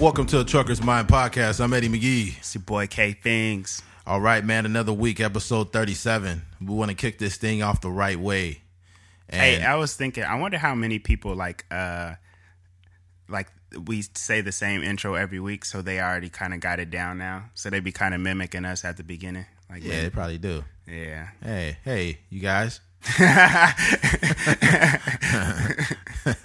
[0.00, 1.62] Welcome to the Trucker's Mind Podcast.
[1.62, 2.38] I'm Eddie McGee.
[2.38, 3.82] It's your boy K Things.
[4.06, 4.64] All right, man.
[4.64, 6.40] Another week, episode 37.
[6.58, 8.62] We want to kick this thing off the right way.
[9.28, 12.14] And Hey, I was thinking, I wonder how many people like uh
[13.28, 13.48] like
[13.84, 17.18] we say the same intro every week, so they already kind of got it down
[17.18, 17.50] now.
[17.52, 19.44] So they'd be kind of mimicking us at the beginning.
[19.68, 20.64] Like, yeah, they probably do.
[20.88, 21.28] yeah.
[21.42, 22.80] Hey, hey, you guys.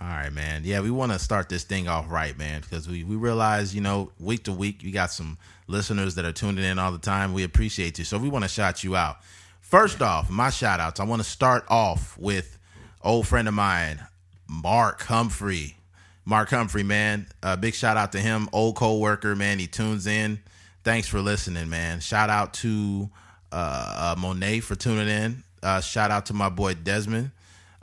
[0.00, 0.62] All right, man.
[0.64, 3.80] Yeah, we want to start this thing off right, man, because we, we realize, you
[3.80, 7.32] know, week to week, you got some listeners that are tuning in all the time.
[7.32, 8.04] We appreciate you.
[8.04, 9.18] So we want to shout you out.
[9.60, 12.58] First off, my shout outs, I want to start off with
[13.02, 14.00] old friend of mine,
[14.48, 15.76] Mark Humphrey.
[16.24, 17.26] Mark Humphrey, man.
[17.42, 19.58] Uh, big shout out to him, old co worker, man.
[19.58, 20.40] He tunes in.
[20.82, 22.00] Thanks for listening, man.
[22.00, 23.10] Shout out to
[23.52, 25.42] uh, uh, Monet for tuning in.
[25.62, 27.30] Uh, shout out to my boy Desmond.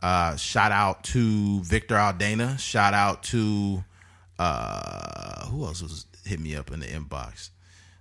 [0.01, 2.57] Uh, shout out to Victor Aldana.
[2.59, 3.83] Shout out to
[4.39, 7.49] uh, who else was hit me up in the inbox?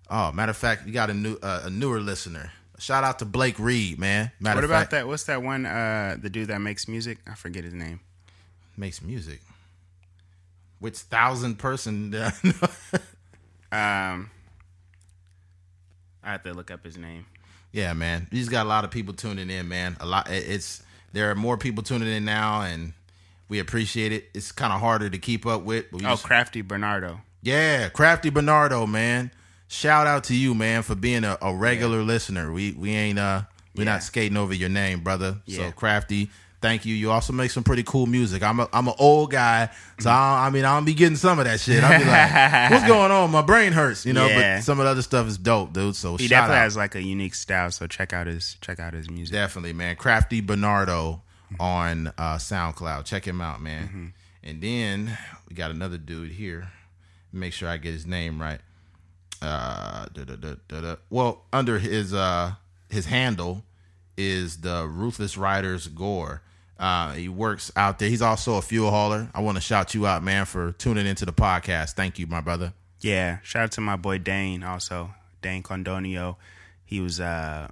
[0.09, 2.53] Oh, matter of fact, you got a new uh, a newer listener.
[2.79, 4.31] Shout out to Blake Reed, man.
[4.41, 5.07] Matter What about fact, that?
[5.07, 5.67] What's that one?
[5.67, 7.19] Uh, the dude that makes music?
[7.31, 8.01] I forget his name.
[8.77, 9.41] makes music.
[10.79, 12.15] Which thousand person?
[13.73, 14.31] Um,
[16.25, 17.25] I have to look up his name.
[17.71, 18.27] Yeah, man.
[18.33, 19.97] He's got a lot of people tuning in, man.
[20.01, 20.29] A lot.
[20.29, 22.93] It's there are more people tuning in now, and
[23.49, 24.31] we appreciate it.
[24.35, 25.87] It's kind of harder to keep up with.
[25.95, 27.21] Oh, just- Crafty Bernardo.
[27.43, 29.31] yeah, Crafty Bernardo, man.
[29.69, 32.51] Shout out to you, man, for being a, a regular listener.
[32.53, 33.43] We we ain't uh
[33.77, 33.93] we're Yeah.
[33.93, 35.39] not skating over your name, brother.
[35.49, 36.95] So Crafty, thank you.
[36.95, 38.43] You also make some pretty cool music.
[38.43, 41.39] I'm a I'm an old guy, so I, I mean I don't be getting some
[41.39, 41.83] of that shit.
[41.83, 43.31] I'll be like, what's going on?
[43.31, 44.27] My brain hurts, you know.
[44.27, 44.57] Yeah.
[44.59, 45.97] But some of the other stuff is dope, dude.
[45.97, 46.63] So He definitely out.
[46.63, 49.33] has like a unique style, so check out his check out his music.
[49.33, 49.97] Definitely, man.
[49.97, 51.23] Crafty Bernardo
[51.59, 53.05] on uh, SoundCloud.
[53.05, 54.13] Check him out, man.
[54.43, 55.19] And then
[55.49, 56.69] we got another dude here.
[57.33, 58.61] Make sure I get his name right.
[59.43, 60.97] Uh, da, da, da, da, da.
[61.11, 62.53] Well, under his uh,
[62.91, 63.65] his handle
[64.17, 66.43] is the Ruthless Riders Gore.
[66.81, 68.09] Uh, he works out there.
[68.09, 69.29] He's also a fuel hauler.
[69.35, 71.93] I want to shout you out, man, for tuning into the podcast.
[71.93, 72.73] Thank you, my brother.
[73.01, 75.11] Yeah, shout out to my boy Dane also.
[75.43, 76.37] Dane Condonio.
[76.85, 77.69] He was uh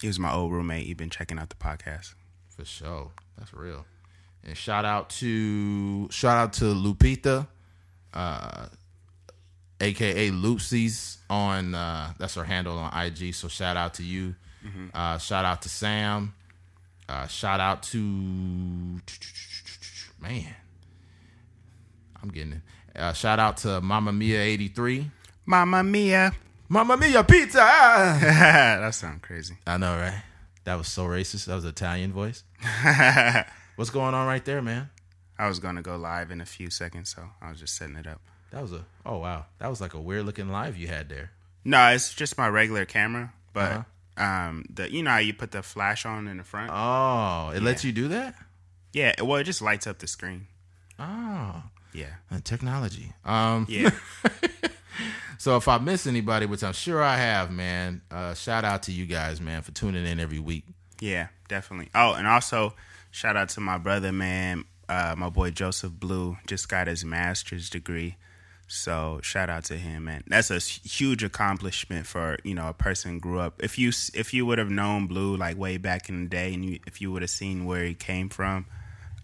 [0.00, 0.86] he was my old roommate.
[0.86, 2.14] He been checking out the podcast.
[2.48, 3.10] For sure.
[3.36, 3.84] That's real.
[4.44, 7.46] And shout out to shout out to Lupita,
[8.14, 8.66] uh
[9.80, 13.34] aka Loopsies on uh that's her handle on IG.
[13.34, 14.36] So shout out to you.
[14.94, 16.34] Uh shout out to Sam.
[17.12, 17.98] Uh shout out to
[20.20, 20.54] man.
[22.22, 22.60] I'm getting it.
[22.98, 25.10] Uh, shout out to Mama Mia 83.
[25.44, 26.32] Mamma mia.
[26.68, 27.58] Mama Mia pizza.
[27.58, 29.56] that sounds crazy.
[29.66, 30.22] I know, right?
[30.64, 31.46] That was so racist.
[31.46, 32.44] That was Italian voice.
[33.76, 34.88] What's going on right there, man?
[35.38, 38.06] I was gonna go live in a few seconds, so I was just setting it
[38.06, 38.20] up.
[38.52, 39.46] That was a oh wow.
[39.58, 41.32] That was like a weird looking live you had there.
[41.64, 43.82] No, it's just my regular camera, but Uh-huh.
[44.16, 46.70] Um the you know how you put the flash on in the front?
[46.72, 48.34] Oh, it lets you do that?
[48.92, 50.46] yeah, well it just lights up the screen.
[50.98, 51.62] Oh,
[51.92, 52.14] Yeah.
[52.30, 53.12] uh, technology.
[53.24, 53.90] Um Yeah.
[55.38, 58.92] so if I miss anybody, which I'm sure I have, man, uh shout out to
[58.92, 60.64] you guys, man, for tuning in every week.
[61.00, 61.88] Yeah, definitely.
[61.94, 62.74] Oh, and also
[63.10, 64.64] shout out to my brother, man.
[64.88, 68.16] Uh, my boy Joseph Blue just got his master's degree.
[68.72, 70.24] So shout out to him, man.
[70.26, 73.62] That's a huge accomplishment for you know a person who grew up.
[73.62, 76.64] If you if you would have known Blue like way back in the day, and
[76.64, 78.64] you, if you would have seen where he came from,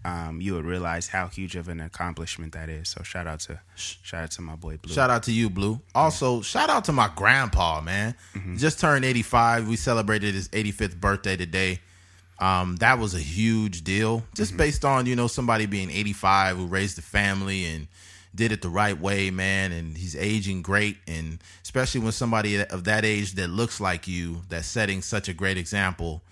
[0.05, 2.89] um, you would realize how huge of an accomplishment that is.
[2.89, 4.93] So shout out to shout out to my boy Blue.
[4.93, 5.81] Shout out to you, Blue.
[5.95, 8.13] Also, shout out to my grandpa, man.
[8.55, 9.67] Just turned 85.
[9.67, 11.79] We celebrated his 85th birthday today.
[12.37, 16.67] Um, that was a huge deal, just based on you know somebody being 85 who
[16.67, 17.87] raised a family and
[18.33, 19.71] did it the right way, man.
[19.71, 24.41] And he's aging great, and especially when somebody of that age that looks like you,
[24.49, 26.23] that's setting such a great example.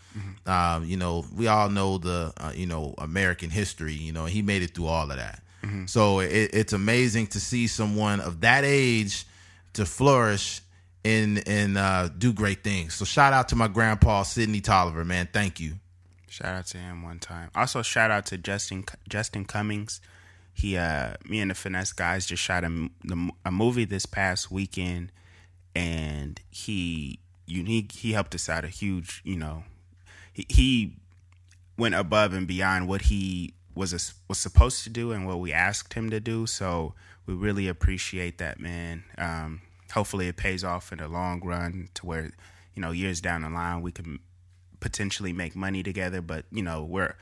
[0.48, 3.94] Um, you know, we all know the uh, you know American history.
[3.94, 5.42] You know, he made it through all of that.
[5.86, 9.26] So it, it's amazing to see someone of that age
[9.74, 10.62] to flourish
[11.04, 12.94] and and uh, do great things.
[12.94, 15.28] So shout out to my grandpa Sidney Tolliver, man.
[15.32, 15.74] Thank you.
[16.30, 17.50] Shout out to him one time.
[17.56, 20.00] Also, shout out to Justin Justin Cummings.
[20.58, 22.90] He, uh, me and the finesse guys just shot a,
[23.46, 25.12] a movie this past weekend,
[25.76, 29.66] and he, he, he helped us out a huge, you know,
[30.34, 30.96] he, he
[31.78, 35.54] went above and beyond what he was a, was supposed to do and what we
[35.54, 36.48] asked him to do.
[36.48, 36.96] So
[37.28, 39.04] we really appreciate that, man.
[39.20, 39.62] Um,
[39.94, 42.32] hopefully, it pays off in the long run to where,
[42.74, 44.18] you know, years down the line we can
[44.80, 47.16] potentially make money together but you know we're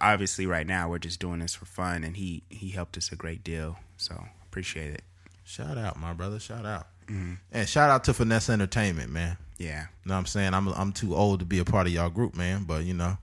[0.00, 3.16] obviously right now we're just doing this for fun and he he helped us a
[3.16, 5.02] great deal so appreciate it
[5.44, 6.40] Shout out, my brother.
[6.40, 6.86] Shout out.
[7.06, 7.34] Mm-hmm.
[7.52, 9.36] And shout out to Finesse Entertainment, man.
[9.58, 9.82] Yeah.
[9.82, 10.54] You know what I'm saying?
[10.54, 12.64] I'm I'm too old to be a part of y'all group, man.
[12.64, 13.18] But you know,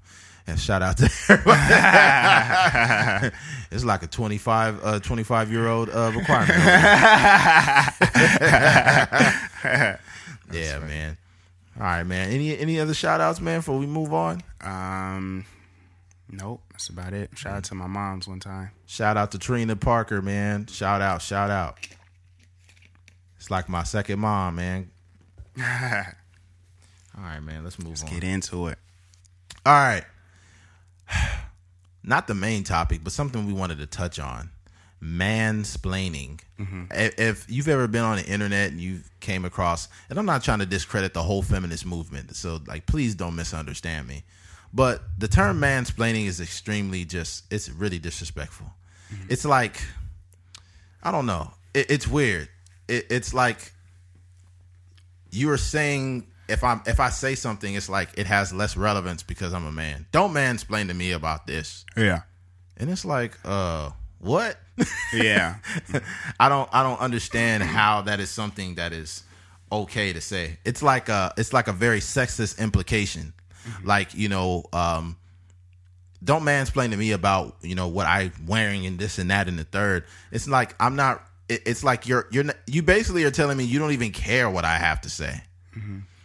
[0.46, 3.36] and shout out to everybody.
[3.72, 6.50] it's like a 25 uh 25 year old uh requirement.
[10.54, 11.18] yeah, man.
[11.78, 12.30] All right, man.
[12.32, 14.42] Any any other shout outs, man, before we move on?
[14.62, 15.46] Um,
[16.30, 16.62] nope.
[16.72, 17.32] That's about it.
[17.36, 18.72] Shout out to my mom's one time.
[18.86, 20.68] Shout out to Trina Parker, man.
[20.68, 21.78] Shout out, shout out.
[23.38, 24.92] It's like my second mom, man.
[25.58, 27.64] All right, man.
[27.64, 27.92] Let's move on.
[27.92, 28.78] Let's get into it.
[29.66, 30.04] All right.
[32.04, 34.50] Not the main topic, but something we wanted to touch on.
[35.02, 36.42] Mansplaining.
[36.92, 40.44] If, if you've ever been on the internet and you came across, and I'm not
[40.44, 44.24] trying to discredit the whole feminist movement, so like please don't misunderstand me.
[44.74, 48.68] But the term mansplaining is extremely just it's really disrespectful.
[49.28, 49.82] It's like
[51.04, 51.52] I don't know.
[51.74, 52.48] It, it's weird.
[52.88, 53.74] It, it's like
[55.32, 59.24] you are saying if I'm if I say something, it's like it has less relevance
[59.24, 60.06] because I'm a man.
[60.12, 61.86] Don't mansplain to me about this.
[61.98, 62.22] Yeah.
[62.78, 64.58] And it's like, uh, what?
[65.14, 65.56] Yeah.
[66.40, 69.24] I don't I don't understand how that is something that is
[69.72, 70.58] okay to say.
[70.64, 73.34] It's like a it's like a very sexist implication.
[73.84, 75.18] Like, you know, um
[76.24, 79.58] don't mansplain to me about, you know, what I'm wearing and this and that and
[79.58, 80.06] the third.
[80.32, 83.64] It's like I'm not it, it's like you're you're not, you basically are telling me
[83.64, 85.42] you don't even care what I have to say.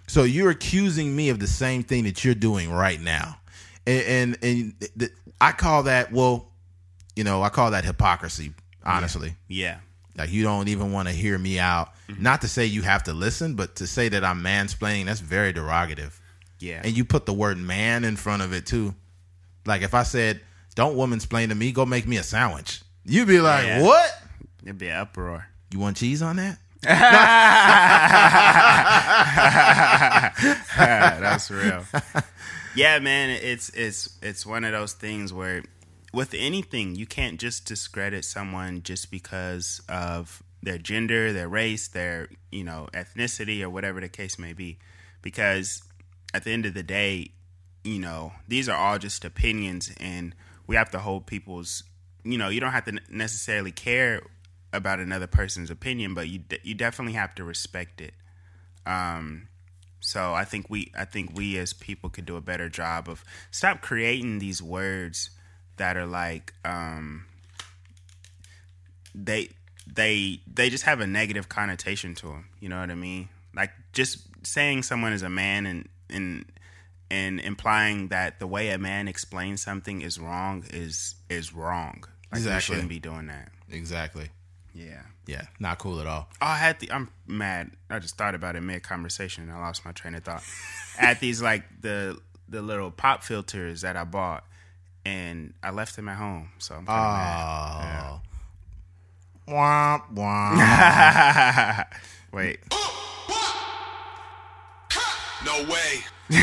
[0.06, 3.38] So you're accusing me of the same thing that you're doing right now,
[3.87, 6.52] and and, and th- I call that well,
[7.16, 8.52] you know, I call that hypocrisy.
[8.84, 9.78] Honestly, yeah.
[10.16, 11.88] like you don't even want to hear me out.
[12.08, 12.22] Mm-hmm.
[12.22, 15.52] Not to say you have to listen, but to say that I'm mansplaining, that's very
[15.52, 16.20] derogative.
[16.60, 16.82] Yeah.
[16.84, 18.94] And you put the word man in front of it too.
[19.64, 20.40] Like if I said,
[20.76, 23.82] "Don't woman splain to me, go make me a sandwich," you'd be like, Yeah.
[23.82, 24.22] "What?
[24.62, 25.48] It'd be an uproar.
[25.72, 26.58] You want cheese on that?"
[30.76, 31.84] That's real.
[32.76, 35.62] Yeah, man, it's it's it's one of those things where
[36.16, 42.26] with anything you can't just discredit someone just because of their gender, their race, their,
[42.50, 44.78] you know, ethnicity or whatever the case may be.
[45.20, 45.82] Because
[46.32, 47.32] at the end of the day,
[47.84, 50.34] you know, these are all just opinions and
[50.66, 51.82] we have to hold people's,
[52.24, 54.22] you know, you don't have to necessarily care
[54.72, 58.14] about another person's opinion, but you de- you definitely have to respect it.
[58.86, 59.48] Um
[60.00, 63.22] so I think we I think we as people could do a better job of
[63.50, 65.28] stop creating these words
[65.76, 67.26] that are like um
[69.14, 69.49] they
[69.87, 72.49] they they just have a negative connotation to them.
[72.61, 73.28] You know what I mean?
[73.55, 76.44] Like just saying someone is a man and and
[77.11, 82.05] and implying that the way a man explains something is wrong is is wrong.
[82.32, 82.61] Like Exactly.
[82.75, 83.50] shouldn't be doing that.
[83.70, 84.31] Exactly.
[84.75, 85.02] Yeah.
[85.26, 86.28] Yeah, not cool at all.
[86.40, 86.93] Oh, I had the.
[86.93, 87.73] I'm mad.
[87.90, 90.44] I just thought about it mid conversation and I lost my train of thought.
[91.00, 92.17] at these like the
[92.49, 94.44] the little pop filters that I bought,
[95.06, 96.50] and I left him at home.
[96.58, 98.20] So I'm kind of
[99.48, 99.52] Oh.
[99.52, 100.56] Womp womp.
[100.56, 101.86] mad.
[102.32, 102.58] Wait.
[102.72, 102.76] Uh,
[105.44, 106.04] no way.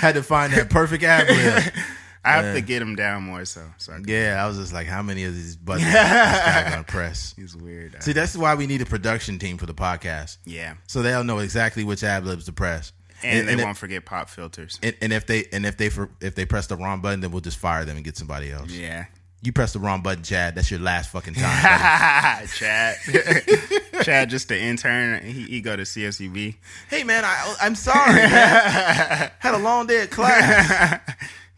[0.00, 1.72] Had to find that perfect ad lib.
[2.24, 3.44] I have to get him down more.
[3.44, 6.02] So so I Yeah, I was just like, how many of these buttons is this
[6.02, 7.34] guy gonna press?
[7.36, 8.00] he's weird.
[8.00, 11.40] See, that's why we need a production team for the podcast, yeah, so they'll know
[11.40, 12.92] exactly which ad libs to press.
[13.24, 14.78] And, they and, won't forget pop filters.
[14.82, 17.30] and, and if they and if they for, if they press the wrong button, then
[17.30, 18.70] we'll just fire them and get somebody else.
[18.70, 19.06] Yeah.
[19.44, 20.54] You press the wrong button, Chad.
[20.54, 22.46] That's your last fucking time.
[22.46, 22.96] Chad,
[24.02, 25.24] Chad, just the intern.
[25.24, 26.54] He, he go to CSUB.
[26.88, 28.20] hey man, I, I'm sorry.
[28.20, 31.00] Had a long day at class.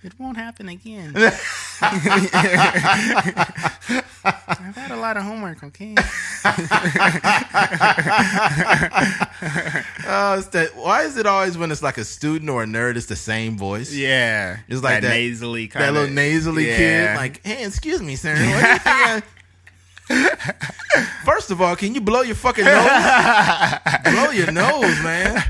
[0.04, 1.14] It won't happen again.
[1.16, 1.34] I've
[4.76, 5.94] had a lot of homework, okay?
[10.06, 10.70] Oh, it's that.
[10.76, 13.56] Why is it always when it's like a student or a nerd, it's the same
[13.58, 13.92] voice?
[13.92, 14.58] Yeah.
[14.68, 18.34] It's like that- nasally kind that little nasally kid, like, hey, excuse me, sir.
[18.34, 19.24] What do you think
[20.10, 22.84] I-" First of all, can you blow your fucking nose?
[24.04, 25.42] blow your nose, man.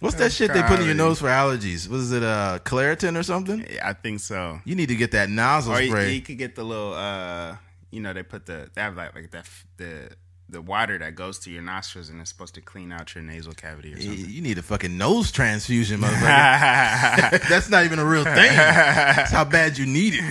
[0.00, 1.88] What's that shit they put in your nose for allergies?
[1.88, 3.66] Was it uh, Claritin or something?
[3.70, 4.60] Yeah, I think so.
[4.64, 6.12] You need to get that nozzle Or you, spray.
[6.14, 7.56] you could get the little, uh,
[7.90, 10.10] you know, they put the, they have like, like that, the,
[10.50, 13.52] the water that goes to your nostrils and it's supposed to clean out your nasal
[13.52, 14.30] cavity or You something.
[14.30, 17.48] you need a fucking nose transfusion, motherfucker.
[17.50, 18.34] That's not even a real thing.
[18.36, 20.24] That's how bad you need it.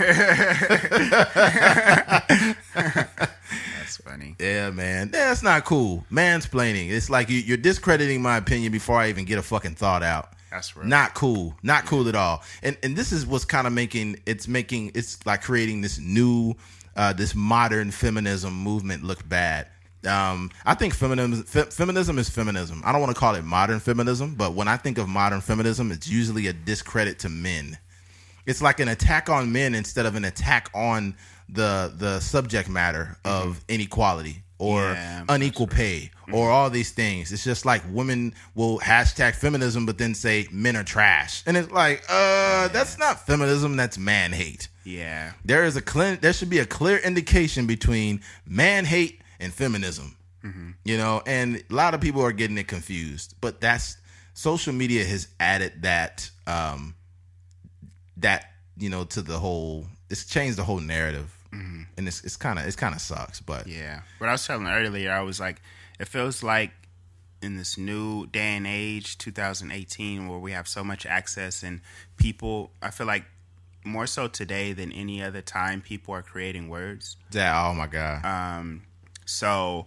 [3.88, 4.36] That's funny.
[4.38, 5.10] Yeah, man.
[5.10, 6.04] That's not cool.
[6.12, 6.90] Mansplaining.
[6.90, 10.34] It's like you, you're discrediting my opinion before I even get a fucking thought out.
[10.50, 10.86] That's right.
[10.86, 11.54] Not cool.
[11.62, 12.42] Not cool at all.
[12.62, 16.54] And and this is what's kind of making it's making it's like creating this new
[16.96, 19.68] uh this modern feminism movement look bad.
[20.06, 22.82] Um, I think feminism fe- feminism is feminism.
[22.84, 25.90] I don't want to call it modern feminism, but when I think of modern feminism,
[25.92, 27.78] it's usually a discredit to men.
[28.44, 31.16] It's like an attack on men instead of an attack on
[31.48, 37.32] the the subject matter of inequality or Yeah, unequal pay or all these things.
[37.32, 41.70] It's just like women will hashtag feminism, but then say men are trash, and it's
[41.70, 43.76] like, uh, that's not feminism.
[43.76, 44.68] That's man hate.
[44.84, 45.32] Yeah.
[45.44, 50.16] There is a clear, there should be a clear indication between man hate and feminism.
[50.84, 53.34] You know, and a lot of people are getting it confused.
[53.40, 53.98] But that's
[54.32, 56.94] social media has added that um
[58.16, 58.46] that
[58.78, 59.86] you know to the whole.
[60.10, 63.40] It's changed the whole narrative, and it's it's kind of it's kind of sucks.
[63.40, 64.02] But Yeah.
[64.18, 65.60] What I was telling earlier, I was like,
[65.98, 66.70] it feels like
[67.40, 71.80] in this new day and age, 2018, where we have so much access and
[72.16, 73.24] people, I feel like
[73.84, 77.16] more so today than any other time, people are creating words.
[77.30, 78.82] that oh my god, Um,
[79.24, 79.86] so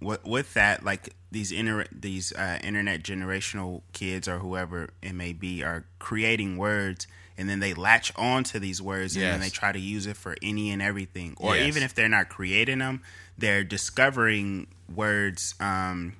[0.00, 5.32] with, with that, like these inter- these uh, internet generational kids or whoever it may
[5.32, 7.06] be are creating words
[7.38, 10.16] and then they latch on to these words and then they try to use it
[10.16, 11.34] for any and everything.
[11.38, 11.66] Or Yes.
[11.68, 13.02] even if they're not creating them,
[13.38, 16.14] they're discovering words um,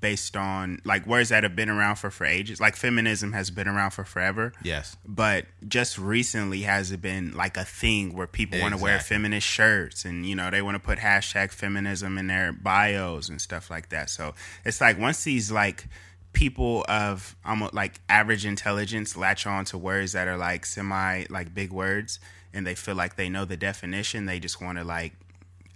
[0.00, 2.60] based on like words that have been around for for ages.
[2.60, 7.56] Like feminism has been around for forever yes, but just recently has it been like
[7.56, 10.80] a thing where people want to wear feminist shirts and you know they want to
[10.80, 15.52] put hashtag feminism in their bios and stuff like that so it's like once these
[15.52, 15.86] like
[16.34, 21.54] people of almost like average intelligence latch on to words that are like semi like
[21.54, 22.20] big words
[22.52, 25.12] and they feel like they know the definition they just want to like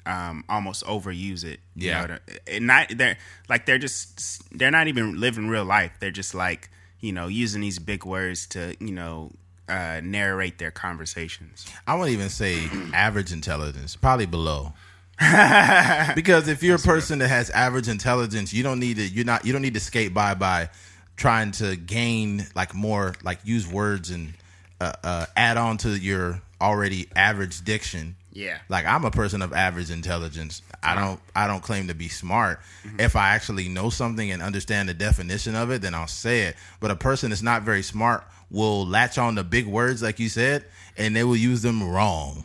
[0.06, 1.60] um, almost overuse it.
[1.74, 2.06] You Yeah.
[2.06, 5.92] know, and not they're like they're just they're not even living real life.
[6.00, 9.32] They're just like you know using these big words to you know
[9.68, 11.66] uh, narrate their conversations.
[11.86, 14.72] I wouldn't even say average intelligence, probably below.
[16.14, 19.44] because if you're a person that has average intelligence, you don't need to you're not
[19.44, 20.70] you don't need to skate by by
[21.16, 24.32] trying to gain like more like use words and
[24.80, 28.14] uh, uh, add on to your already average diction.
[28.32, 28.58] Yeah.
[28.68, 30.62] Like I'm a person of average intelligence.
[30.84, 32.60] I don't I don't claim to be smart.
[32.98, 36.56] If I actually know something and understand the definition of it, then I'll say it.
[36.78, 40.28] But a person that's not very smart will latch on to big words like you
[40.28, 40.64] said
[40.98, 42.44] and they will use them wrong.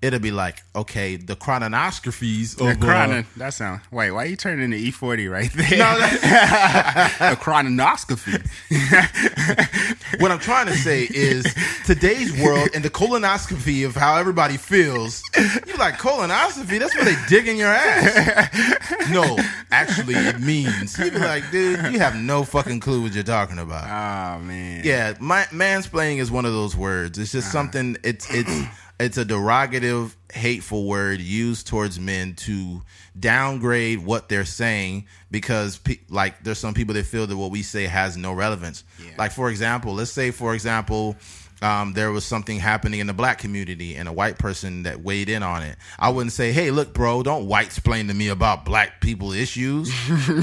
[0.00, 3.80] It'll be like, okay, the chrononoscophies of uh, Chrono, that sound.
[3.90, 5.76] Wait, why are you turning into E forty right there?
[5.78, 8.38] No, a chrononoscopy.
[10.20, 11.44] what I'm trying to say is
[11.84, 15.20] today's world and the colonoscopy of how everybody feels.
[15.66, 16.78] You're like colonoscopy?
[16.78, 19.10] That's where they dig in your ass.
[19.10, 19.36] No,
[19.72, 23.58] actually, it means you be like, dude, you have no fucking clue what you're talking
[23.58, 23.84] about.
[23.84, 24.82] oh man.
[24.84, 27.18] Yeah, my mansplaining is one of those words.
[27.18, 27.79] It's just something.
[28.02, 28.50] It's it's
[29.00, 32.82] it's a derogative, hateful word used towards men to
[33.18, 37.62] downgrade what they're saying because, pe- like, there's some people that feel that what we
[37.62, 38.84] say has no relevance.
[38.98, 39.12] Yeah.
[39.18, 41.16] Like, for example, let's say, for example.
[41.62, 45.28] Um, there was something happening in the black community and a white person that weighed
[45.28, 45.76] in on it.
[45.98, 49.90] I wouldn't say, "Hey, look, bro, don't white explain to me about black people issues."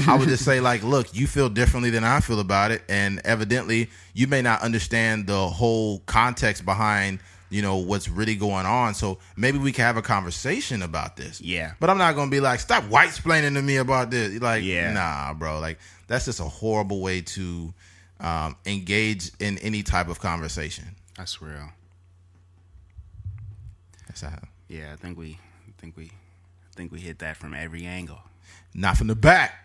[0.06, 3.20] I would just say, like, look, you feel differently than I feel about it, and
[3.24, 7.18] evidently, you may not understand the whole context behind,
[7.50, 8.94] you know, what's really going on.
[8.94, 11.40] So maybe we can have a conversation about this.
[11.40, 11.72] Yeah.
[11.80, 14.40] But I'm not gonna be like, stop white explaining to me about this.
[14.40, 14.92] Like, Yeah.
[14.92, 15.58] nah, bro.
[15.58, 17.74] Like, that's just a horrible way to
[18.20, 20.84] um, engage in any type of conversation.
[21.18, 21.70] That's real.
[24.06, 24.38] That's how.
[24.68, 28.20] Yeah, I think we, I think we, I think we hit that from every angle.
[28.72, 29.58] Not from the back.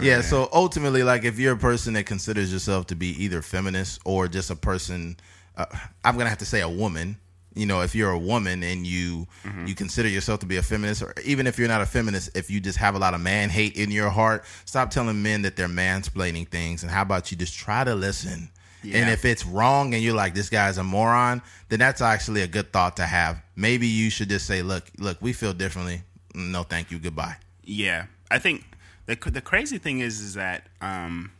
[0.00, 4.00] yeah, so ultimately, like if you're a person that considers yourself to be either feminist
[4.04, 5.16] or just a person,
[5.56, 5.66] uh,
[6.04, 7.16] I'm gonna have to say a woman.
[7.54, 9.26] You know, if you're a woman and you
[9.66, 12.50] you consider yourself to be a feminist, or even if you're not a feminist, if
[12.50, 15.56] you just have a lot of man hate in your heart, stop telling men that
[15.56, 16.82] they're mansplaining things.
[16.82, 18.50] And how about you just try to listen?
[18.92, 22.46] And if it's wrong and you're like this guy's a moron, then that's actually a
[22.46, 23.42] good thought to have.
[23.56, 26.02] Maybe you should just say, "Look, look, we feel differently.
[26.34, 26.98] No, thank you.
[26.98, 28.64] Goodbye." Yeah, I think
[29.06, 31.32] the the crazy thing is is that um,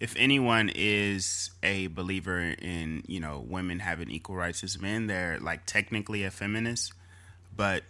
[0.00, 5.38] if anyone is a believer in you know women having equal rights as men, they're
[5.40, 6.92] like technically a feminist.
[7.54, 7.82] But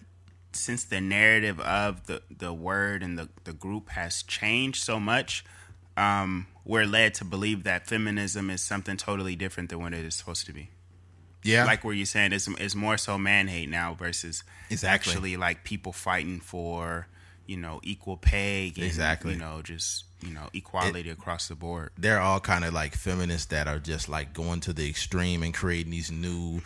[0.52, 5.44] since the narrative of the the word and the the group has changed so much,
[5.96, 10.14] um, we're led to believe that feminism is something totally different than what it is
[10.14, 10.70] supposed to be
[11.42, 15.10] Yeah, like where you're saying it's, it's more so man hate now versus Exactly.
[15.12, 17.06] actually like people fighting for
[17.49, 18.73] you know, equal pay.
[18.76, 19.33] And, Exactly.
[19.33, 21.90] You know, just you know, equality across the board.
[21.97, 25.55] they're all kind of like feminists that are just like going to the extreme and
[25.55, 26.61] creating these new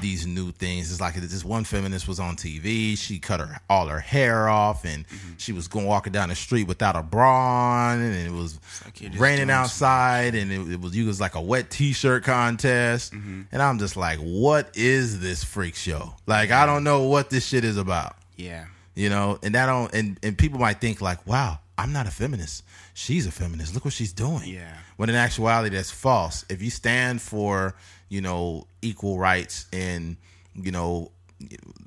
[0.00, 0.90] these new things.
[0.90, 2.98] It's like this one feminist was on TV.
[2.98, 5.34] She cut her all her hair off and mm-hmm.
[5.38, 9.00] she was going walking down the street without a bra on, and it was like
[9.18, 13.12] raining outside, and it, it was you was like a wet t-shirt contest.
[13.12, 13.42] Mm-hmm.
[13.52, 16.14] And I'm just like, what is this freak show?
[16.26, 18.66] Like I don't know what this shit is about Yeah.
[19.00, 22.10] You know and that don't and, and people might think like wow i'm not a
[22.10, 22.62] feminist.
[22.92, 23.72] She's a feminist.
[23.74, 24.44] Look what she's doing.
[24.44, 24.76] Yeah.
[24.98, 26.44] when in actuality that's false.
[26.50, 27.74] If you stand for
[28.10, 30.16] you know equal rights and
[30.54, 31.10] you know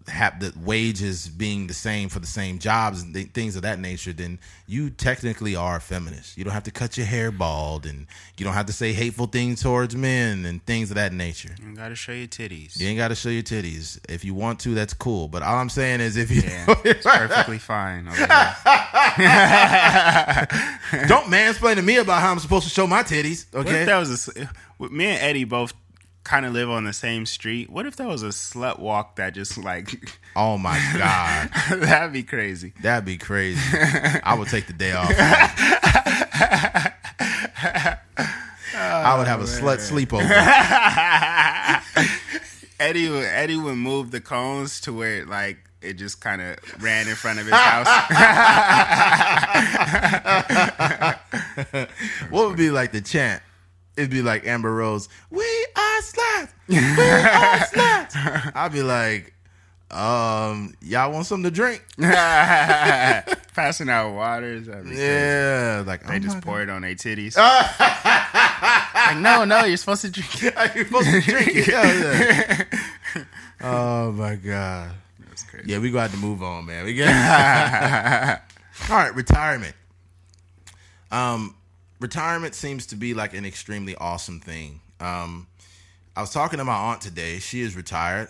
[0.08, 3.80] have the wages being the same for the same jobs and th- things of that
[3.80, 7.86] nature then you technically are a feminist you don't have to cut your hair bald
[7.86, 8.08] and
[8.38, 11.76] you don't have to say hateful things towards men and things of that nature You
[11.76, 12.80] gotta show your titties.
[12.80, 15.56] you ain't got to show your titties if you want to that's cool but all
[15.58, 18.06] i'm saying is if you Yeah, it's perfectly fine.
[21.08, 23.46] Don't mansplain to me about how I'm supposed to show my titties.
[23.54, 23.86] Okay.
[23.86, 24.50] that was a?
[24.90, 25.74] Me and Eddie both
[26.24, 27.70] kind of live on the same street.
[27.70, 31.50] What if that was a slut walk that just like oh my god,
[31.82, 32.74] that'd be crazy.
[32.82, 33.60] that'd be crazy.
[34.24, 35.12] I would take the day off.
[38.76, 40.30] I would have a oh, slut sleepover.
[42.80, 46.58] Eddie would Eddie would move the cones to where it, like it just kind of
[46.82, 47.88] ran in front of his house.
[52.30, 53.42] What would be like the chant?
[53.96, 55.08] It'd be like Amber Rose.
[55.30, 55.44] We
[55.76, 56.50] are sluts.
[56.68, 58.52] We are sluts.
[58.56, 59.34] I'd be like,
[59.92, 61.84] um, y'all want something to drink?
[62.00, 64.68] Passing out waters.
[64.68, 65.84] Yeah.
[65.86, 67.38] Like They oh just pour it on their titties.
[68.96, 70.76] like, no, no, you're supposed to drink it.
[70.76, 71.68] You're supposed to drink it.
[71.68, 72.64] Yeah,
[73.16, 73.24] yeah.
[73.62, 74.92] oh my god.
[75.28, 75.70] That's crazy.
[75.70, 76.86] Yeah, we got to move on, man.
[76.86, 78.40] We got
[78.90, 79.14] all right.
[79.14, 79.76] Retirement.
[81.12, 81.56] Um,
[82.04, 84.82] retirement seems to be like an extremely awesome thing.
[85.00, 85.48] Um,
[86.16, 87.40] I was talking to my aunt today.
[87.40, 88.28] She is retired,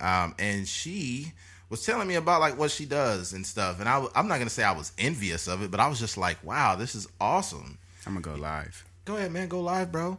[0.00, 1.32] um, and she
[1.70, 3.80] was telling me about like what she does and stuff.
[3.80, 6.18] And I, am not gonna say I was envious of it, but I was just
[6.18, 7.78] like, wow, this is awesome.
[8.06, 8.84] I'm gonna go live.
[9.04, 9.48] Go ahead, man.
[9.48, 10.18] Go live, bro.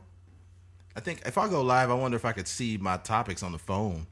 [0.96, 3.52] I think if I go live, I wonder if I could see my topics on
[3.52, 4.08] the phone.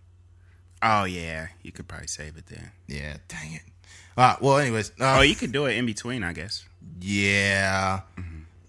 [0.83, 2.73] Oh yeah, you could probably save it there.
[2.87, 3.61] Yeah, dang it.
[4.17, 4.41] All right.
[4.41, 4.91] Well, anyways.
[4.99, 6.65] Uh, Oh, you could do it in between, I guess.
[6.99, 8.01] Yeah.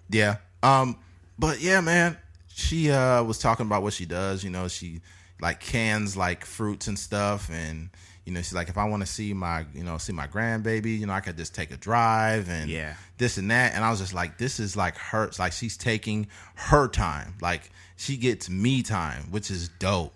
[0.09, 0.37] Yeah.
[0.63, 0.97] Um,
[1.39, 2.17] but yeah, man,
[2.49, 5.01] she uh was talking about what she does, you know, she
[5.41, 7.91] like cans like fruits and stuff and
[8.25, 10.99] you know, she's like if I want to see my, you know, see my grandbaby,
[10.99, 12.95] you know, I could just take a drive and Yeah.
[13.19, 15.77] this and that and I was just like this is like her it's like she's
[15.77, 17.35] taking her time.
[17.41, 20.13] Like she gets me time, which is dope.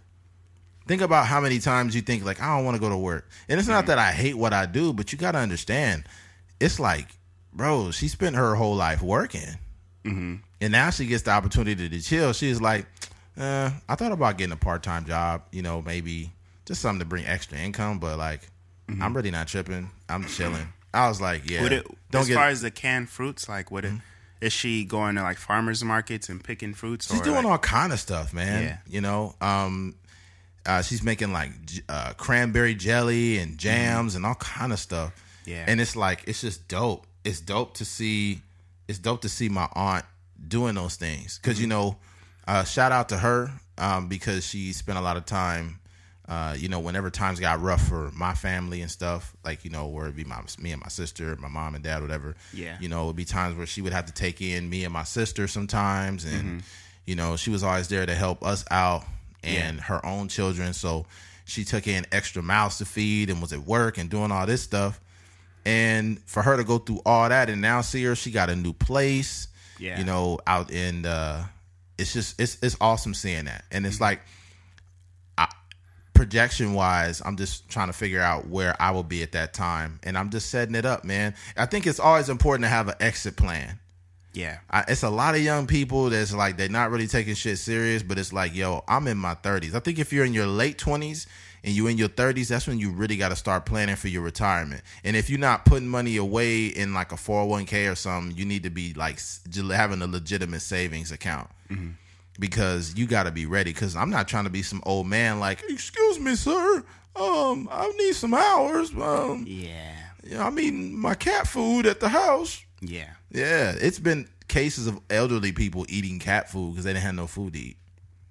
[0.88, 3.28] Think about how many times you think like I don't want to go to work.
[3.48, 6.04] And it's not that I hate what I do, but you got to understand
[6.58, 7.06] it's like,
[7.52, 9.56] bro, she spent her whole life working,
[10.04, 10.36] Mm-hmm.
[10.62, 12.32] and now she gets the opportunity to chill.
[12.32, 12.86] She's like,
[13.38, 16.30] uh, I thought about getting a part time job, you know, maybe
[16.64, 18.40] just something to bring extra income, but like,
[19.00, 19.90] I'm really not tripping.
[20.08, 20.66] I'm chilling.
[20.92, 21.62] I was like, yeah, Mm-hmm.
[21.64, 22.34] Would it, don't as get.
[22.34, 23.92] far as the canned fruits, like would it?
[24.40, 27.08] Is she going to like farmers markets and picking fruits?
[27.10, 28.62] She's doing like, all kind of stuff, man.
[28.64, 28.76] Yeah.
[28.88, 29.94] You know, um,
[30.66, 31.52] uh, she's making like
[31.88, 35.10] uh, cranberry jelly and jams and all kind of stuff.
[35.10, 35.50] Mm-hmm.
[35.50, 35.64] Yeah.
[35.68, 37.06] and it's like it's just dope.
[37.24, 38.40] It's dope to see.
[38.90, 40.04] It's dope to see my aunt
[40.46, 41.96] doing those things because you know,
[42.46, 45.78] uh, shout out to her um, because she spent a lot of time.
[46.28, 49.88] Uh, you know, whenever times got rough for my family and stuff, like you know,
[49.88, 52.36] where it'd be my me and my sister, my mom and dad, whatever.
[52.52, 52.76] Yeah.
[52.80, 55.02] You know, it'd be times where she would have to take in me and my
[55.04, 56.58] sister sometimes, and Mm-hmm.
[57.04, 59.04] you know, she was always there to help us out
[59.42, 60.72] and her own children.
[60.72, 61.06] So
[61.46, 64.62] she took in extra mouths to feed and was at work and doing all this
[64.62, 65.00] stuff.
[65.64, 68.56] And for her to go through all that and now see her, she got a
[68.56, 69.48] new place.
[69.78, 69.98] Yeah.
[69.98, 71.46] You know, out in uh
[71.98, 73.64] it's just it's it's awesome seeing that.
[73.70, 74.20] And it's like
[75.38, 75.48] I,
[76.14, 80.00] projection wise, I'm just trying to figure out where I will be at that time.
[80.02, 81.34] And I'm just setting it up, man.
[81.56, 83.78] I think it's always important to have an exit plan.
[84.32, 87.58] yeah, I, it's a lot of young people that's like they're not really taking shit
[87.58, 89.74] serious, but it's like, yo, I'm in my 30s.
[89.74, 91.26] I think if you're in your late 20s
[91.64, 94.22] and you in your 30s, that's when you really got to start planning for your
[94.22, 94.82] retirement.
[95.04, 98.62] And if you're not putting money away in like a 401k or something, you need
[98.62, 99.20] to be like
[99.70, 101.48] having a legitimate savings account
[102.38, 103.72] because you got to be ready.
[103.72, 106.84] Because I'm not trying to be some old man like, excuse me, sir,
[107.16, 108.92] um, I need some hours.
[108.94, 112.64] Um, yeah, you know, I'm eating my cat food at the house.
[112.80, 113.10] yeah.
[113.32, 117.28] Yeah, it's been cases of elderly people eating cat food because they didn't have no
[117.28, 117.76] food to eat.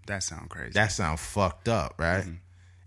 [0.07, 0.71] That sounds crazy.
[0.73, 2.25] That sounds fucked up, right?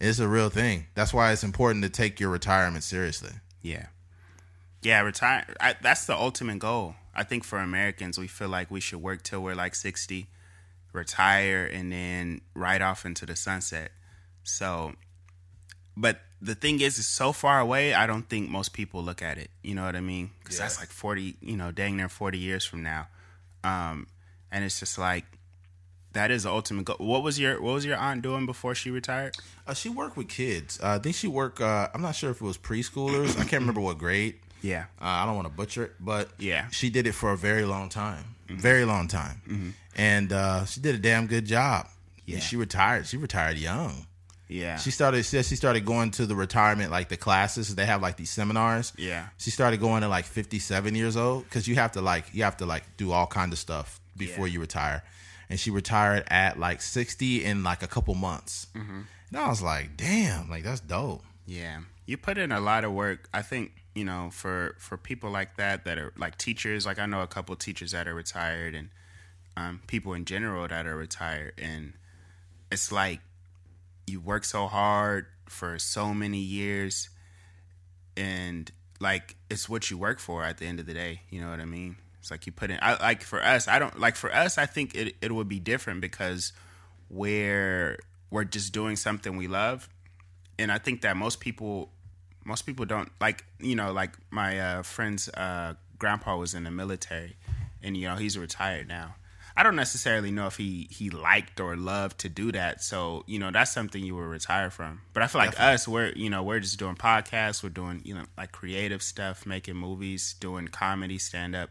[0.03, 0.87] It's a real thing.
[0.95, 3.33] That's why it's important to take your retirement seriously.
[3.63, 3.87] yeah.
[4.83, 5.47] Yeah, retire.
[5.61, 6.97] I, that's the ultimate goal.
[7.15, 10.27] I think for Americans, we feel like we should work till we're like 60,
[10.93, 13.93] retire, and then ride off into the sunset.
[14.43, 14.95] So,
[15.97, 17.95] but the thing is, it's so far away.
[17.95, 19.51] I don't think most people look at it.
[19.63, 20.31] You know what I mean?
[20.41, 20.65] Because Yeah.
[20.65, 23.07] that's like 40, you know, dang near 40 years from now.
[23.63, 24.09] Um,
[24.51, 25.27] and it's just like,
[26.13, 26.97] that is the ultimate goal.
[26.99, 29.37] What was your What was your aunt doing before she retired?
[29.67, 30.79] Uh, she worked with kids.
[30.83, 31.61] Uh, I think she worked.
[31.61, 33.33] Uh, I'm not sure if it was preschoolers.
[33.39, 34.35] I can't remember what grade.
[34.65, 36.69] Yeah, Uh, I don't want to butcher it, but Yeah.
[36.71, 40.95] she did it for a very long time, very long time, and uh, she did
[40.95, 41.89] a damn good job.
[42.27, 42.35] Yeah.
[42.37, 43.09] And she retired.
[43.09, 44.07] She retired young.
[44.47, 45.25] yeah, She started.
[45.25, 47.75] Said she started going to the retirement like the classes.
[47.75, 48.93] They have like these seminars.
[48.97, 52.45] yeah, She started going at like 57 years old because you have to like you
[52.45, 54.53] have to like do all kind of stuff before Yeah.
[54.55, 55.03] you retire,
[55.53, 58.69] and she retired at like 60 in like a couple months.
[59.29, 61.23] And I was like, damn, like that's dope.
[61.45, 63.29] Yeah, you put in a lot of work.
[63.35, 66.87] I think you know for for people like that that are like teachers.
[66.87, 68.89] Like I know a couple teachers that are retired, and
[69.55, 71.93] um, people in general that are retired, and
[72.71, 73.21] it's like
[74.07, 77.11] you work so hard for so many years,
[78.17, 81.21] and like it's what you work for at the end of the day.
[81.29, 81.97] You know what I mean?
[82.23, 82.79] It's like you put in.
[82.81, 83.69] I like for us.
[83.69, 84.57] I don't like for us.
[84.57, 86.55] I think it it would be different because
[87.11, 87.99] we're
[88.31, 89.91] we're just doing something we love
[90.59, 91.91] and I think that most people
[92.45, 96.71] most people don't like you know like my uh, friend's uh, grandpa was in the
[96.71, 97.37] military
[97.83, 99.17] and you know he's retired now.
[99.55, 102.83] I don't necessarily know if he he liked or loved to do that.
[102.83, 105.03] So you know that's something you would retire from.
[105.13, 108.15] But I feel like us, we're you know we're just doing podcasts, we're doing you
[108.15, 111.71] know like creative stuff, making movies, doing comedy, stand up.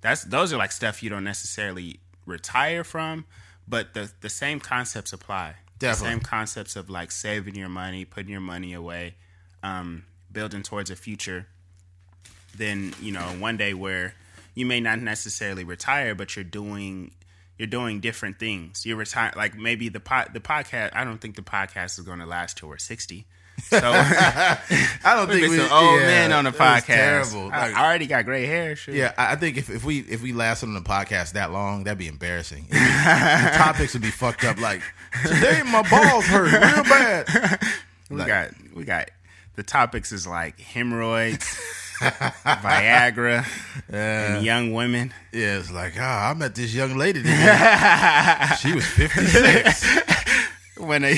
[0.00, 3.26] That's those are like stuff you don't necessarily retire from,
[3.68, 5.56] but the the same concepts apply.
[5.78, 6.08] Definitely.
[6.08, 9.14] The same concepts of like saving your money, putting your money away,
[9.62, 11.46] um, building towards a future.
[12.56, 14.14] Then you know one day where
[14.54, 17.12] you may not necessarily retire, but you're doing
[17.58, 18.86] you're doing different things.
[18.86, 20.90] You're retire like maybe the pod, the podcast.
[20.94, 23.26] I don't think the podcast is going to last till we're sixty.
[23.62, 24.58] So I
[25.04, 26.84] don't think we some old yeah, men on the podcast.
[26.86, 27.50] Terrible.
[27.52, 28.76] I, Like, I already got gray hair.
[28.76, 28.94] Shit.
[28.94, 31.98] yeah, I think if, if we if we lasted on the podcast that long, that'd
[31.98, 32.64] be embarrassing.
[32.70, 34.60] Be- the topics would be fucked up.
[34.60, 34.82] Like
[35.24, 37.28] today, my balls hurt real bad.
[38.10, 39.10] we Like- got we got
[39.56, 41.44] the topics is like hemorrhoids,
[42.44, 43.44] Viagra,
[43.88, 45.12] and young women.
[45.32, 49.84] Yeah, it's like, ah, I met this young lady she was 56.
[50.78, 51.14] when a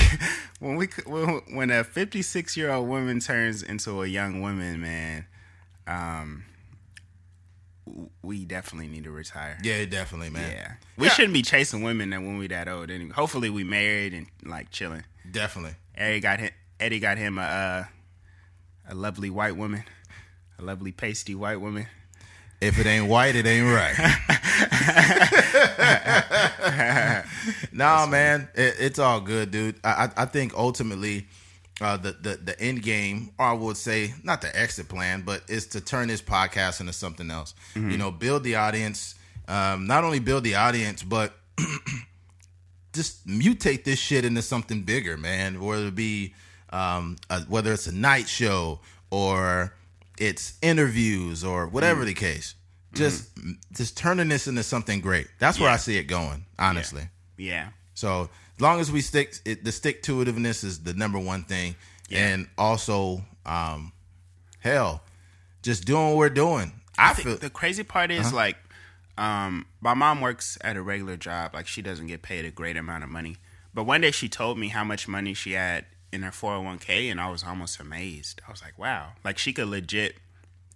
[0.62, 0.86] when we
[1.50, 5.26] when, a 56 year old woman turns into a young woman man
[5.88, 6.44] um
[8.22, 10.50] we definitely need to retire Yeah, definitely, man.
[10.52, 14.14] yeah we shouldn't be chasing women that when we that old anyway hopefully we married
[14.14, 15.74] and like chilling Definitely.
[15.96, 17.84] eddie got him eddie got him a uh,
[18.88, 19.82] a lovely white woman
[20.58, 21.86] a lovely pasty white woman
[22.60, 23.96] If it ain't white, it ain't right.
[27.72, 29.76] nah, man, it, it's all good, dude.
[29.84, 31.26] I, I, think ultimately,
[31.80, 35.42] uh, the, the the end game, or I would say, not the exit plan, but
[35.48, 37.54] is to turn this podcast into something else.
[37.74, 39.14] You know, build the audience.
[39.48, 41.34] Um, not only build the audience, but
[42.92, 45.60] just mutate this shit into something bigger, man.
[45.60, 46.34] Whether it be
[46.70, 49.74] um, a, whether it's a night show or
[50.18, 52.54] it's interviews or whatever the case.
[52.94, 53.30] Just
[53.72, 55.26] just turning this into something great.
[55.38, 57.02] That's where I see it going, honestly.
[57.02, 57.21] yeah
[57.94, 61.42] So as long as we stick, it, the stick to itiveness is the number one
[61.44, 61.76] thing,
[62.08, 62.26] Yeah.
[62.28, 63.92] and also, um,
[64.60, 65.02] hell,
[65.62, 66.72] just doing what we're doing.
[66.98, 68.56] I, I think feel the crazy part is like,
[69.18, 71.52] um, my mom works at a regular job.
[71.54, 73.36] Like she doesn't get paid a great amount of money.
[73.74, 77.20] But one day she told me how much money she had in her 401k, and
[77.20, 78.40] I was almost amazed.
[78.46, 80.16] I was like, wow, like she could legit,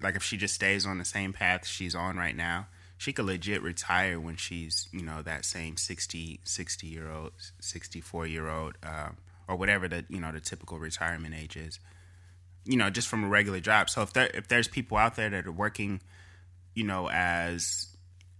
[0.02, 3.26] like if she just stays on the same path she's on right now, she could
[3.26, 8.74] legit retire when she's you know that same 60, 60 year old, 64 year old,
[8.82, 9.16] um,
[9.48, 11.78] or whatever the you know the typical retirement age is
[12.66, 13.88] you know, just from a regular job.
[13.88, 16.00] So if there if there's people out there that are working,
[16.74, 17.88] you know, as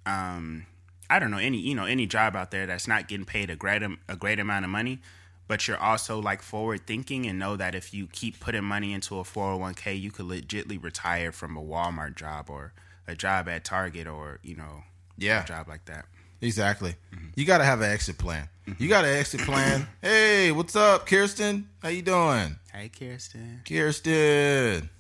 [0.05, 0.67] um
[1.09, 3.57] I don't know, any you know, any job out there that's not getting paid a
[3.57, 4.99] great a great amount of money,
[5.47, 9.19] but you're also like forward thinking and know that if you keep putting money into
[9.19, 12.73] a 401k, you could legitly retire from a Walmart job or
[13.09, 14.83] a job at Target or, you know,
[15.17, 16.07] yeah, a job like that.
[16.41, 16.95] Exactly.
[17.35, 18.49] You got to have an exit plan.
[18.79, 19.87] You got an exit plan.
[20.03, 21.69] hey, what's up, Kirsten?
[21.83, 23.63] How you doing, Hey, Kirsten.
[23.67, 24.91] Kirsten?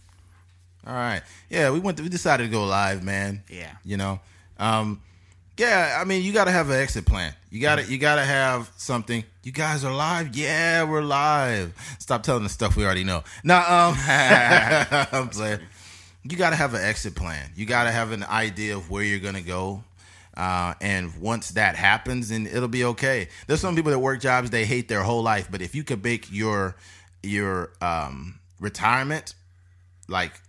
[0.86, 1.22] All right.
[1.50, 1.96] Yeah, we went.
[1.98, 3.42] To, we decided to go live, man.
[3.50, 3.72] Yeah.
[3.84, 4.20] You know.
[4.58, 5.02] Um.
[5.58, 7.32] Yeah, I mean, you got to have an exit plan.
[7.50, 9.24] You got to you got to have something.
[9.42, 10.36] You guys are live.
[10.36, 11.74] Yeah, we're live.
[11.98, 13.24] Stop telling the stuff we already know.
[13.42, 13.96] Nah, um,
[15.12, 15.60] I'm playing.
[16.30, 17.50] You got to have an exit plan.
[17.54, 19.84] You got to have an idea of where you're going to go.
[20.36, 23.28] Uh, and once that happens, then it'll be okay.
[23.46, 26.04] There's some people that work jobs they hate their whole life, but if you could
[26.04, 26.76] make your
[27.22, 29.34] your um, retirement
[30.08, 30.40] like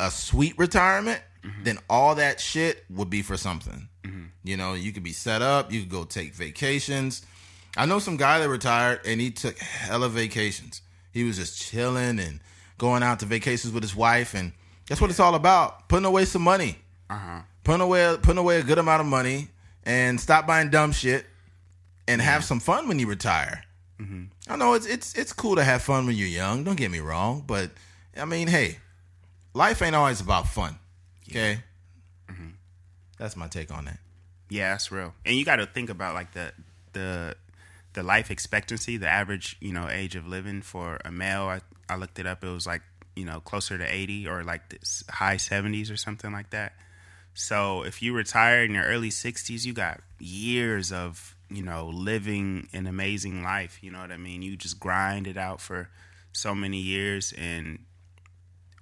[0.00, 1.62] a sweet retirement, mm-hmm.
[1.62, 3.88] then all that shit would be for something.
[4.04, 4.24] Mm-hmm.
[4.42, 7.24] You know, you could be set up, you could go take vacations.
[7.76, 10.82] I know some guy that retired and he took hella vacations.
[11.12, 12.40] He was just chilling and
[12.76, 14.52] going out to vacations with his wife, and
[14.90, 16.76] that's what it's all about: putting away some money,
[17.08, 17.42] uh-huh.
[17.62, 19.48] putting away putting away a good amount of money,
[19.84, 21.26] and stop buying dumb shit,
[22.08, 23.62] and have some fun when you retire.
[24.00, 24.24] Mm-hmm.
[24.48, 26.64] I know it's it's it's cool to have fun when you're young.
[26.64, 27.70] Don't get me wrong, but
[28.20, 28.78] I mean, hey,
[29.54, 30.76] life ain't always about fun.
[31.30, 31.62] Okay,
[32.28, 32.48] mm-hmm.
[33.16, 34.00] that's my take on that.
[34.48, 35.14] Yeah, that's real.
[35.24, 36.52] And you got to think about like the
[36.94, 37.36] the
[37.92, 41.42] the life expectancy, the average you know age of living for a male.
[41.42, 42.42] I I looked it up.
[42.42, 42.82] It was like
[43.16, 46.72] you know closer to eighty or like this high seventies or something like that.
[47.34, 52.68] So if you retire in your early sixties, you got years of you know living
[52.72, 53.78] an amazing life.
[53.82, 54.42] You know what I mean?
[54.42, 55.88] You just grind it out for
[56.32, 57.80] so many years, and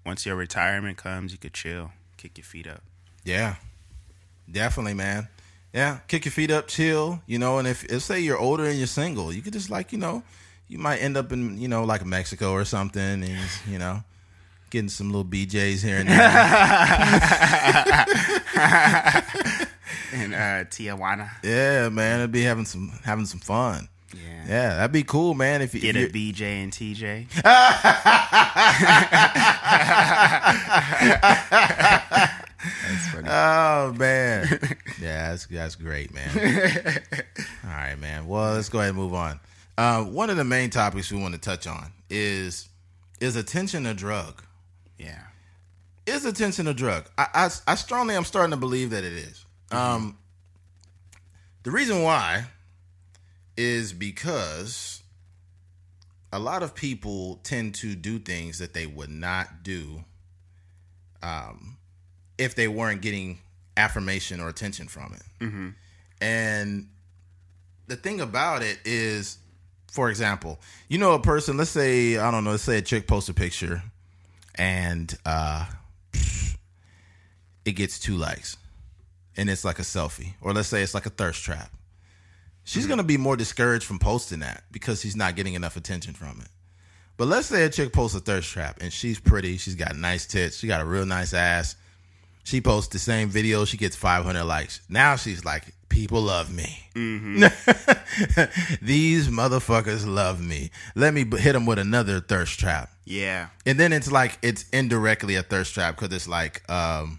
[0.04, 2.82] once your retirement comes, you could chill, kick your feet up.
[3.24, 3.56] Yeah,
[4.50, 5.28] definitely, man.
[5.72, 7.20] Yeah, kick your feet up, chill.
[7.26, 9.92] You know, and if, if say you're older and you're single, you could just like
[9.92, 10.22] you know,
[10.66, 14.02] you might end up in you know like Mexico or something, and you know,
[14.70, 16.18] getting some little BJ's here and there.
[20.12, 21.30] in uh, Tijuana.
[21.42, 23.88] Yeah, man, it'd be having some having some fun.
[24.14, 24.20] Yeah.
[24.48, 25.62] Yeah, that'd be cool, man.
[25.62, 27.26] If you get if a BJ and TJ.
[33.30, 34.48] Oh man,
[35.00, 36.30] yeah, that's that's great, man.
[37.64, 38.26] All right, man.
[38.26, 39.40] Well, let's go ahead and move on.
[39.76, 42.68] Uh, one of the main topics we want to touch on is
[43.20, 44.42] is attention a drug?
[44.98, 45.22] Yeah,
[46.06, 47.08] is attention a drug?
[47.16, 49.44] I I, I strongly am starting to believe that it is.
[49.70, 49.76] Mm-hmm.
[49.76, 50.18] Um,
[51.62, 52.46] the reason why
[53.56, 55.02] is because
[56.32, 60.04] a lot of people tend to do things that they would not do
[61.22, 61.76] um,
[62.36, 63.38] if they weren't getting
[63.76, 65.44] affirmation or attention from it.
[65.44, 65.68] Mm-hmm.
[66.20, 66.88] And
[67.86, 69.38] the thing about it is,
[69.90, 73.06] for example, you know, a person, let's say, I don't know, let's say a chick
[73.06, 73.82] posts a picture
[74.58, 75.66] and uh,
[77.64, 78.56] it gets two likes
[79.36, 81.70] and it's like a selfie, or let's say it's like a thirst trap
[82.68, 82.88] she's mm-hmm.
[82.88, 86.40] going to be more discouraged from posting that because she's not getting enough attention from
[86.40, 86.48] it.
[87.16, 90.26] But let's say a chick posts a thirst trap and she's pretty, she's got nice
[90.26, 91.76] tits, she got a real nice ass.
[92.48, 94.80] She posts the same video, she gets 500 likes.
[94.88, 96.82] Now she's like, people love me.
[96.94, 97.44] Mm-hmm.
[98.86, 100.70] These motherfuckers love me.
[100.94, 102.90] Let me hit them with another thirst trap.
[103.04, 103.48] Yeah.
[103.66, 107.18] And then it's like, it's indirectly a thirst trap because it's like, um,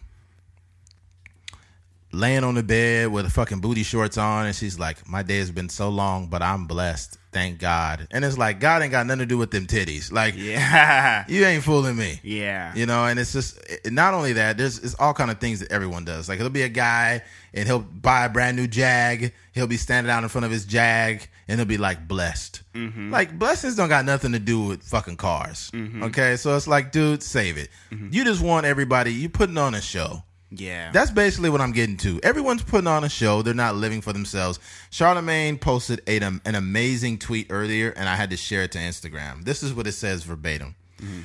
[2.12, 5.38] laying on the bed with a fucking booty shorts on, and she's like, "My day
[5.40, 9.06] has been so long, but I'm blessed, thank God." And it's like God ain't got
[9.06, 10.12] nothing to do with them titties.
[10.12, 12.20] Like, yeah, you ain't fooling me.
[12.24, 13.06] Yeah, you know.
[13.06, 14.58] And it's just not only that.
[14.58, 16.30] There's it's all kind of things that everyone does.
[16.30, 19.32] Like, it'll be a guy, and he'll buy a brand new Jag.
[19.54, 22.62] He'll be standing out in front of his Jag, and he'll be like blessed.
[22.74, 23.12] Mm-hmm.
[23.12, 25.72] Like blessings don't got nothing to do with fucking cars.
[25.74, 26.04] Mm-hmm.
[26.04, 27.70] Okay, so it's like, dude, save it.
[27.92, 28.10] Mm-hmm.
[28.12, 29.14] You just want everybody.
[29.14, 30.24] You putting on a show.
[30.52, 30.92] Yeah.
[30.92, 32.20] That's basically what I'm getting to.
[32.24, 33.42] Everyone's putting on a show.
[33.42, 34.60] They're not living for themselves.
[34.90, 39.44] Charlemagne posted a, an amazing tweet earlier, and I had to share it to Instagram.
[39.44, 40.76] This is what it says verbatim.
[41.02, 41.22] Mm-hmm.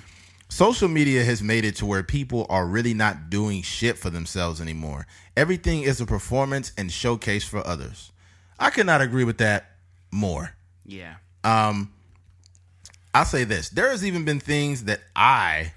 [0.49, 4.61] Social media has made it to where people are really not doing shit for themselves
[4.61, 5.07] anymore.
[5.37, 8.13] Everything is a performance and showcase for others.
[8.59, 9.71] I could not agree with that
[10.13, 10.55] more.
[10.85, 11.15] Yeah.
[11.43, 11.93] Um,
[13.13, 13.71] I'll say this.
[13.71, 15.73] There has even been things that I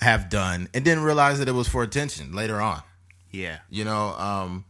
[0.00, 2.82] have done and didn't realize that it was for attention later on.
[3.30, 3.58] Yeah.
[3.68, 4.64] You know, um,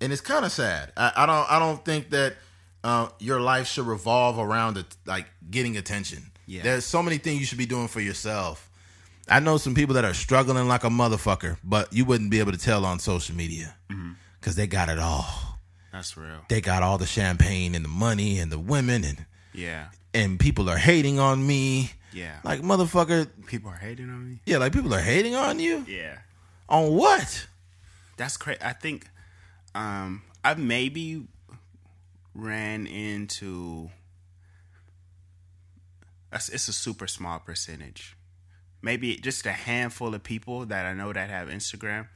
[0.00, 0.92] and it's kind of sad.
[0.96, 2.34] I, I, don't I don't think that
[2.82, 6.30] uh, your life should revolve around it, like getting attention.
[6.46, 6.62] Yeah.
[6.62, 8.70] There's so many things you should be doing for yourself.
[9.28, 12.52] I know some people that are struggling like a motherfucker, but you wouldn't be able
[12.52, 14.50] to tell on social media because mm-hmm.
[14.52, 15.24] they got it all.
[15.92, 16.40] That's real.
[16.48, 20.68] They got all the champagne and the money and the women and yeah, and people
[20.68, 22.36] are hating on me yeah.
[22.44, 24.38] Like motherfucker, people are hating on me.
[24.46, 25.84] Yeah, like people are hating on you.
[25.88, 26.18] Yeah.
[26.68, 27.46] On what?
[28.16, 28.60] That's crazy.
[28.62, 29.08] I think
[29.74, 31.26] um I maybe
[32.34, 33.90] ran into
[36.32, 38.16] it's a super small percentage.
[38.82, 42.08] Maybe just a handful of people that I know that have Instagram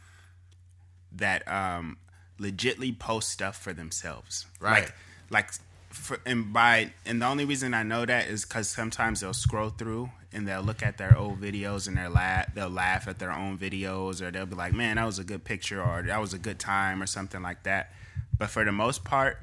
[1.12, 1.98] that um
[2.38, 4.46] legitly post stuff for themselves.
[4.60, 4.84] Right.
[4.84, 4.94] Like,
[5.30, 5.50] like
[5.98, 9.70] for, and by and the only reason I know that is because sometimes they'll scroll
[9.70, 13.32] through and they'll look at their old videos and they'll laugh they'll laugh at their
[13.32, 16.32] own videos or they'll be like man that was a good picture or that was
[16.34, 17.92] a good time or something like that.
[18.38, 19.38] But for the most part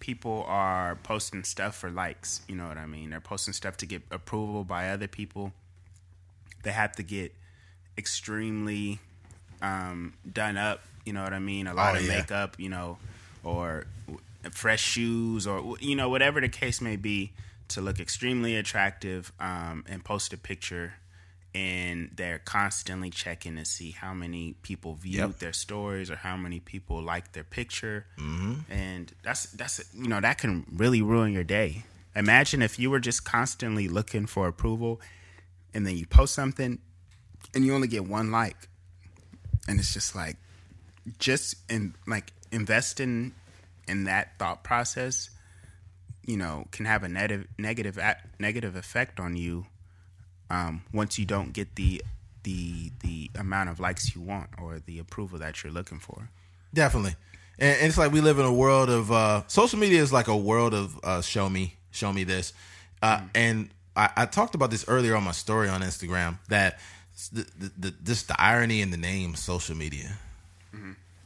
[0.00, 3.10] people are posting stuff for likes you know what i mean?
[3.10, 5.52] They're posting stuff to get approval by other people.
[6.62, 7.34] They have to get
[7.96, 9.00] extremely
[9.60, 11.66] um, done up you know what i mean?
[11.66, 12.18] A lot Oh, of yeah.
[12.18, 12.98] makeup you know
[13.42, 13.86] or
[14.54, 17.32] fresh shoes or you know whatever the case may be
[17.68, 20.94] to look extremely attractive um, and post a picture
[21.54, 25.38] and they're constantly checking to see how many people viewed Yep.
[25.38, 28.54] their stories or how many people liked their picture mm-hmm.
[28.70, 31.84] and that's that's you know that can really ruin your day
[32.14, 35.00] imagine if you were just constantly looking for approval
[35.74, 36.78] and then you post something
[37.54, 38.68] and you only get one like
[39.66, 40.36] and it's just like
[41.18, 43.32] just in like invest in
[44.04, 45.30] that thought process
[46.26, 47.98] you know can have a negative
[48.38, 49.66] negative effect on you
[50.50, 52.02] um, once you don't get the
[52.42, 56.28] the the amount of likes you want or the approval that you're looking for
[56.72, 57.16] Definitely.
[57.58, 60.28] And, and it's like we live in a world of uh, social media is like
[60.28, 62.52] a world of uh, show me, show me this.
[63.02, 66.78] Uh, And I, I talked about this earlier on my story on Instagram that
[67.32, 70.18] the, the, the, just the irony in the name social media.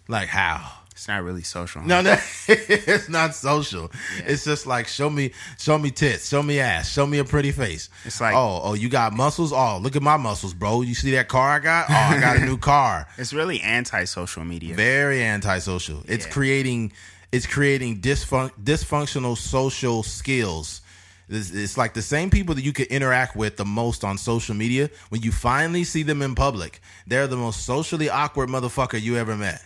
[0.08, 0.72] Like how?
[0.92, 2.12] It's not really social No, no,
[2.48, 3.90] it's not social.
[4.18, 7.50] It's just like show me, show me tits, show me ass, show me a pretty
[7.50, 7.88] face.
[8.04, 9.52] It's like- oh, oh, you got muscles.
[9.52, 10.82] Oh, look at my muscles, bro.
[10.82, 11.86] You see that car I got?
[11.90, 13.06] Oh, I got a new car.
[13.18, 16.02] it's really anti-social media Very antisocial.
[16.06, 16.32] It's Yeah.
[16.32, 16.92] creating,
[17.32, 20.80] it's creating dysfun- dysfunctional social skills.
[21.28, 24.54] It's, it's like the same people that you could interact with the most on social
[24.54, 24.90] media.
[25.08, 29.34] When you finally see them in public, they're the most socially awkward motherfucker you ever
[29.36, 29.62] met.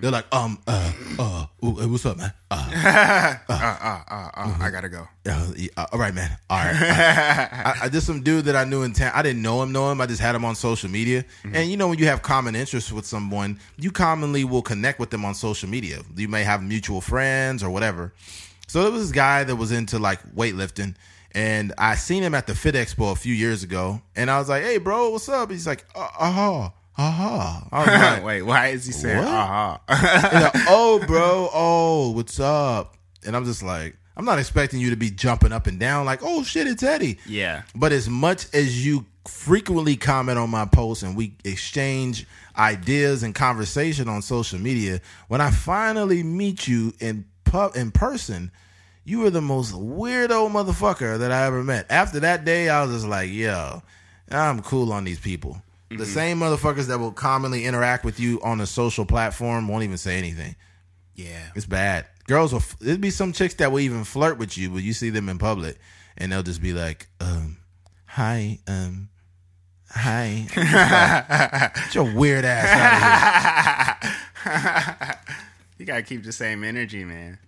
[0.00, 2.32] They're like, um, uh, uh, ooh, hey, what's up, man?
[2.50, 2.70] Uh,
[3.48, 6.30] uh, uh, uh, uh, i gotta go uh, yeah, uh, all right, man.
[6.48, 6.74] All right.
[6.74, 9.12] I, I, I just some dude that I knew in town.
[9.14, 10.00] I didn't know him, know him.
[10.00, 11.24] I just had him on social media.
[11.44, 15.10] And you know, when you have common interests with someone, you commonly will connect with
[15.10, 16.00] them on social media.
[16.16, 18.14] You may have mutual friends or whatever.
[18.66, 20.94] So there was this guy that was into like weightlifting,
[21.32, 24.48] and I seen him at the Fit Expo a few years ago, and I was
[24.48, 26.70] like, "Hey, bro, what's up?" He's like, "Uh
[27.02, 29.28] huh, uh huh." I was like, wait why is he saying What?
[29.28, 32.94] uh-huh like, oh, bro, oh, what's up?
[33.26, 36.20] And I'm just like, I'm not expecting you to be jumping up and down like,
[36.22, 37.18] oh shit, it's Eddie.
[37.26, 43.22] yeah But as much as you frequently comment on my posts and we exchange ideas
[43.22, 48.50] and conversation on social media, when I finally meet you in pub in person,
[49.04, 51.86] you were the most weirdo motherfucker that I ever met.
[51.90, 53.82] After that day, I was just like, yo,
[54.30, 55.62] I'm cool on these people.
[55.90, 59.96] The same motherfuckers that will commonly interact with you on a social platform won't even
[59.96, 60.54] say anything.
[61.14, 62.06] yeah It's bad.
[62.26, 62.62] Girls will.
[62.78, 65.38] There'd be some chicks that will even flirt with you, but you see them in
[65.38, 65.78] public,
[66.18, 67.56] and they'll just be like, um,
[68.04, 69.08] "Hi, um,
[69.88, 75.14] hi." Like, Get your weird ass out of here.
[75.78, 77.38] you gotta keep the same energy man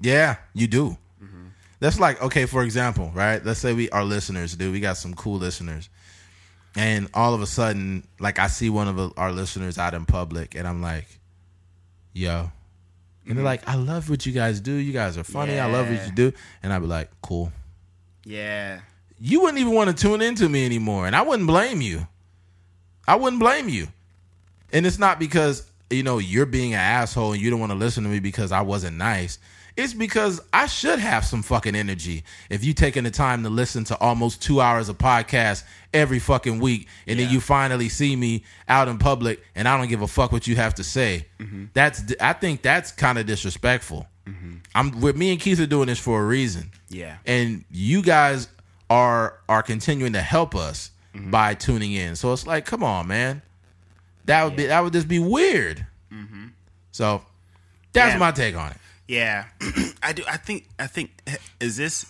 [0.00, 0.96] Yeah, you do.
[1.78, 2.46] That's like okay.
[2.46, 3.44] For example, right?
[3.44, 4.72] Let's say we our listeners, dude.
[4.72, 5.90] We got some cool listeners,
[6.76, 10.54] and all of a sudden, like I see one of our listeners out in public,
[10.54, 11.06] and I'm like,
[12.12, 12.50] "Yo," and
[13.24, 13.44] they're mm-hmm.
[13.44, 14.72] like, "I love what you guys do.
[14.72, 15.58] You guys are funny.
[15.58, 17.52] I love what you do," and I'd be like, "Cool."
[18.28, 18.80] yeah
[19.18, 21.06] you wouldn't even want to tune into me anymore.
[21.06, 22.06] And I wouldn't blame you.
[23.08, 23.88] I wouldn't blame you.
[24.72, 27.78] And it's not because, you know, you're being an asshole and you don't want to
[27.78, 29.38] listen to me because I wasn't nice.
[29.76, 32.24] It's because I should have some fucking energy.
[32.48, 36.60] If you taking the time to listen to almost two hours of podcast every fucking
[36.60, 40.06] week, and then you finally see me out in public, and I don't give a
[40.08, 41.26] fuck what you have to say.
[41.74, 44.06] That's I think that's kind of disrespectful.
[44.74, 48.48] I'm with me and Keith are doing this for a reason yeah and you guys
[48.90, 51.30] are are continuing to help us Mm-hmm.
[51.30, 52.14] by tuning in.
[52.14, 53.40] So it's like, come on, man,
[54.26, 55.86] that would be that would just be weird.
[56.92, 57.22] So
[57.92, 58.14] that's Mm-hmm.
[58.14, 58.18] Yeah.
[58.18, 58.76] my take on it.
[59.08, 59.46] Yeah,
[60.02, 60.22] I do.
[60.28, 60.68] I think.
[60.78, 61.10] I think.
[61.60, 62.06] Is this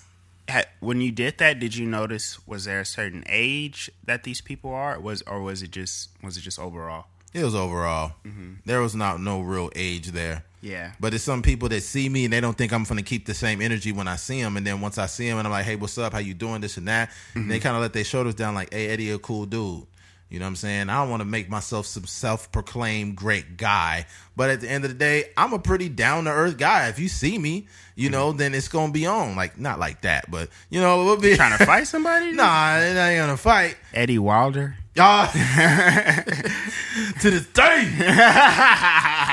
[0.48, 1.58] ha- when you did that?
[1.60, 2.38] Did you notice?
[2.46, 4.98] Was there a certain age that these people are?
[4.98, 7.06] Was or was it just was it just overall?
[7.34, 8.12] It was overall.
[8.24, 8.52] Mm-hmm.
[8.64, 10.44] There was not no real age there.
[10.62, 13.26] Yeah, But it's some people that see me and they don't think I'm gonna keep
[13.26, 14.56] the same energy when I see them.
[14.56, 16.12] And then once I see them and I'm like, hey, what's up?
[16.14, 16.60] How you doing?
[16.60, 17.10] This and that.
[17.34, 17.48] Mm-hmm.
[17.48, 19.84] they kind of let their shoulders down, like, hey, Eddie, a cool dude.
[20.28, 20.90] You know what I'm saying?
[20.90, 24.90] I don't want to make myself some self-proclaimed great guy, but at the end of
[24.90, 26.88] the day, I'm a pretty down-to-earth guy.
[26.88, 29.36] If you see me, you know, then it's gonna be on.
[29.36, 32.32] Like not like that, but you know, we'll be trying to fight somebody?
[32.32, 33.76] nah, it ain't gonna fight.
[33.94, 34.76] Eddie Wilder.
[34.98, 35.30] Ah,
[37.20, 37.84] to this day,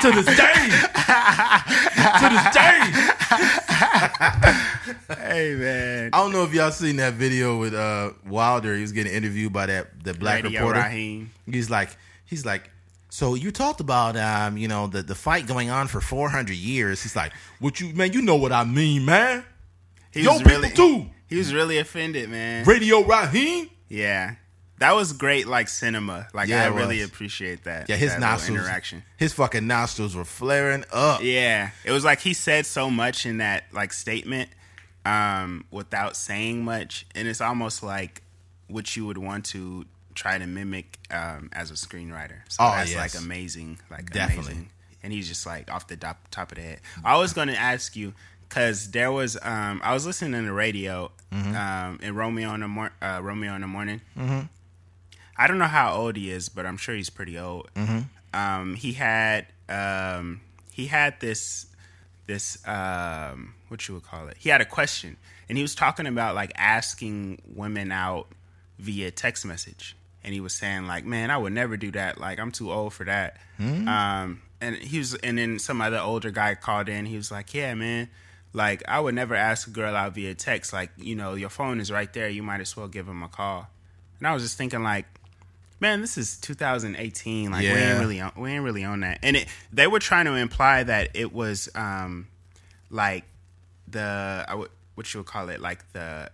[0.01, 0.69] to this day,
[2.19, 3.22] to this day.
[5.17, 6.09] Hey man.
[6.13, 8.75] I don't know if y'all seen that video with uh Wilder.
[8.75, 10.81] He was getting interviewed by that the black Radio reporter.
[10.81, 11.31] Raheem.
[11.49, 11.89] He's like,
[12.25, 12.69] he's like,
[13.09, 16.57] so you talked about um, you know, the the fight going on for four hundred
[16.57, 17.01] years.
[17.03, 19.43] He's like, what you man, you know what I mean, man.
[20.11, 21.05] He Yo, was people really too.
[21.27, 22.65] He was really offended, man.
[22.65, 23.69] Radio Raheem.
[23.89, 24.35] Yeah.
[24.79, 26.27] That was great, like cinema.
[26.33, 27.87] Like Yeah, I really appreciate that.
[27.89, 29.03] Yeah, his that nostrils, interaction.
[29.17, 31.21] his fucking nostrils were flaring up.
[31.23, 34.49] Yeah, it was like he said so much in that like statement
[35.05, 38.21] um, without saying much, and it's almost like
[38.67, 42.39] what you would want to try to mimic um, as a screenwriter.
[42.49, 42.99] So Oh, that's yes.
[43.15, 44.51] like amazing, like Definitely.
[44.53, 44.69] amazing.
[45.03, 46.79] And he's just like off the top, top of the head.
[47.03, 48.13] I was going to ask you
[48.47, 51.55] because there was um, I was listening to the radio Mm-hmm.
[51.55, 54.01] um, in Romeo in the mor- uh, Romeo in the morning.
[55.37, 57.69] I don't know how old he is, but I'm sure he's pretty old.
[58.33, 61.67] Um, he had um, he had this
[62.27, 64.37] this um, what you would call it.
[64.39, 65.17] He had a question,
[65.49, 68.27] and he was talking about like asking women out
[68.79, 72.19] via text message, and he was saying like, "Man, I would never do that.
[72.19, 73.37] Like, I'm too old for that."
[73.87, 77.05] Um, and he was, and then some other older guy called in.
[77.05, 78.09] He was like, "Yeah, man."
[78.55, 80.73] Like I would never ask a girl out via text.
[80.73, 82.29] Like you know, your phone is right there.
[82.29, 83.67] You might as well give him a call.
[84.19, 85.05] And I was just thinking, like,
[85.83, 87.51] man, this is 2018.
[87.51, 89.19] Like we ain't really on, we ain't really on that.
[89.21, 92.27] And it they were trying to imply that it was um
[92.89, 93.25] like
[93.87, 96.31] the I would what you would call it like the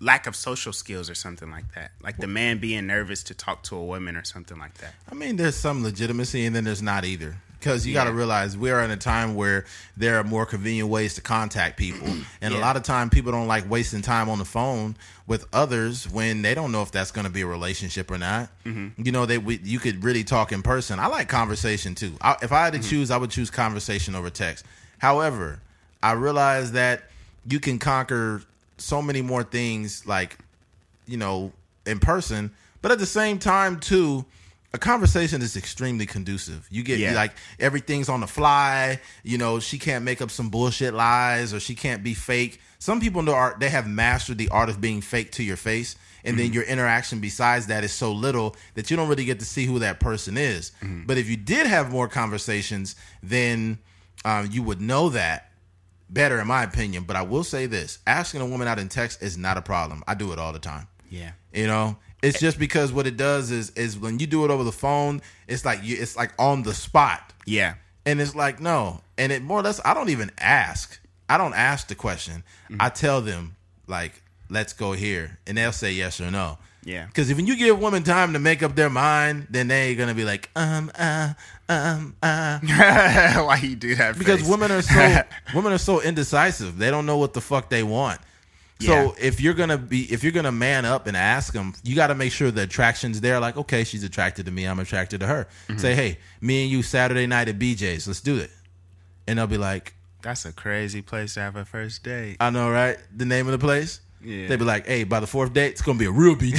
[0.00, 1.90] lack of social skills or something like that.
[2.00, 4.94] Like the man being nervous to talk to a woman or something like that.
[5.10, 7.36] I mean, there's some legitimacy, and then there's not either.
[7.58, 9.64] Because you got to realize we're in a time where
[9.96, 12.06] there are more convenient ways to contact people,
[12.40, 14.96] and a lot of time people don't like wasting time on the phone
[15.26, 18.48] with others when they don't know if that's going to be a relationship or not.
[18.64, 19.02] Mm-hmm.
[19.04, 20.98] You know, they we, you could really talk in person.
[21.00, 22.12] I like conversation too.
[22.20, 22.82] I, if I had Mm-hmm.
[22.82, 24.64] to choose, I would choose conversation over text.
[24.98, 25.60] However,
[26.02, 27.04] I realize that
[27.46, 28.42] you can conquer
[28.76, 30.38] so many more things, like
[31.06, 31.52] you know,
[31.86, 32.52] in person.
[32.82, 34.24] But at the same time, too,
[34.74, 36.66] a conversation is extremely conducive.
[36.70, 37.14] You get Yeah.
[37.14, 39.00] like everything's on the fly.
[39.22, 42.60] You know, she can't make up some bullshit lies or she can't be fake.
[42.78, 45.96] Some people know art; they have mastered the art of being fake to your face,
[46.22, 49.44] and then your interaction besides that is so little that you don't really get to
[49.44, 50.70] see who that person is.
[50.82, 53.78] But if you did have more conversations, then
[54.24, 55.50] um, you would know that
[56.08, 57.02] better, in my opinion.
[57.04, 60.04] But I will say this: asking a woman out in text is not a problem.
[60.06, 60.86] I do it all the time.
[61.10, 61.32] Yeah.
[61.52, 64.64] You know, it's just because what it does is is when you do it over
[64.64, 67.74] the phone, it's like you, it's like on the spot, Yeah.
[68.06, 70.98] and it's like no, and it more or less I don't even ask.
[71.28, 72.42] I don't ask the question.
[72.80, 73.56] I tell them
[73.86, 76.58] like, "Let's go here," and they'll say yes or no.
[76.84, 77.04] Yeah.
[77.06, 80.24] Because if you give women time to make up their mind, then they're gonna be
[80.24, 81.34] like, um, uh,
[81.68, 82.58] um, uh.
[82.62, 84.18] Why you do that?
[84.18, 84.48] Because face?
[84.48, 85.18] women are so
[85.54, 86.78] women are so indecisive.
[86.78, 88.20] They don't know what the fuck they want.
[88.80, 92.06] So if you're gonna be if you're gonna man up and ask them, you got
[92.08, 93.40] to make sure the attraction's there.
[93.40, 94.64] Like, okay, she's attracted to me.
[94.66, 95.48] I'm attracted to her.
[95.68, 95.78] Mm-hmm.
[95.78, 98.06] Say, hey, me and you Saturday night at BJ's.
[98.06, 98.50] Let's do it.
[99.26, 102.36] And they'll be like, That's a crazy place to have a first date.
[102.40, 102.96] I know, right?
[103.16, 104.00] The name of the place.
[104.22, 104.48] Yeah.
[104.48, 106.56] They'd be like, hey, by the fourth date, it's gonna be a real BJ.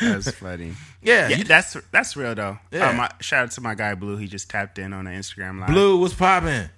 [0.00, 0.74] That's funny.
[1.02, 2.58] yeah, Yeah, you- that's that's real though.
[2.70, 2.92] Yeah.
[2.92, 4.16] My, shout out to my guy Blue.
[4.16, 5.68] He just tapped in on the Instagram live.
[5.70, 6.68] Blue was popping.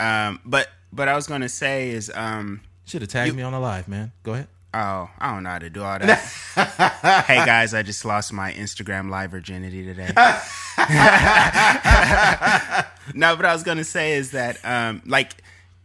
[0.00, 2.60] Um, but but I was gonna say is um.
[2.84, 4.12] Should have tagged me on the live, man.
[4.22, 4.48] Go ahead.
[4.74, 6.18] Oh, I don't know how to do all that.
[7.26, 10.06] hey guys, I just lost my Instagram live virginity today.
[13.14, 15.34] no, but I was gonna say is that um, like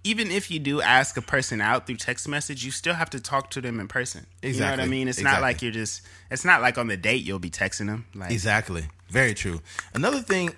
[0.03, 3.19] even if you do ask a person out through text message, you still have to
[3.19, 4.25] talk to them in person.
[4.41, 4.53] Exactly.
[4.53, 5.07] You know what I mean?
[5.09, 6.01] It's not like you're just.
[6.31, 8.05] It's not like on the date you'll be texting them.
[8.15, 8.85] Like Exactly.
[9.09, 9.61] Very true.
[9.93, 10.55] Another thing,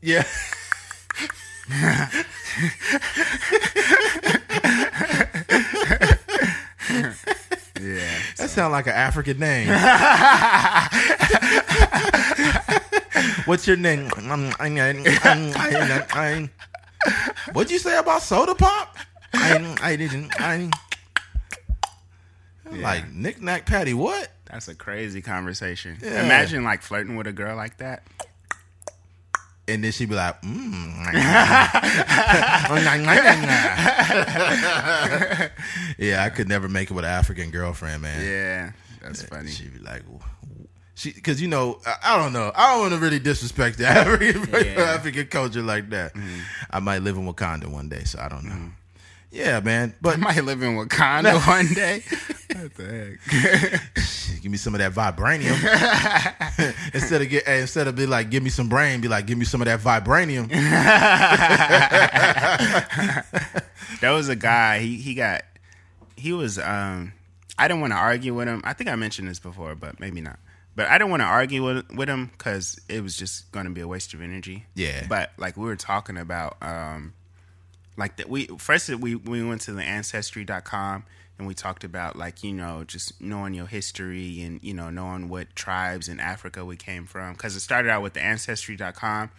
[0.00, 0.24] yeah.
[1.70, 2.08] yeah.
[8.36, 9.68] That sounds like an African name.
[13.46, 14.08] What's your name?
[17.52, 18.96] What'd you say about soda pop?
[19.32, 20.32] I, I didn't.
[20.40, 20.70] I,
[22.70, 23.94] Like knick knack patty.
[23.94, 24.30] What?
[24.50, 25.98] That's a crazy conversation.
[26.02, 26.24] Yeah.
[26.24, 28.02] Imagine like flirting with a girl like that.
[29.68, 31.12] And then she'd be like, mm.
[35.98, 38.24] yeah, I could never make it with an African girlfriend, man.
[38.24, 39.50] Yeah, that's funny.
[39.50, 40.02] She'd be like,
[40.94, 43.86] she, because you know, I, I don't know, I don't want to really disrespect the
[43.88, 44.46] African Yeah.
[44.58, 44.80] Mm-hmm.
[44.80, 46.12] African culture like that.
[46.70, 48.70] I might live in Wakanda one day, so I don't know.
[49.30, 52.02] Yeah, man, but I might live in Wakanda one day.
[52.58, 53.18] What the
[53.94, 54.42] heck?
[54.42, 55.54] give me some of that vibranium
[56.94, 59.44] instead of get instead of be like, give me some brain, be like, give me
[59.44, 60.48] some of that vibranium.
[64.00, 64.80] there was a guy.
[64.80, 65.42] He he got
[66.16, 66.58] he was.
[66.58, 67.12] um
[67.58, 68.62] I didn't want to argue with him.
[68.64, 70.38] I think I mentioned this before, but maybe not.
[70.74, 73.72] But I didn't want to argue with with him because it was just going to
[73.72, 74.64] be a waste of energy.
[74.74, 75.06] Yeah.
[75.08, 77.12] But like we were talking about, um
[77.98, 81.04] like that we first we we went to the ancestry.com
[81.36, 85.28] and we talked about like you know just knowing your history and you know knowing
[85.28, 87.32] what tribes in Africa we came from.
[87.32, 89.30] Because it started out with the ancestry.com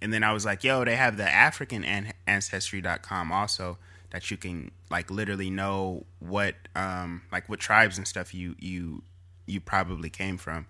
[0.00, 3.78] and then I was like yo they have the African an- ancestry.com also
[4.10, 9.02] that you can like literally know what um like what tribes and stuff you you
[9.46, 10.66] you probably came from.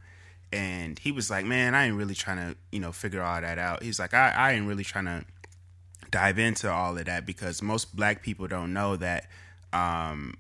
[0.53, 3.59] And he was like man I ain't really trying to you know figure all that
[3.59, 3.83] out.
[3.83, 5.25] He's like I I ain't really trying to
[6.13, 9.27] dive into all of that because most black people don't know that
[9.73, 10.35] um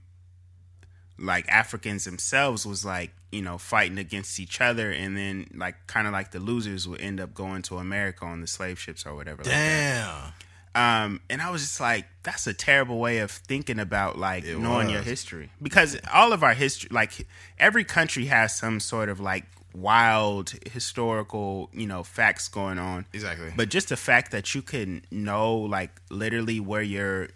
[1.19, 6.07] like Africans themselves was like, you know, fighting against each other and then like kind
[6.07, 9.15] of like the losers would end up going to America on the slave ships or
[9.15, 9.43] whatever.
[9.43, 9.53] like.
[9.53, 10.33] Damn.
[10.75, 14.59] Um, and I was just like, that's a terrible way of thinking about like It
[14.59, 17.27] knowing your history because all of our history, like
[17.59, 19.45] every country has some sort of like
[19.75, 23.07] wild historical, you know, facts going on.
[23.13, 23.53] Exactly.
[23.57, 27.29] But just the fact that you can know like literally where you're,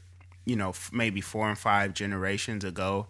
[0.45, 3.07] you know, f- maybe four and five generations ago,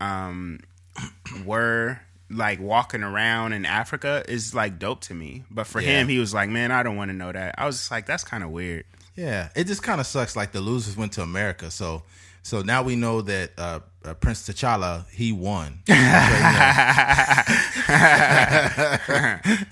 [0.00, 0.60] um,
[1.44, 2.00] were
[2.30, 5.44] like walking around in Africa is like dope to me.
[5.50, 6.00] But for Yeah.
[6.00, 7.54] him, he was like, man, I don't want to know that.
[7.58, 8.84] I was just like, that's kind of weird.
[9.16, 10.36] Yeah, it just kind of sucks.
[10.36, 12.04] Like the losers went to America, so
[12.42, 15.80] so now we know that uh, uh, Prince T'Challa he won.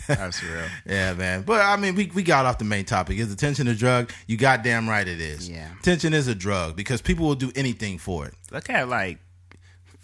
[0.06, 0.64] That's real.
[0.86, 1.42] yeah, man.
[1.42, 3.18] But I mean, we, we got off the main topic.
[3.18, 4.10] Is attention a drug?
[4.26, 5.48] You goddamn right it is.
[5.48, 5.68] Yeah.
[5.80, 8.34] attention is a drug because people will do anything for it.
[8.50, 9.18] Look at like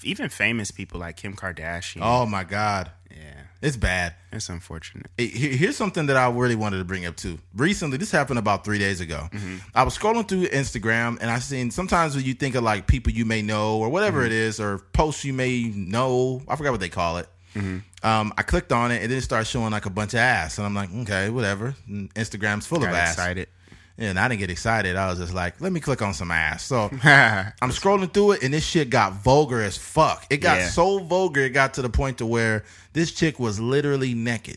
[0.03, 2.01] even famous people like Kim Kardashian.
[2.03, 4.15] Oh my god, yeah, it's bad.
[4.31, 5.07] it's unfortunate.
[5.17, 7.39] Here's something that I really wanted to bring up too.
[7.55, 9.29] Recently, this happened about three days ago.
[9.33, 9.57] Mm-hmm.
[9.75, 13.13] I was scrolling through Instagram and I seen sometimes when you think of like people
[13.13, 14.27] you may know or whatever mm-hmm.
[14.27, 16.43] it is or posts you may know.
[16.47, 17.29] I forgot what they call it.
[17.55, 18.07] Mm-hmm.
[18.07, 20.59] Um, I clicked on it and then it started showing like a bunch of ass,
[20.59, 21.75] and I'm like, okay, whatever.
[21.89, 23.15] Instagram's full Got of ass.
[23.15, 23.49] excited.
[23.97, 24.97] And I didn't get excited.
[24.97, 26.65] I was just like, let me click on some ass.
[26.65, 30.27] So I'm scrolling through it, and this shit got vulgar as fuck.
[30.31, 30.69] It got Yeah.
[30.69, 34.57] so vulgar, it got to the point to where this chick was literally naked.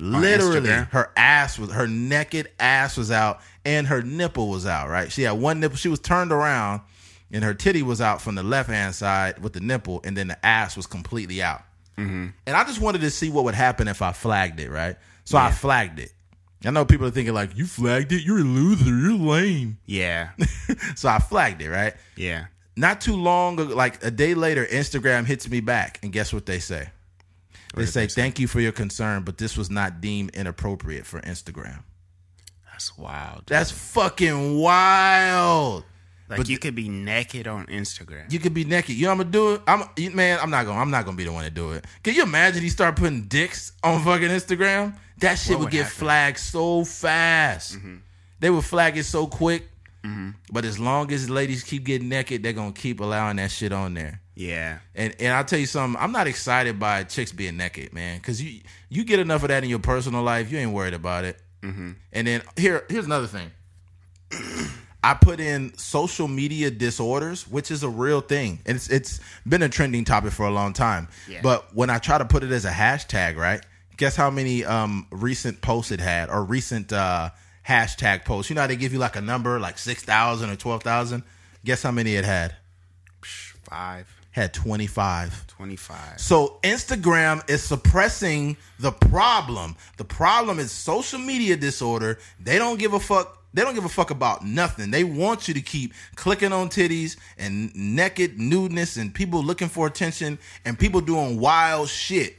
[0.00, 0.88] Literally, Instagram?
[0.90, 4.88] her ass was her naked ass was out, and her nipple was out.
[4.88, 5.10] Right?
[5.10, 5.76] She had one nipple.
[5.76, 6.82] She was turned around,
[7.32, 10.28] and her titty was out from the left hand side with the nipple, and then
[10.28, 11.62] the ass was completely out.
[11.96, 12.28] Mm-hmm.
[12.46, 14.70] And I just wanted to see what would happen if I flagged it.
[14.70, 14.96] Right?
[15.24, 16.12] So I flagged it.
[16.64, 18.22] I know people are thinking like, "You flagged it?
[18.22, 18.86] You're a loser.
[18.86, 20.30] You're lame." Yeah,
[20.96, 21.70] so I flagged it.
[21.70, 21.94] Right?
[22.16, 22.46] yeah.
[22.76, 26.60] Not too long, like a day later, Instagram hits me back, and guess what they
[26.60, 26.90] say?
[27.74, 28.20] They say, they say?
[28.22, 31.82] "Thank you for your concern, but this was not deemed inappropriate for Instagram."
[32.70, 33.42] That's wild.
[33.46, 35.84] That's fucking wild.
[36.28, 38.30] Like you could be naked on Instagram.
[38.32, 38.96] You could be naked.
[38.96, 39.62] You know what I'm gonna do it?
[40.06, 40.38] I'm man.
[40.42, 40.80] I'm not gonna.
[40.80, 41.84] I'm not gonna be the one to do it.
[42.02, 44.94] Can you imagine he start putting dicks on fucking Instagram?
[45.18, 45.98] That shit would would get happen?
[45.98, 47.76] flagged so fast.
[48.40, 49.68] They would flag it so quick.
[50.50, 53.92] But as long as ladies keep getting naked, they're gonna keep allowing that shit on
[53.94, 54.20] there.
[54.36, 58.16] yeah, And and I'll tell you something, I'm not excited by chicks being naked, man,
[58.18, 61.24] because you you get enough of that in your personal life, you ain't worried about
[61.24, 61.38] it.
[61.62, 61.90] Mm-hmm.
[62.12, 63.50] And then here here's another thing.
[65.02, 69.62] I put in social media disorders, which is a real thing, and it's it's been
[69.62, 71.08] a trending topic for a long time.
[71.28, 71.40] Yeah.
[71.42, 73.64] But when I try to put it as a hashtag, right?
[73.96, 77.30] Guess how many um recent posts it had or recent uh
[77.66, 78.50] hashtag posts?
[78.50, 81.22] You know how they give you like a number, like six thousand or twelve thousand.
[81.64, 82.56] Guess how many it had?
[83.68, 85.46] Five, Had twenty five.
[85.48, 86.20] 25.
[86.20, 89.74] So Instagram is suppressing the problem.
[89.96, 92.18] The problem is social media disorder.
[92.40, 93.34] They don't give a fuck.
[93.58, 94.92] They don't give a fuck about nothing.
[94.92, 99.88] They want you to keep clicking on titties and naked nudeness and people looking for
[99.88, 102.36] attention and people doing wild shit.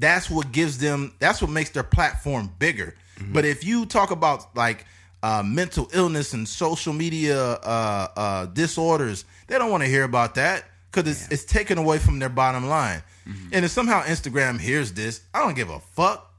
[0.00, 1.14] That's what gives them.
[1.20, 2.96] That's what makes their platform bigger.
[3.32, 4.84] But if you talk about like
[5.22, 10.34] uh, mental illness and social media uh, uh, disorders, they don't want to hear about
[10.34, 13.04] that because it's, it's taken away from their bottom line.
[13.52, 16.34] And if somehow Instagram hears this, I don't give a fuck.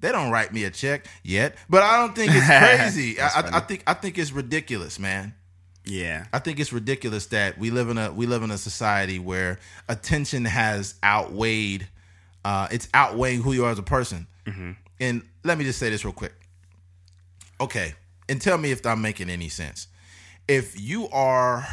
[0.00, 2.46] They don't write me a check yet, but I don't think it's
[2.90, 3.20] crazy.
[3.20, 5.34] I, I, think I think it's ridiculous, man.
[5.84, 9.18] Yeah, I think it's ridiculous that we live in a we live in a society
[9.18, 11.88] where attention has outweighed
[12.46, 14.28] uh, it's outweighing who you are as a person.
[15.00, 16.32] And let me just say this real quick.
[17.60, 17.94] Okay,
[18.28, 19.88] and tell me if I'm making any sense.
[20.46, 21.66] If you are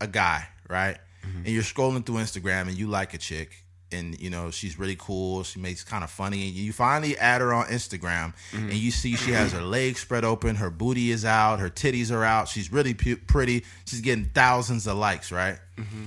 [0.00, 4.30] a guy, right, and you're scrolling through Instagram and you like a chick, and you
[4.30, 5.42] know she's really cool.
[5.42, 8.70] She makes kind of funny, and you finally add her on Instagram, mm-hmm.
[8.70, 12.12] and you see she has her legs spread open, her booty is out, her titties
[12.12, 12.48] are out.
[12.48, 13.64] She's really pu- pretty.
[13.86, 15.58] She's getting thousands of likes, right?
[15.76, 16.06] Mm-hmm.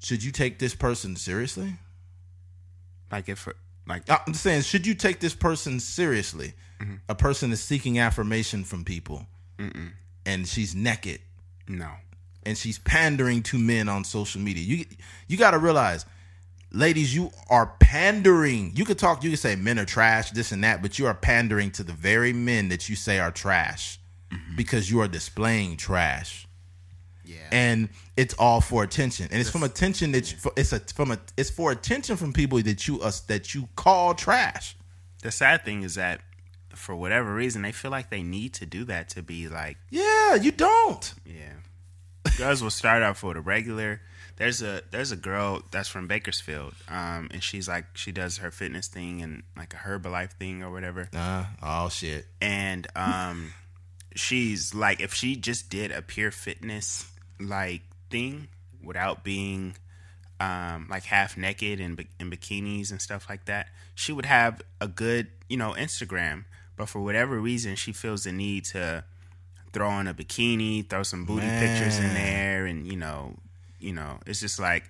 [0.00, 1.74] Should you take this person seriously?
[3.10, 3.48] Like if
[3.86, 6.54] like I'm just saying, should you take this person seriously?
[6.80, 6.94] Mm-hmm.
[7.08, 9.26] A person is seeking affirmation from people,
[10.26, 11.20] and she's naked,
[11.68, 11.90] no.
[12.44, 14.64] and she's pandering to men on social media.
[14.64, 14.84] You
[15.28, 16.04] you got to realize,
[16.74, 18.72] ladies, you are pandering.
[18.74, 21.14] You could talk, you could say men are trash, this and that, but you are
[21.14, 23.98] pandering to the very men that you say are trash
[24.30, 24.56] mm-hmm.
[24.56, 26.46] because you are displaying trash.
[27.24, 27.36] Yeah.
[27.50, 31.18] And it's all for attention, and it's from attention that you, it's a from a
[31.38, 34.76] it's for attention from people that you us that you call trash.
[35.22, 36.20] the sad thing is that
[36.74, 40.34] for whatever reason they feel like they need to do that to be like Yeah,
[40.34, 41.14] you don't.
[41.24, 41.54] yeah.
[42.36, 44.02] Girls will start off with a regular.
[44.36, 48.50] There's a there's a girl that's from Bakersfield, um, and she's like she does her
[48.50, 51.08] fitness thing and like a Herbalife thing or whatever.
[51.14, 52.26] Uh, oh shit.
[52.40, 53.52] and um
[54.16, 57.10] she's like if she just did a pure fitness
[57.40, 58.48] like thing
[58.82, 59.74] without being
[60.40, 64.86] um like half naked and in bikinis and stuff like that she would have a
[64.86, 66.44] good you know Instagram
[66.76, 69.02] but for whatever reason she feels the need to
[69.72, 73.34] throw on a bikini throw some booty pictures in there and you know
[73.84, 74.84] you know it's just like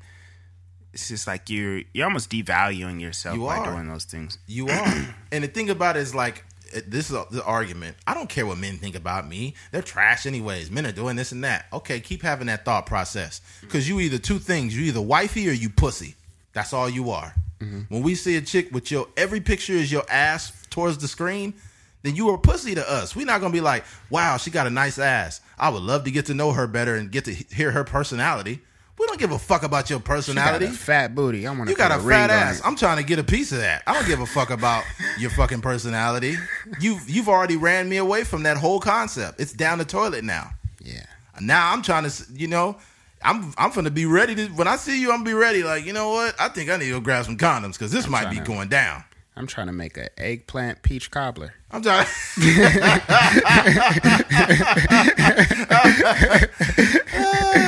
[0.92, 3.72] it's just like you're you're almost devaluing yourself You by are.
[3.72, 5.14] doing those things You are.
[5.32, 6.44] and the thing about it is like
[6.88, 7.96] this is the argument.
[8.04, 9.54] I don't care what men think about me.
[9.70, 10.72] They're trash anyways.
[10.72, 11.66] Men are doing this and that.
[11.72, 13.40] Okay, keep having that thought process.
[13.58, 13.68] Mm-hmm.
[13.68, 14.76] Cause you either two things.
[14.76, 16.16] You either wifey or you pussy.
[16.52, 17.32] That's all you are.
[17.60, 17.82] Mm-hmm.
[17.94, 21.54] When we see a chick with your every picture is your ass towards the screen,
[22.02, 23.14] then you are pussy to us.
[23.14, 25.40] We're not gonna be like, wow, she got a nice ass.
[25.56, 28.60] I would love to get to know her better and get to hear her personality.
[28.98, 30.66] We don't give a fuck about your personality.
[30.66, 31.46] a fat booty.
[31.46, 31.70] I want to.
[31.70, 32.62] You got a fat ass.
[32.64, 33.82] I'm trying to get a piece of that.
[33.86, 34.84] I don't give a fuck about
[35.18, 36.36] your fucking personality.
[36.80, 39.40] You've you've already ran me away from that whole concept.
[39.40, 40.50] It's down the toilet now.
[40.80, 41.04] Yeah.
[41.40, 42.76] Now I'm trying to, you know,
[43.22, 44.46] I'm I'm gonna be ready to.
[44.48, 45.64] When I see you, I'm gonna be ready.
[45.64, 46.36] Like you know what?
[46.40, 48.68] I think I need to go grab some condoms because this might be to- going
[48.68, 49.02] down.
[49.36, 51.54] I'm trying to make an eggplant peach cobbler.
[51.72, 52.06] I'm trying.
[57.16, 57.63] Ah,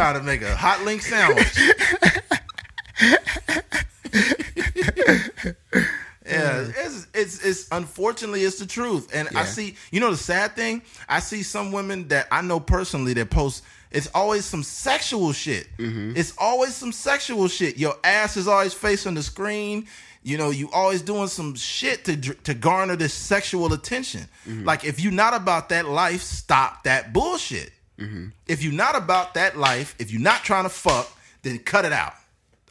[0.00, 1.46] trying to make a hot link sandwich.
[6.30, 9.76] Yeah, it's, it's it's unfortunately it's the truth, and I see.
[9.90, 13.64] You know the sad thing, I see some women that I know personally that post.
[13.90, 15.66] It's always some sexual shit.
[15.78, 16.16] Mm-hmm.
[16.16, 17.78] It's always some sexual shit.
[17.78, 19.88] Your ass is always facing the screen.
[20.22, 24.28] You know, you always doing some shit to to garner this sexual attention.
[24.46, 24.64] Mm-hmm.
[24.64, 27.72] Like if you're not about that life, stop that bullshit.
[28.00, 28.28] Mm-hmm.
[28.48, 31.10] If you're not about that life, if you're not trying to fuck,
[31.42, 32.14] then cut it out.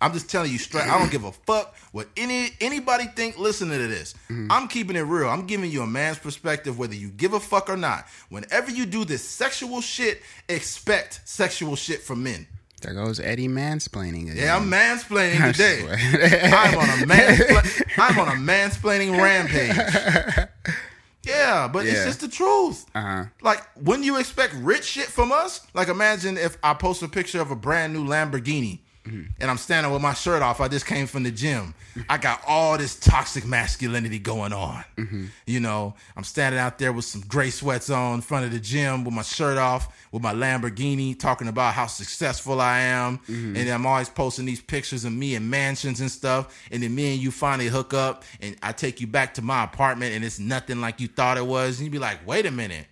[0.01, 0.87] I'm just telling you straight.
[0.87, 3.37] I don't give a fuck what any anybody think.
[3.37, 4.51] Listening to this, mm-hmm.
[4.51, 5.29] I'm keeping it real.
[5.29, 8.05] I'm giving you a man's perspective, whether you give a fuck or not.
[8.29, 12.47] Whenever you do this sexual shit, expect sexual shit from men.
[12.81, 14.37] There goes Eddie mansplaining again.
[14.37, 16.49] Yeah, I'm mansplaining I today.
[16.53, 20.47] I'm on a manspla- I'm on a mansplaining rampage.
[21.29, 22.85] Yeah, but it's just the truth.
[22.95, 23.25] Uh-huh.
[23.41, 25.65] Like, when you expect rich shit from us?
[25.73, 29.91] Like, imagine if I post a picture of a brand new Lamborghini and I'm standing
[29.91, 30.61] with my shirt off.
[30.61, 31.73] I just came from the gym.
[32.07, 34.83] I got all this toxic masculinity going on.
[34.97, 35.25] Mm-hmm.
[35.47, 38.59] You know, I'm standing out there with some gray sweats on in front of the
[38.59, 43.17] gym with my shirt off, with my Lamborghini, talking about how successful I am.
[43.19, 43.55] Mm-hmm.
[43.55, 46.55] And I'm always posting these pictures of me in mansions and stuff.
[46.71, 49.63] And then me and you finally hook up, and I take you back to my
[49.63, 51.79] apartment, and it's nothing like you thought it was.
[51.79, 52.85] And you'd be like, wait a minute.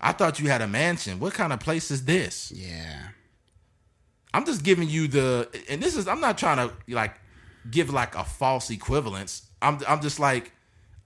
[0.00, 1.18] I thought you had a mansion.
[1.18, 2.52] What kind of place is this?
[2.54, 3.08] Yeah.
[4.34, 7.14] I'm just giving you the, and this is, I'm not trying to like
[7.70, 9.48] give like a false equivalence.
[9.62, 10.52] I'm, I'm just like,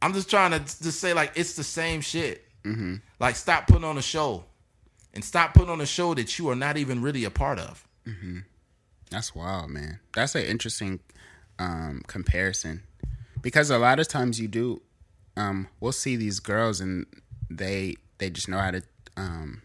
[0.02, 2.44] I'm just trying to just say like it's the same shit.
[2.64, 2.96] Mm-hmm.
[3.18, 4.44] Like stop putting on a show,
[5.14, 7.86] and stop putting on a show that you are not even really a part of.
[9.10, 10.00] That's wild, man.
[10.14, 11.00] That's an interesting
[11.58, 12.84] um, comparison
[13.42, 14.82] because a lot of times you do.
[15.36, 17.06] Um, we'll see these girls and
[17.48, 18.82] they they just know how to
[19.16, 19.62] um,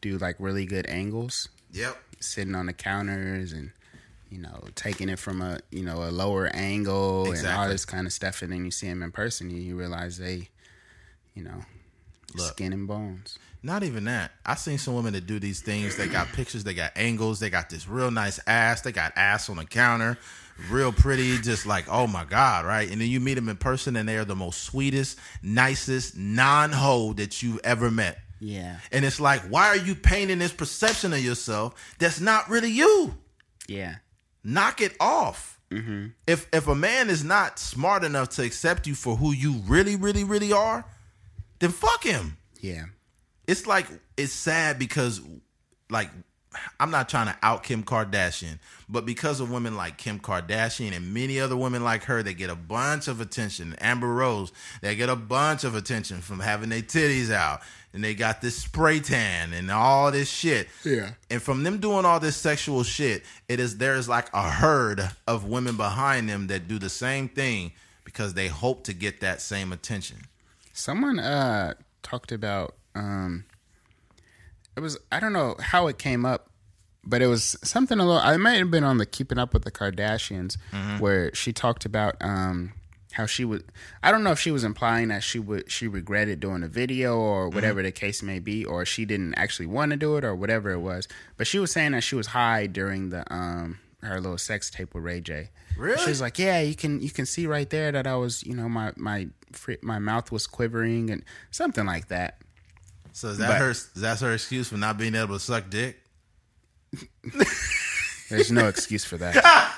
[0.00, 1.96] do like really good angles, Yep.
[2.26, 3.70] Sitting on the counters and
[4.30, 8.06] you know taking it from a you know a lower angle and all this kind
[8.06, 8.42] of stuff.
[8.42, 10.48] And then you see them in person, and you realize they,
[11.34, 11.62] you know,
[12.34, 12.48] Look.
[12.48, 13.38] skin and bones.
[13.62, 14.30] Not even that.
[14.44, 15.96] I've seen some women that do these things.
[15.96, 16.62] They got pictures.
[16.62, 17.40] They got angles.
[17.40, 18.82] They got this real nice ass.
[18.82, 20.18] They got ass on the counter,
[20.70, 21.38] real pretty.
[21.38, 22.88] Just like oh my god, right?
[22.90, 26.72] And then you meet them in person, and they are the most sweetest, nicest non
[26.72, 28.18] hoe that you've ever met.
[28.38, 32.70] Yeah, And it's like, why are you painting this perception of yourself that's not really
[32.70, 33.14] you?
[33.68, 33.96] yeah,
[34.44, 35.58] knock it off.
[35.70, 36.08] Mm-hmm.
[36.26, 39.96] If if a man is not smart enough to accept you for who you really,
[39.96, 40.84] really, really are,
[41.58, 42.36] then fuck him.
[42.60, 42.84] Yeah.
[43.46, 45.20] It's like it's sad because
[45.90, 46.10] like
[46.80, 48.58] I'm not trying to out Kim Kardashian,
[48.88, 52.48] but because of women like Kim Kardashian and many other women like her, they get
[52.48, 53.74] a bunch of attention.
[53.80, 57.60] Amber Rose, they get a bunch of attention from having their titties out,
[57.96, 60.68] and they got this spray tan and all this shit.
[60.84, 61.12] Yeah.
[61.30, 65.46] And from them doing all this sexual shit, it is there's like a herd of
[65.46, 67.72] women behind them that do the same thing
[68.04, 70.18] because they hope to get that same attention.
[70.74, 71.72] Someone uh
[72.02, 73.46] talked about um
[74.76, 76.50] it was I don't know how it came up,
[77.02, 79.64] but it was something a little I might have been on the Keeping Up with
[79.64, 80.58] the Kardashians
[81.00, 82.74] where she talked about um
[83.16, 83.64] how she would
[84.02, 87.16] I don't know if she was implying that she would she regretted doing a video
[87.18, 90.34] or whatever the case may be or she didn't actually want to do it or
[90.34, 91.08] whatever it was.
[91.38, 94.94] But she was saying that she was high during the um her little sex tape
[94.94, 95.48] with Ray J.
[95.78, 95.98] Really?
[96.02, 98.54] She was like, "Yeah, you can you can see right there that I was, you
[98.54, 99.28] know, my my
[99.82, 102.38] my mouth was quivering and something like that."
[103.12, 103.74] So is that But- her?
[103.96, 105.96] That's her excuse for not being able to suck dick?
[108.30, 109.34] There's no excuse for that.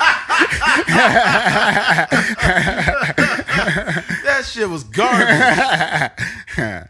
[4.24, 5.26] That shit was garbage.
[6.56, 6.88] that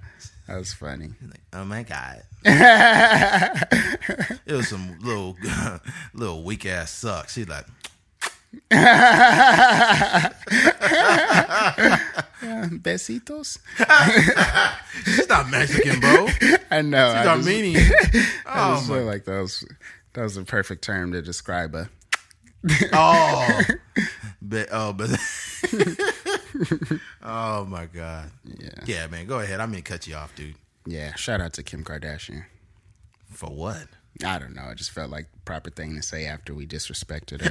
[0.49, 1.11] was funny.
[1.53, 2.23] oh my god.
[2.45, 5.37] it was some little
[6.15, 7.29] little weak ass suck.
[7.31, 7.65] She's like,
[12.41, 13.59] Besitos.
[15.05, 16.27] she's not Mexican, bro.
[16.29, 17.09] She's I know.
[17.09, 17.91] I just, Armenian.
[18.47, 19.65] I Oh just my like that was
[20.19, 21.89] that was a perfect term to describe a.
[22.93, 23.61] Oh,
[24.43, 25.11] but oh, but
[27.23, 28.33] oh my god.
[28.45, 28.71] Yeah.
[28.85, 29.29] Yeah, man.
[29.29, 29.61] Go ahead.
[29.61, 30.57] I'm gonna cut you off, dude.
[30.85, 31.15] Yeah.
[31.15, 32.47] Shout out to Kim Kardashian.
[33.31, 33.87] For what?
[34.25, 34.65] I don't know.
[34.69, 37.51] I just felt like the proper thing to say after we disrespected her.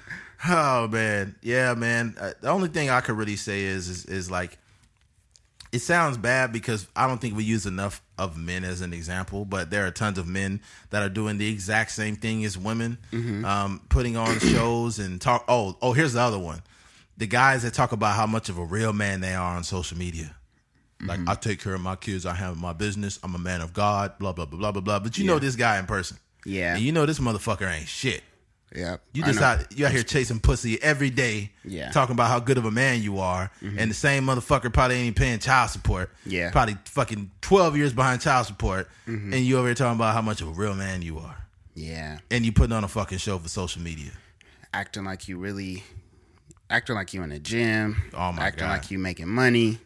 [0.50, 2.14] Oh man, yeah, man.
[2.18, 4.56] Uh, the only thing I could really say is, is is like,
[5.72, 9.44] it sounds bad because I don't think we use enough of men as an example,
[9.44, 10.60] but there are tons of men
[10.90, 12.98] that are doing the exact same thing as women,
[13.44, 15.44] um, putting on shows and talk.
[15.48, 16.62] Oh, oh, here's the other one:
[17.16, 19.96] the guys that talk about how much of a real man they are on social
[19.98, 20.34] media.
[21.00, 23.72] Like I take care of my kids, I have my business, I'm a man of
[23.72, 24.98] God, blah blah blah blah blah blah.
[24.98, 26.74] But you know this guy in person, Yeah.
[26.74, 28.24] and you know this motherfucker ain't shit.
[28.74, 29.00] Yep.
[29.14, 31.84] You just out you out here chasing pussy every day, Yeah.
[31.84, 31.92] Mm-hmm.
[31.92, 35.16] talking about how good of a man you are, and the same motherfucker probably ain't
[35.16, 36.10] paying child support.
[36.26, 36.44] Yeah.
[36.46, 36.52] Mm-hmm.
[36.52, 40.40] probably fucking twelve years behind child support, and you over here talking about how much
[40.42, 41.36] of a real man you are,
[41.74, 42.18] Yeah.
[42.30, 44.10] and you putting on a fucking show for social media.
[44.74, 45.82] acting like you really
[46.68, 48.72] acting like you in the gym Oh, my acting God.
[48.72, 49.78] like you making money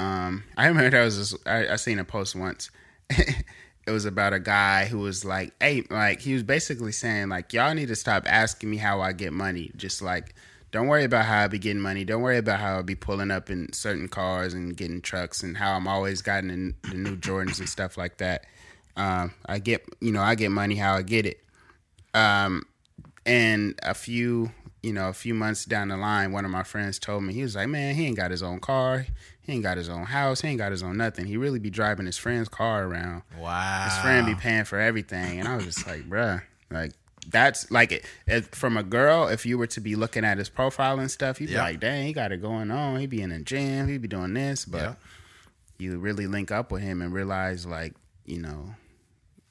[0.00, 2.70] um i remember I was this i, I seen a post once
[3.88, 7.52] it was about a guy who was like hey like he was basically saying like
[7.52, 10.34] y'all need to stop asking me how i get money just like
[10.70, 12.04] don't worry about how I be getting money.
[12.04, 15.56] Don't worry about how I be pulling up in certain cars and getting trucks and
[15.56, 18.44] how I'm always gotten the new Jordans and stuff like that.
[18.96, 21.42] Um, I get, you know, I get money how I get it.
[22.12, 22.64] Um,
[23.24, 24.50] and a few,
[24.88, 27.42] you know, a few months down the line, one of my friends told me he
[27.42, 29.06] was like, "Man, he ain't got his own car,
[29.42, 31.26] he ain't got his own house, he ain't got his own nothing.
[31.26, 33.22] He really be driving his friend's car around.
[33.38, 36.92] Wow, His friend be paying for everything." And I was just like, "Bruh, like."
[37.30, 39.28] That's like it, it, from a girl.
[39.28, 42.06] If you were to be looking at his profile and stuff, you'd be like, "Dang,
[42.06, 42.98] he got it going on.
[43.00, 43.86] He be in the gym.
[43.86, 44.94] He be doing this." But Yeah.
[45.76, 47.92] you really link up with him and realize, like,
[48.24, 48.76] you know,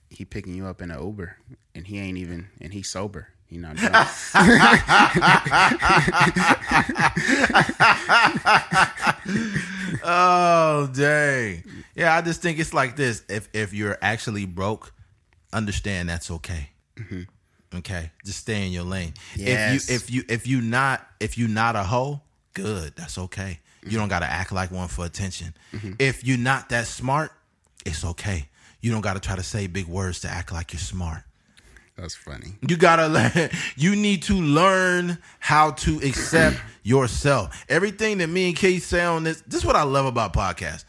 [0.09, 1.37] he picking you up in an Uber,
[1.75, 3.27] and he ain't even, and he's sober.
[3.49, 3.93] You know, drunk.
[10.03, 11.63] Oh dang.
[11.95, 13.23] Yeah, I just think it's like this.
[13.29, 14.93] If if you're actually broke,
[15.51, 16.69] understand that's okay.
[16.95, 17.77] Mm-hmm.
[17.77, 19.13] Okay, just stay in your lane.
[19.35, 19.89] Yes.
[19.89, 22.21] If you if you if you not if you not a hoe,
[22.53, 22.93] good.
[22.95, 23.59] That's okay.
[23.81, 23.99] You mm-hmm.
[23.99, 25.53] don't got to act like one for attention.
[25.73, 25.93] Mm-hmm.
[25.99, 27.31] If you're not that smart,
[27.85, 28.49] it's okay.
[28.81, 31.23] You don't got to try to say big words to act like you're smart.
[31.97, 32.55] That's funny.
[32.67, 33.49] You gotta learn.
[33.75, 37.65] You need to learn how to accept yourself.
[37.67, 39.41] Everything that me and Keith say on this.
[39.41, 40.85] This is what I love about podcasts.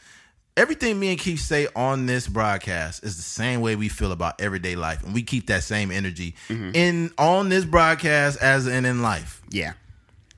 [0.57, 4.41] Everything me and Keith say on this broadcast is the same way we feel about
[4.41, 6.73] everyday life, and we keep that same energy mm-hmm.
[6.75, 9.41] in on this broadcast as in in life.
[9.51, 9.75] Yeah,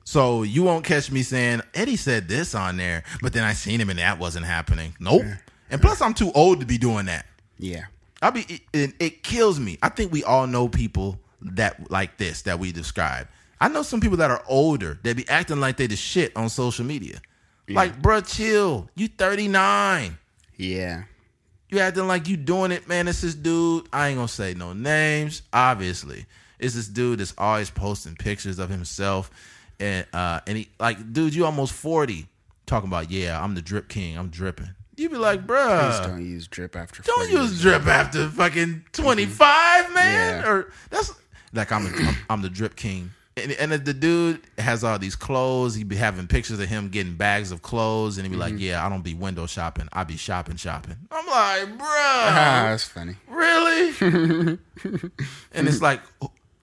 [0.03, 3.81] So you won't catch me saying Eddie said this on there, but then I seen
[3.81, 4.95] him and that wasn't happening.
[4.99, 5.23] Nope.
[5.71, 7.25] And plus, I'm too old to be doing that.
[7.57, 7.85] yeah,
[8.21, 9.77] I be it, it, kills me.
[9.81, 13.27] I think we all know people that like this that we describe.
[13.59, 16.49] I know some people that are older that be acting like they the shit on
[16.49, 17.21] social media.
[17.69, 18.89] Like, bruh, chill.
[18.95, 20.17] You 39.
[20.57, 21.03] yeah.
[21.69, 23.07] You acting like you doing it, man.
[23.07, 23.87] It's this dude.
[23.93, 26.25] I ain't gonna say no names, obviously.
[26.59, 29.31] It's this dude that's always posting pictures of himself.
[29.79, 32.27] And uh and he like, dude, you almost 40.
[32.65, 34.17] Talking about, yeah, I'm the drip king.
[34.17, 34.69] I'm dripping.
[35.01, 36.07] You be like, Please bruh.
[36.07, 37.01] don't use drip after.
[37.03, 40.43] Don't 40 use drip after fucking 25, man.
[40.43, 40.49] Yeah.
[40.49, 41.13] Or that's
[41.53, 43.11] like I'm, I'm I'm the drip king.
[43.37, 46.89] And, and if the dude has all these clothes, he'd be having pictures of him
[46.89, 48.61] getting bags of clothes, and he'd be like, Mm-hmm.
[48.61, 49.87] "Yeah, I don't be window shopping.
[49.93, 53.15] I be shopping, shopping." I'm like, bro, Ah, that's funny.
[53.29, 53.93] really?
[55.53, 56.01] and it's like,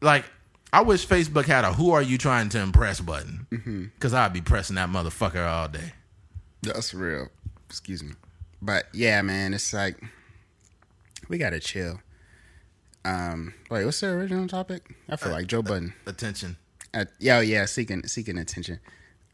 [0.03, 0.25] like
[0.73, 3.85] I wish Facebook had a "Who are you trying to impress" button, Mm-hmm.
[3.95, 5.93] because I'd be pressing that motherfucker all day.
[6.63, 7.29] That's real.
[7.71, 8.13] Excuse me.
[8.61, 10.03] But yeah, man, it's like
[11.29, 12.01] we gotta chill.
[13.05, 14.95] Um, wait, what's the original topic?
[15.09, 15.95] I feel like Joe Budden.
[16.07, 16.57] Attention.
[16.93, 18.81] Uh, yeah, oh, yeah, seeking seeking attention.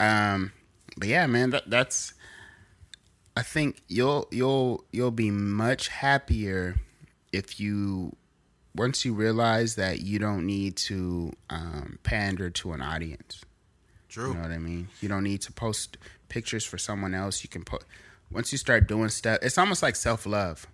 [0.01, 0.53] Um,
[0.97, 2.15] but yeah, man, that, that's.
[3.37, 6.77] I think you'll you'll you'll be much happier
[7.33, 8.15] if you
[8.77, 13.43] once you realize that you don't need to um, pander to an audience.
[14.09, 14.29] True.
[14.29, 14.89] You know what I mean?
[15.01, 15.97] You don't need to post
[16.29, 17.43] pictures for someone else.
[17.43, 17.85] You can put
[18.35, 19.39] once you start doing stuff.
[19.43, 20.67] It's almost like self love.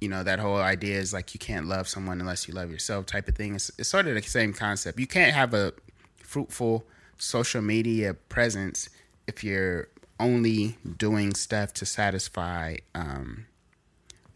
[0.00, 3.06] You know that whole idea is like you can't love someone unless you love yourself
[3.06, 3.54] type of thing.
[3.54, 4.98] It's, it's sort of the same concept.
[4.98, 5.72] You can't have a
[6.16, 6.86] fruitful
[7.18, 8.88] social media presence
[9.26, 9.88] if you're
[10.18, 12.76] only doing stuff to satisfy.
[12.94, 13.46] Um,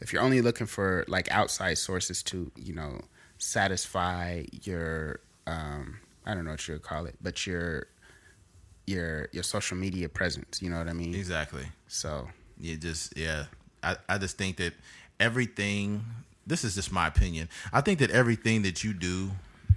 [0.01, 3.01] if you're only looking for like outside sources to you know
[3.39, 7.87] satisfy your um, I don't know what you would call it, but your
[8.87, 10.61] your your social media presence.
[10.61, 11.15] You know what I mean?
[11.15, 11.67] Exactly.
[11.89, 12.29] So
[12.61, 13.45] you just yeah.
[13.83, 14.73] I, I just think that
[15.21, 16.05] everything
[16.47, 17.49] this is just my opinion.
[17.73, 19.31] I think that everything that you do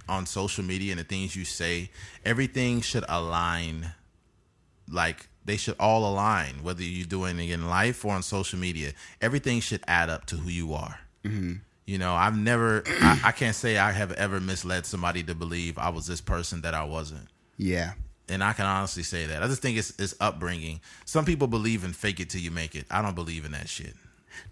[0.08, 1.90] on social media and the things you say
[2.24, 3.92] everything should align.
[4.90, 8.92] Like they should all align whether you're doing it in life or on social media.
[9.20, 11.00] Everything should add up to who you are.
[11.24, 11.54] Mm-hmm.
[11.84, 15.76] you know i've never I, I can't say i have ever misled somebody to believe
[15.76, 17.26] i was this person that i wasn't.
[17.56, 17.94] Yeah,
[18.28, 19.42] and I can honestly say that.
[19.42, 20.80] I just think it's, it's upbringing.
[21.04, 22.86] Some people believe in fake it till you make it.
[22.90, 23.94] I don't believe in that shit.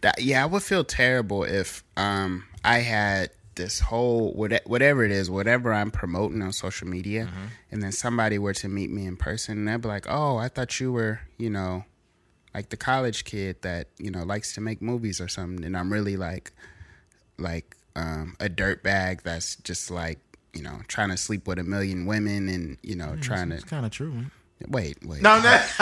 [0.00, 5.30] that yeah, I would feel terrible if um I had this whole whatever it is,
[5.30, 7.28] whatever I'm promoting on social media,
[7.70, 10.48] and then somebody were to meet me in person, and they'd be like, "Oh, I
[10.48, 11.84] thought you were, you know."
[12.54, 15.92] Like the college kid that you know likes to make movies or something, and I'm
[15.92, 16.52] really like,
[17.38, 20.18] like um, a dirt bag that's just like
[20.56, 23.64] you know trying to sleep with a million women and you know trying to It's
[23.64, 24.10] kind of true.
[24.12, 24.30] Man.
[24.68, 25.56] wait wait No, no.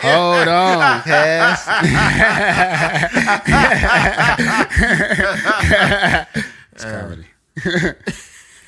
[0.00, 1.66] hold on Cass.
[6.72, 7.26] it's comedy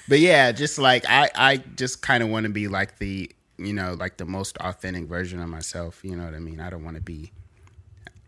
[0.08, 3.72] but yeah just like i i just kind of want to be like the you
[3.72, 6.84] know like the most authentic version of myself you know what i mean i don't
[6.84, 7.30] want to be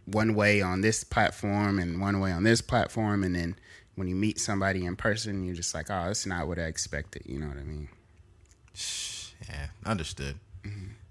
[0.07, 3.57] one way on this platform and one way on this platform and then
[4.03, 7.22] when you meet somebody in person you're just like oh that's not what i expected
[7.24, 7.86] you know what i mean
[9.48, 10.34] Yeah, understood.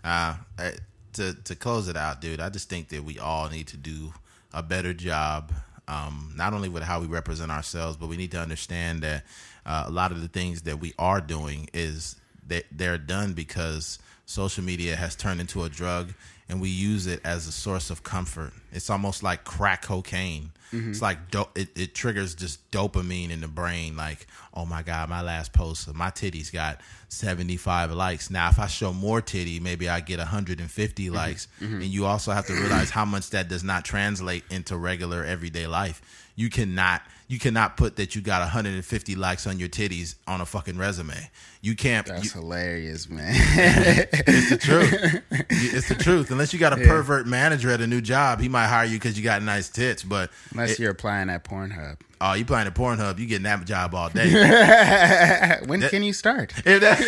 [0.04, 0.74] Uh, I-
[1.14, 2.40] to to close it out, dude.
[2.42, 4.14] I just think that we all need to do
[4.54, 5.52] a better job,
[5.88, 9.24] um, not only with how we represent ourselves, but we need to understand that
[9.66, 12.16] uh, a lot of the things that we are doing is
[12.48, 16.14] that they're done because social media has turned into a drug,
[16.52, 18.52] and we use it as a source of comfort.
[18.74, 20.52] It's almost like crack cocaine.
[20.74, 20.92] Mm-hmm.
[20.92, 23.96] It's like do- it, it triggers just dopamine in the brain.
[23.96, 28.30] Like, oh my god, my last post, my titties got seventy five likes.
[28.30, 31.16] Now, if I show more titty, maybe I get hundred and fifty mm-hmm.
[31.16, 31.48] likes.
[31.62, 31.76] Mm-hmm.
[31.76, 35.68] And you also have to realize how much that does not translate into regular everyday
[35.68, 36.02] life.
[36.36, 40.46] You cannot you cannot put that you got 150 likes on your titties on a
[40.46, 41.30] fucking resume.
[41.62, 42.08] You can't.
[42.08, 45.22] you- that's hilarious man it's the truth.
[45.50, 46.32] it's the truth.
[46.32, 49.18] Unless you got a pervert manager at a new job, he might hire you because
[49.18, 50.04] you got nice tits.
[50.04, 53.94] But unless you're applying at pornhub oh, you playing at Pornhub, you getting that job
[53.96, 54.30] all day.
[55.66, 57.00] when can you start that-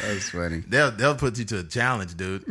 [0.00, 2.44] that's funny they'll they'll put you to a challenge, dude.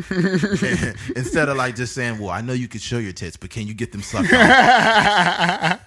[1.16, 3.66] Instead of like just saying, "Well, I know you can show your tits, but can
[3.68, 5.80] you get them sucked off?"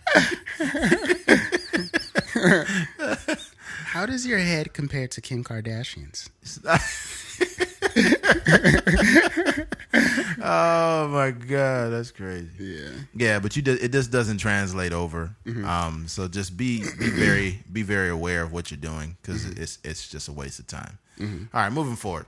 [3.86, 6.30] How does your head compare to Kim Kardashian's?
[10.42, 12.48] oh my god, that's crazy.
[12.58, 12.90] Yeah.
[13.14, 15.34] Yeah, but you do, it just doesn't translate over.
[15.44, 15.64] Mm-hmm.
[15.64, 19.62] Um, so just be be very be very aware of what you're doing because mm-hmm.
[19.62, 20.98] it's it's just a waste of time.
[21.18, 21.56] Mm-hmm.
[21.56, 22.26] All right, moving forward.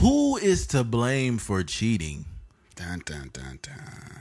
[0.00, 2.26] Who is to blame for cheating?
[2.76, 4.18] Dun dun dun dun.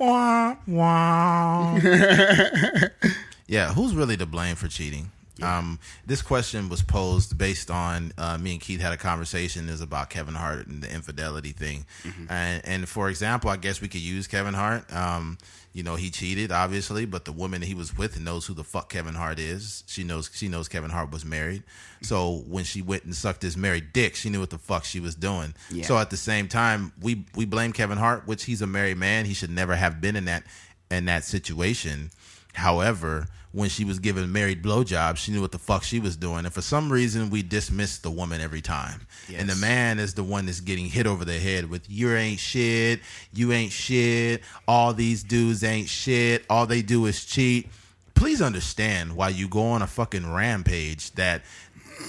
[0.00, 1.78] Wah, wah.
[3.46, 5.12] yeah, who's really to blame for cheating?
[5.42, 9.80] Um, this question was posed based on uh, me and Keith had a conversation is
[9.80, 11.86] about Kevin Hart and the infidelity thing,
[12.28, 14.90] and and for example, I guess we could use Kevin Hart.
[14.94, 15.38] Um,
[15.72, 18.88] you know, he cheated obviously, but the woman he was with knows who the fuck
[18.88, 19.84] Kevin Hart is.
[19.86, 21.62] She knows she knows Kevin Hart was married,
[22.02, 25.00] so when she went and sucked his married dick, she knew what the fuck she
[25.00, 25.54] was doing.
[25.70, 25.84] Yeah.
[25.84, 29.26] So at the same time, we we blame Kevin Hart, which he's a married man.
[29.26, 30.42] He should never have been in that
[30.90, 32.10] in that situation.
[32.54, 36.44] However, when she was giving married blowjobs, she knew what the fuck she was doing,
[36.44, 39.06] and for some reason, we dismiss the woman every time.
[39.34, 42.38] And the man is the one that's getting hit over the head with "You ain't
[42.40, 43.00] shit,
[43.32, 47.68] you ain't shit, all these dudes ain't shit, all they do is cheat."
[48.14, 51.42] Please understand why you go on a fucking rampage that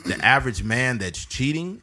[0.06, 1.82] the average man that's cheating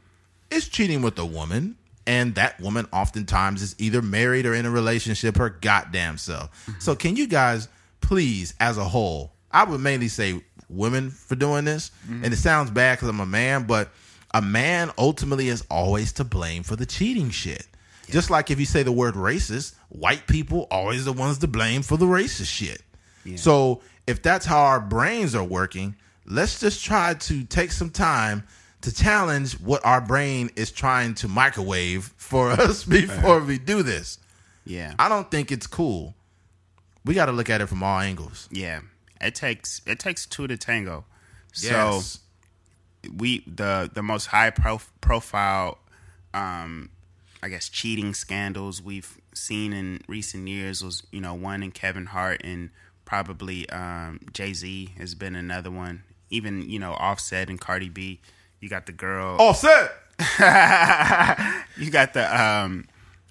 [0.50, 1.76] is cheating with a woman.
[2.06, 6.50] And that woman oftentimes is either married or in a relationship her goddamn self.
[6.66, 6.80] Mm-hmm.
[6.80, 7.68] So can you guys
[8.00, 12.24] please as a whole i would mainly say women for doing this mm-hmm.
[12.24, 13.90] and it sounds bad because i'm a man but
[14.34, 17.66] a man ultimately is always to blame for the cheating shit
[18.10, 21.82] just like if you say the word racist white people always the ones to blame
[21.82, 22.82] for the racist shit
[23.36, 25.94] so if that's how our brains are working,
[26.24, 28.44] let's just try to take some time
[28.80, 34.18] to challenge what our brain is trying to microwave for us before we do this.
[34.64, 34.94] Yeah.
[34.98, 36.14] I don't think it's cool.
[37.04, 38.48] We got to look at it from all angles.
[38.50, 38.80] Yeah.
[39.20, 41.04] It takes it takes two to tango.
[41.56, 42.20] Yes.
[43.02, 45.78] So we the the most high prof- profile
[46.34, 46.90] um
[47.42, 52.06] I guess cheating scandals we've seen in recent years was, you know, one in Kevin
[52.06, 52.70] Hart and
[53.04, 56.02] probably um Jay-Z has been another one.
[56.30, 58.20] Even, you know, Offset and Cardi B.
[58.60, 59.92] You got the girl Offset.
[61.76, 62.86] you got the um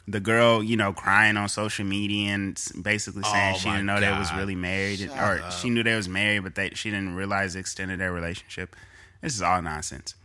[0.07, 3.99] the girl, you know, crying on social media and basically saying Oh she didn't know
[3.99, 7.53] they was really married, or she knew they was married, but they she didn't realize
[7.53, 8.75] the extent of their relationship.
[9.21, 10.15] This is all nonsense.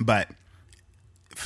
[0.00, 0.28] But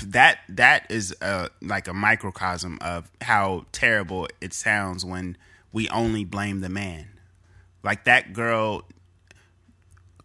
[0.04, 5.36] that that is uh like a microcosm of how terrible it sounds when
[5.72, 7.08] we only blame the man.
[7.82, 8.84] Like that girl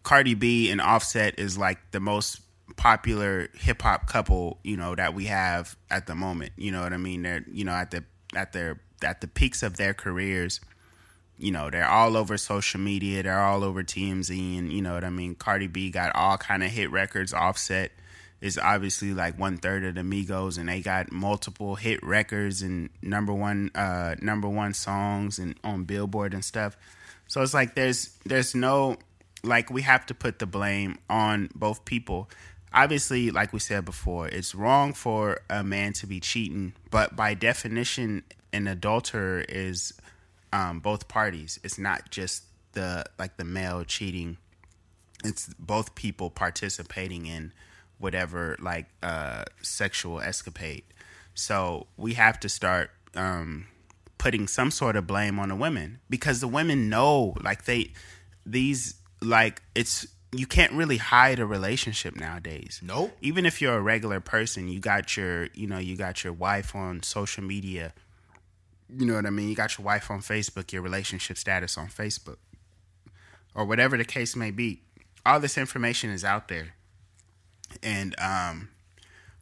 [0.02, 2.40] Cardi B and Offset is like the most
[2.78, 6.52] popular hip hop couple, you know, that we have at the moment.
[6.56, 7.22] You know what I mean?
[7.22, 8.04] They're you know at the
[8.34, 10.60] at their at the peaks of their careers.
[11.36, 13.22] You know, they're all over social media.
[13.22, 15.34] They're all over TMZ, and you know what I mean.
[15.34, 17.34] Cardi B got all kind of hit records.
[17.34, 17.92] Offset
[18.40, 22.88] is obviously like one third of the Migos, and they got multiple hit records and
[23.02, 26.76] number one uh number one songs and on Billboard and stuff.
[27.26, 28.96] So it's like there's there's no
[29.44, 32.28] like we have to put the blame on both people.
[32.72, 37.34] Obviously, like we said before, it's wrong for a man to be cheating, but by
[37.34, 39.94] definition, an adulterer is
[40.52, 41.58] um, both parties.
[41.62, 44.36] It's not just the like the male cheating.
[45.24, 47.52] It's both people participating in
[47.98, 50.84] whatever like uh, sexual escapade.
[51.34, 53.66] So we have to start um,
[54.18, 57.92] putting some sort of blame on the women because the women know like they
[58.44, 62.80] these like it's you can't really hide a relationship nowadays.
[62.82, 63.16] Nope.
[63.20, 66.74] Even if you're a regular person, you got your you know you got your wife
[66.74, 67.94] on social media.
[68.90, 69.48] You know what I mean?
[69.48, 72.38] You got your wife on Facebook, your relationship status on Facebook,
[73.54, 74.82] or whatever the case may be.
[75.26, 76.74] All this information is out there,
[77.82, 78.68] and um,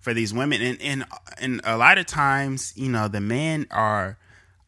[0.00, 1.04] for these women, and and
[1.38, 4.18] and a lot of times, you know, the men are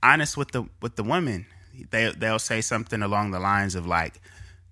[0.03, 1.47] honest with the with the women.
[1.91, 4.21] They they'll say something along the lines of like,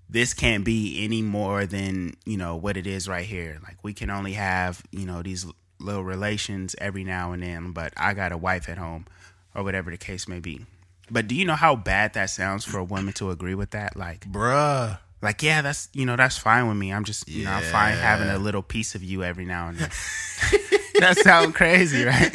[0.08, 3.58] "This can't be any more than you know what it is right here.
[3.62, 5.46] Like we can only have you know these
[5.78, 9.06] little relations every now and then, but I got a wife at home,
[9.54, 10.66] or whatever the case may be."
[11.10, 13.96] But do you know how bad that sounds for a woman to agree with that?
[13.96, 14.98] Like, Bruh.
[15.22, 16.92] like yeah, that's you know that's fine with me.
[16.92, 19.78] I'm just you know I'm fine having a little piece of you every now and
[19.78, 19.90] then.
[21.00, 22.34] that sounds crazy, right?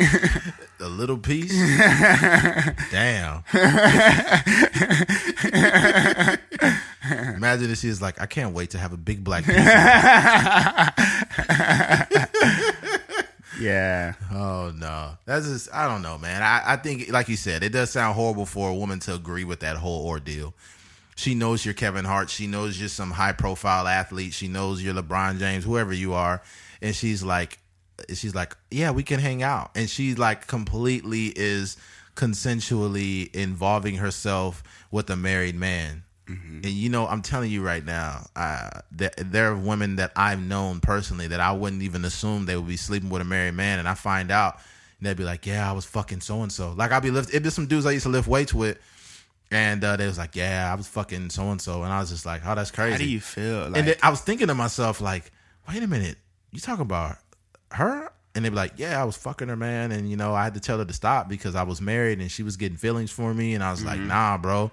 [0.80, 1.51] A little piece.
[2.91, 3.43] Damn.
[7.12, 9.45] Imagine if she was like, I can't wait to have a big black
[13.59, 16.41] yeah, Oh no, that's just I don't know, man.
[16.41, 19.43] I, I think, like you said, it does sound horrible for a woman to agree
[19.43, 20.53] with that whole ordeal.
[21.16, 22.30] She knows you're Kevin Hart.
[22.30, 24.34] She knows you're some high profile athlete.
[24.34, 26.41] She knows you're LeBron James, whoever you are,
[26.82, 27.59] and she's like,
[28.14, 31.78] she's like, yeah, we can hang out, and she like completely is
[32.16, 36.03] consensually involving herself with a married man.
[36.28, 40.41] And you know, I'm telling you right now, uh, that there are women that I've
[40.41, 43.80] known personally that I wouldn't even assume they would be sleeping with a married man,
[43.80, 44.55] and I find out,
[44.99, 47.30] and they'd be like, "Yeah, I was fucking so and so." Like I'd be lift.
[47.30, 48.78] It'd be some dudes I used to lift weights with,
[49.49, 52.09] and uh, they was like, "Yeah, I was fucking so and so," and I was
[52.09, 53.67] just like, "Oh, that's crazy." How do you feel?
[53.69, 55.32] Like, and then I was thinking to myself, like,
[55.67, 56.17] "Wait a minute,
[56.51, 57.17] you talking about
[57.72, 60.45] her?" And they'd be like, "Yeah, I was fucking her, man, and you know, I
[60.45, 63.11] had to tell her to stop because I was married and she was getting feelings
[63.11, 64.72] for me." And I was like, "Nah, bro."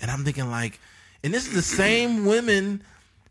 [0.00, 0.80] And I'm thinking like,
[1.22, 2.82] and this is the same women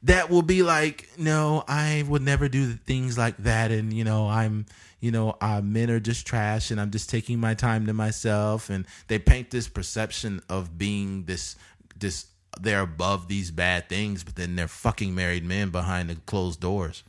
[0.03, 4.27] that will be like, no, I would never do things like that, and you know,
[4.27, 4.65] I'm,
[5.01, 8.69] you know, uh, men are just trash, and I'm just taking my time to myself,
[8.69, 11.55] and they paint this perception of being this,
[11.97, 12.27] this,
[12.61, 17.03] they're above these bad things, but then they're fucking married men behind the closed doors.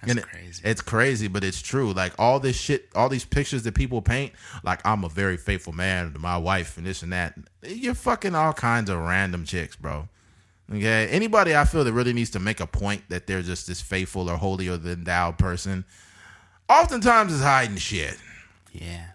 [0.00, 1.92] That's And it- it's crazy, but it's true.
[1.92, 4.32] Like all this shit, all these pictures that people paint,
[4.62, 7.34] like I'm a very faithful man to my wife and this and that.
[7.66, 10.08] You're fucking all kinds of random chicks, bro.
[10.72, 11.06] Okay.
[11.08, 14.28] Anybody I feel that really needs to make a point that they're just this faithful
[14.28, 15.84] or holier than thou person,
[16.68, 18.16] oftentimes is hiding shit.
[18.72, 19.06] yeah.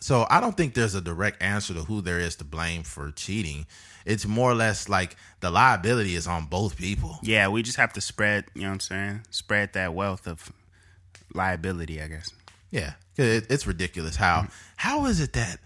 [0.00, 3.10] So I don't think there's a direct answer to who there is to blame for
[3.10, 3.66] cheating.
[4.04, 7.18] It's more or less like the liability is on both people.
[7.22, 9.20] Yeah, we just have to spread, you know what I'm saying?
[9.30, 10.50] Spread that wealth of
[11.34, 12.30] liability, I guess.
[12.70, 15.58] Yeah, it, it's ridiculous how how is it that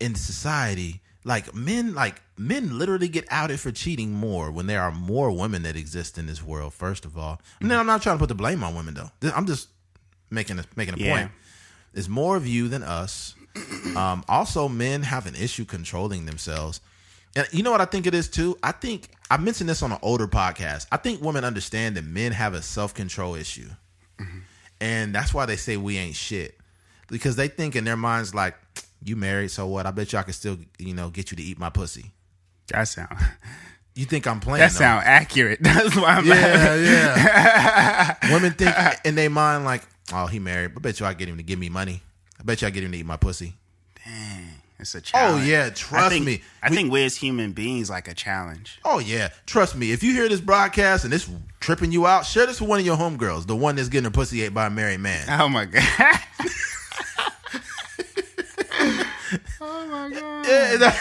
[0.00, 4.92] in society like men like men literally get outed for cheating more when there are
[4.92, 6.74] more women that exist in this world.
[6.74, 9.10] First of all, and then I'm not trying to put the blame on women though.
[9.34, 9.68] I'm just
[10.30, 11.12] making a making a Yeah.
[11.18, 11.30] point.
[11.92, 13.34] There's more of you than us.
[13.96, 16.80] Um, also, men have an issue controlling themselves.
[17.36, 18.56] And you know what I think it is too?
[18.62, 20.86] I think I mentioned this on an older podcast.
[20.90, 23.68] I think women understand that men have a self control issue.
[24.18, 24.38] Mm-hmm.
[24.80, 26.58] And that's why they say we ain't shit.
[27.08, 28.54] Because they think in their minds like,
[29.04, 29.86] you married, so what?
[29.86, 32.12] I bet you I can still, you know, get you to eat my pussy.
[32.68, 33.16] That sound
[33.94, 34.60] You think I'm playing?
[34.60, 34.78] that though.
[34.78, 35.58] sound accurate.
[35.62, 38.32] That's why I'm Yeah, yeah.
[38.32, 38.74] Women think
[39.04, 39.82] in their mind like,
[40.12, 40.72] oh, he married.
[40.76, 42.02] I bet you I get him to give me money.
[42.40, 43.54] I bet you I get him to eat my pussy.
[44.04, 45.32] Dang, it's a challenge.
[45.32, 45.48] Oh challenge.
[45.50, 46.42] yeah, I trust think, me.
[46.62, 48.78] I We- think we as human beings like a challenge.
[48.84, 49.92] Oh yeah, trust me.
[49.92, 51.28] If you hear this broadcast and it's
[51.60, 54.10] tripping you out, share this with one of your homegirls, the one that's getting a
[54.10, 55.26] pussy ate by a married man.
[55.40, 55.82] Oh my god.
[59.60, 60.46] oh my god.
[60.46, 60.96] Yeah, that-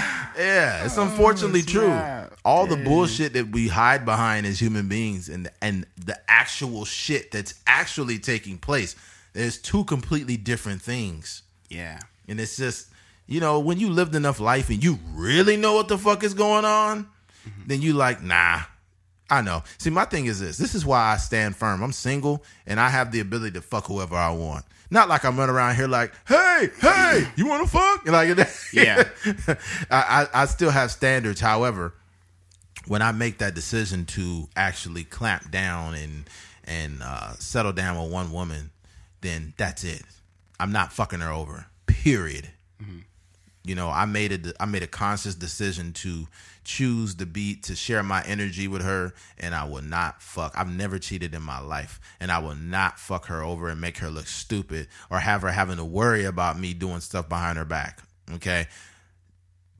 [0.40, 1.84] yeah, it's oh, unfortunately true.
[1.84, 2.36] snap.
[2.44, 7.30] All the bullshit that we hide behind as human beings and and the actual shit
[7.30, 8.96] that's actually taking place,
[9.32, 11.42] there's two completely different things.
[11.68, 12.00] Yeah.
[12.28, 12.88] And it's just,
[13.26, 16.34] you know, when you lived enough life and you really know what the fuck is
[16.34, 17.62] going on, mm-hmm.
[17.66, 18.60] then you like, nah,
[19.28, 19.62] I know.
[19.78, 20.56] See, my thing is this.
[20.58, 21.82] This is why I stand firm.
[21.82, 24.64] I'm single and I have the ability to fuck whoever I want.
[24.90, 28.06] Not like I'm running around here like, hey, hey, you want to fuck?
[28.06, 28.36] Like,
[28.72, 29.04] Yeah.
[29.90, 31.40] I, I, I still have standards.
[31.40, 31.94] However,
[32.86, 36.28] when I make that decision to actually clamp down and
[36.64, 38.70] and uh, settle down with one woman,
[39.20, 40.02] then that's it.
[40.58, 41.66] I'm not fucking her over.
[41.86, 42.48] Period.
[43.62, 46.26] You know, I made a I made a conscious decision to
[46.64, 50.54] choose to be to share my energy with her, and I will not fuck.
[50.56, 53.98] I've never cheated in my life, and I will not fuck her over and make
[53.98, 57.64] her look stupid or have her having to worry about me doing stuff behind her
[57.64, 58.00] back.
[58.34, 58.66] Okay,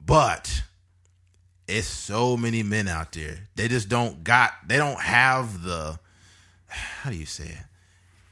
[0.04, 0.62] but
[1.68, 3.48] it's so many men out there.
[3.56, 4.52] They just don't got.
[4.66, 5.98] They don't have the.
[6.66, 7.64] How do you say it?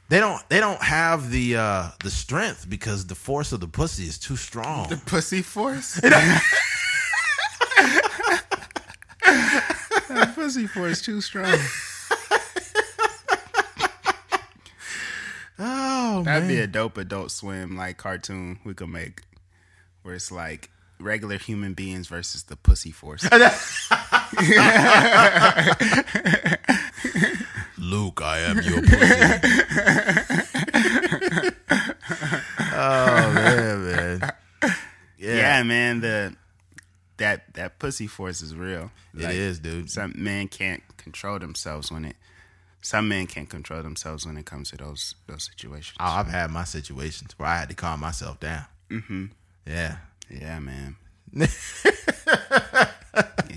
[0.09, 0.47] They don't.
[0.49, 4.35] They don't have the uh the strength because the force of the pussy is too
[4.35, 4.89] strong.
[4.89, 6.01] The pussy force.
[10.55, 11.57] that pussy force too strong.
[15.61, 16.47] Oh That'd man.
[16.47, 19.23] be a dope adult swim like cartoon we could make
[20.03, 23.23] where it's like regular human beings versus the pussy force.
[27.77, 28.97] Luke, I am your pussy.
[32.73, 34.31] oh man, man.
[35.17, 36.35] Yeah, yeah, man, the
[37.17, 38.91] that that pussy force is real.
[39.17, 39.89] it is, dude.
[39.89, 42.15] Some men can't control themselves when it
[42.81, 45.97] some men can't control themselves when it comes to those those situations.
[45.99, 48.65] Oh, I've had my situations where I had to calm myself down.
[48.89, 49.25] Mm-hmm.
[49.65, 49.97] Yeah,
[50.29, 50.95] Yeah, man.
[51.33, 51.49] it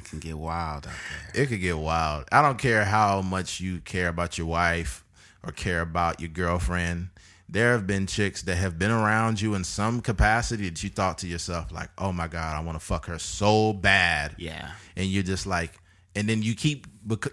[0.04, 0.92] can get wild out
[1.32, 1.42] there.
[1.44, 2.24] it could get wild.
[2.32, 5.04] I don't care how much you care about your wife
[5.44, 7.08] or care about your girlfriend.
[7.52, 11.18] There have been chicks that have been around you in some capacity that you thought
[11.18, 14.34] to yourself, like, oh my God, I want to fuck her so bad.
[14.38, 14.70] Yeah.
[14.96, 15.78] And you're just like,
[16.16, 16.86] and then you keep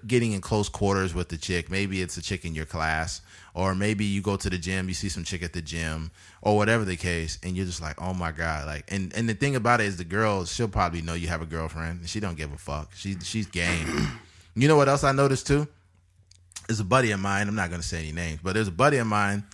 [0.05, 1.71] getting in close quarters with the chick.
[1.71, 3.21] Maybe it's a chick in your class,
[3.53, 6.57] or maybe you go to the gym, you see some chick at the gym, or
[6.57, 9.55] whatever the case, and you're just like, oh my god, like, and and the thing
[9.55, 12.37] about it is, the girl, she'll probably know you have a girlfriend, and she don't
[12.37, 12.91] give a fuck.
[12.93, 14.19] She she's game.
[14.55, 15.65] you know what else I noticed too?
[16.67, 17.47] There's a buddy of mine.
[17.47, 19.45] I'm not gonna say any names, but there's a buddy of mine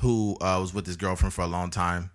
[0.00, 2.10] who uh, was with his girlfriend for a long time,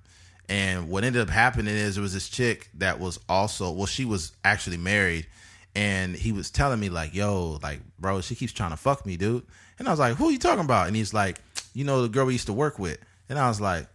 [0.48, 4.06] And what ended up happening is there was this chick that was also well, she
[4.06, 5.28] was actually married,
[5.76, 9.18] and he was telling me like, "Yo, like, bro, she keeps trying to fuck me,
[9.18, 9.44] dude."
[9.80, 11.40] And I was like, "Who are you talking about?" And he's like,
[11.74, 12.98] "You know, the girl we used to work with."
[13.30, 13.88] And I was like,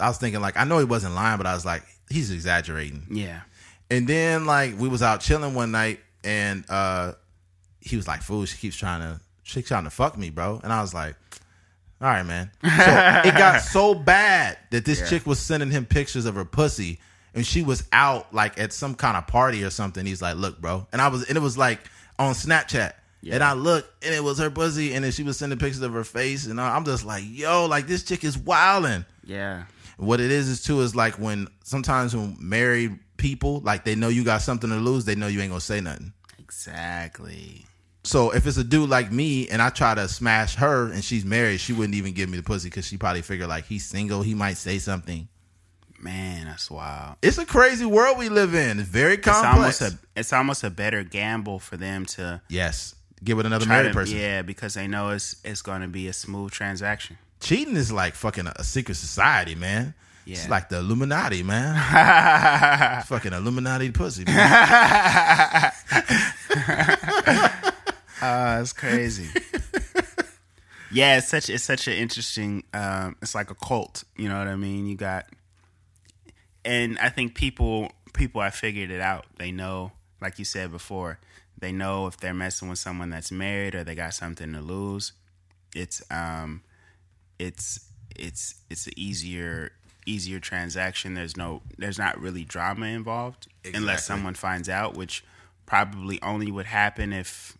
[0.00, 3.06] I was thinking like, I know he wasn't lying, but I was like, he's exaggerating.
[3.10, 3.40] Yeah.
[3.90, 7.12] And then like we was out chilling one night, and uh
[7.80, 10.72] he was like, "Fool, she keeps trying to, she trying to fuck me, bro." And
[10.72, 11.16] I was like,
[12.00, 15.06] "All right, man." So it got so bad that this Yeah.
[15.08, 17.00] chick was sending him pictures of her pussy,
[17.34, 20.04] and she was out like at some kind of party or something.
[20.06, 21.80] He's like, "Look, bro," and I was, and it was like
[22.18, 22.92] on Snapchat.
[23.30, 25.92] And I looked, and it was her pussy, and then she was sending pictures of
[25.92, 29.64] her face, and I'm just like, "Yo, like this chick is wilding." Yeah.
[29.98, 34.08] What it is is too is like when sometimes when married people like they know
[34.08, 36.12] you got something to lose, they know you ain't gonna say nothing.
[36.38, 37.66] Exactly.
[38.08, 41.26] So if it's a dude like me and I try to smash her and she's
[41.26, 44.22] married, she wouldn't even give me the pussy because she probably figure like he's single,
[44.22, 45.28] he might say something.
[46.00, 47.16] Man, that's wild.
[47.20, 48.80] It's a crazy world we live in.
[48.80, 49.82] It's very It's complex.
[49.82, 53.88] almost a it's almost a better gamble for them to yes, get with another married
[53.88, 54.16] to, person.
[54.16, 57.18] yeah, because they know it's it's going to be a smooth transaction.
[57.40, 59.92] Cheating is like fucking a, a secret society, man.
[60.30, 61.74] It's like the Illuminati, man.
[63.06, 65.72] Fucking Illuminati pussy, man.
[68.20, 69.28] Uh, it's crazy.
[70.90, 72.64] yeah, it's such it's such an interesting.
[72.72, 74.04] Um, it's like a cult.
[74.16, 74.86] You know what I mean?
[74.86, 75.26] You got,
[76.64, 79.26] and I think people people have figured it out.
[79.38, 81.18] They know, like you said before,
[81.58, 85.12] they know if they're messing with someone that's married or they got something to lose.
[85.74, 86.62] It's um,
[87.38, 89.72] it's it's it's an easier
[90.06, 91.14] easier transaction.
[91.14, 95.24] There's no there's not really drama involved unless someone finds out, which
[95.66, 97.57] probably only would happen if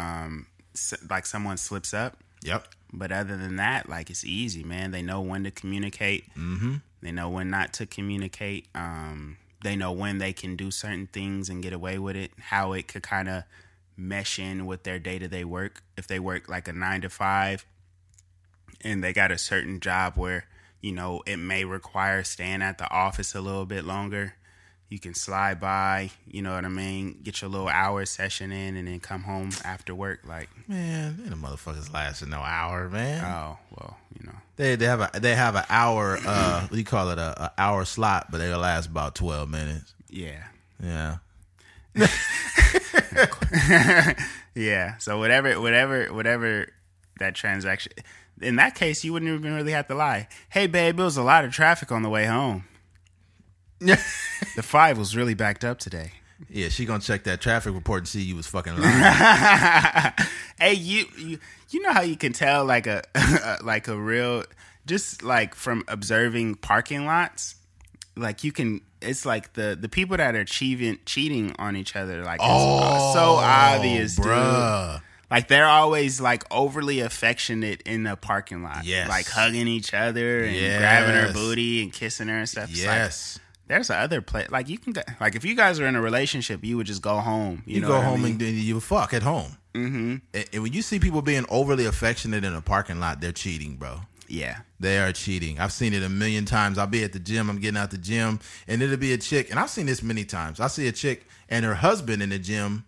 [0.00, 0.46] um
[1.10, 2.16] like someone slips up.
[2.42, 2.68] yep.
[2.92, 4.90] But other than that, like it's easy, man.
[4.90, 6.24] They know when to communicate.
[6.36, 6.76] Mm-hmm.
[7.02, 8.66] They know when not to communicate.
[8.74, 12.32] Um, they know when they can do certain things and get away with it.
[12.38, 13.44] How it could kind of
[13.96, 15.82] mesh in with their day to day work.
[15.96, 17.64] If they work like a nine to five,
[18.80, 20.46] and they got a certain job where
[20.80, 24.34] you know it may require staying at the office a little bit longer.
[24.90, 28.76] You can slide by, you know what I mean, get your little hour session in
[28.76, 33.24] and then come home after work like, Man, they the motherfuckers lasting no hour, man.
[33.24, 34.34] oh, well, you know.
[34.56, 37.44] They they have a they have an hour uh what do you call it a,
[37.44, 39.94] a hour slot, but they'll last about twelve minutes.
[40.08, 40.42] Yeah.
[40.82, 41.18] Yeah.
[44.54, 44.96] Yeah.
[44.98, 46.66] So whatever whatever whatever
[47.20, 47.92] that transaction
[48.42, 50.26] in that case you wouldn't even really have to lie.
[50.50, 52.64] Hey babe, it was a lot of traffic on the way home.
[54.56, 56.12] The five was really backed up today.
[56.48, 60.12] Yeah, she gonna check that traffic report and see you was fucking lying.
[60.58, 61.38] hey, you, you
[61.68, 63.02] you know how you can tell like a
[63.62, 64.44] like a real
[64.86, 67.56] just like from observing parking lots,
[68.16, 68.80] like you can.
[69.02, 73.36] It's like the the people that are cheating cheating on each other, like it's so
[73.36, 74.26] oh, obvious, dude.
[74.26, 75.00] Oh.
[75.30, 79.08] Like they're always like overly affectionate in the parking lot, Yes.
[79.08, 82.68] like hugging each other and grabbing her booty and kissing her and stuff.
[82.70, 83.38] It's like, Yes.
[83.70, 84.50] There's other place.
[84.50, 87.02] Like you can go, like if you guys are in a relationship, you would just
[87.02, 87.62] go home.
[87.66, 88.32] You, You, go what I home mean?
[88.32, 89.56] and then you fuck at home.
[89.74, 90.16] Mm-hmm.
[90.34, 93.76] And, and when you see people being overly affectionate in a parking lot, they're cheating,
[93.76, 94.00] bro.
[94.28, 95.60] yeah, They are cheating.
[95.60, 96.76] I've seen it a million times.
[96.78, 97.48] I'll be at the gym.
[97.48, 99.50] I'm getting out the gym, and it'll be a chick.
[99.50, 100.58] And I've seen this many times.
[100.60, 102.84] I see a chick and her husband in the gym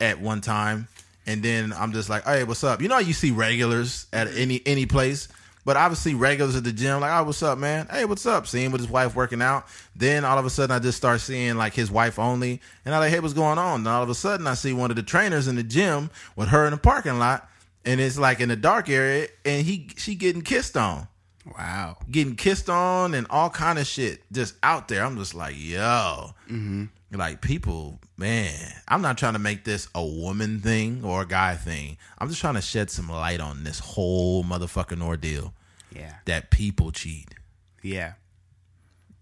[0.00, 0.88] at one time,
[1.26, 4.28] and then I'm just like, "Hey, what's up?" You know, how you see regulars at
[4.36, 5.28] any any place,
[5.66, 7.88] but obviously, regulars at the gym, like, "Oh, what's up, man?
[7.90, 9.66] Hey, what's up?" Seeing with his wife working out.
[9.96, 13.00] Then all of a sudden, I just start seeing like his wife only, and I'm
[13.00, 15.02] like, "Hey, what's going on?" And all of a sudden, I see one of the
[15.02, 17.50] trainers in the gym with her in the parking lot,
[17.84, 21.08] and it's like in the dark area, and he she getting kissed on
[21.46, 21.96] wow.
[22.10, 25.04] getting kissed on and all kind of shit just out there.
[25.04, 26.84] I'm just like, yo, mm-hmm.
[27.12, 28.52] Like people, man.
[28.88, 31.96] I'm not trying to make this a woman thing or a guy thing.
[32.18, 35.54] I'm just trying to shed some light on this whole motherfucking ordeal
[35.94, 37.34] Yeah, that people cheat.
[37.82, 38.14] yeah.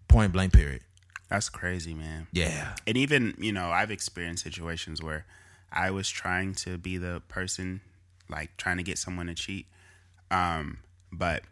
[0.09, 0.52] Point blank.
[0.52, 0.81] Period.
[1.28, 2.28] That's crazy, man.
[2.32, 2.74] Yeah.
[2.86, 5.24] And even, you know, I've experienced situations where
[5.73, 7.81] I was trying to be the person,
[8.28, 9.66] like trying to get someone to cheat.
[10.31, 10.78] Um,
[11.11, 11.43] but,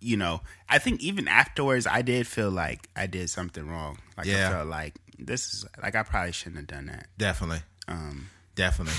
[0.00, 3.98] you know, I think even afterwards, I did feel like I did something wrong.
[4.16, 4.48] Like, Yeah.
[4.48, 4.94] I felt like
[5.26, 7.06] this is, like, I probably shouldn't have done that.
[7.18, 7.62] Definitely.
[7.88, 8.94] Um, Definitely.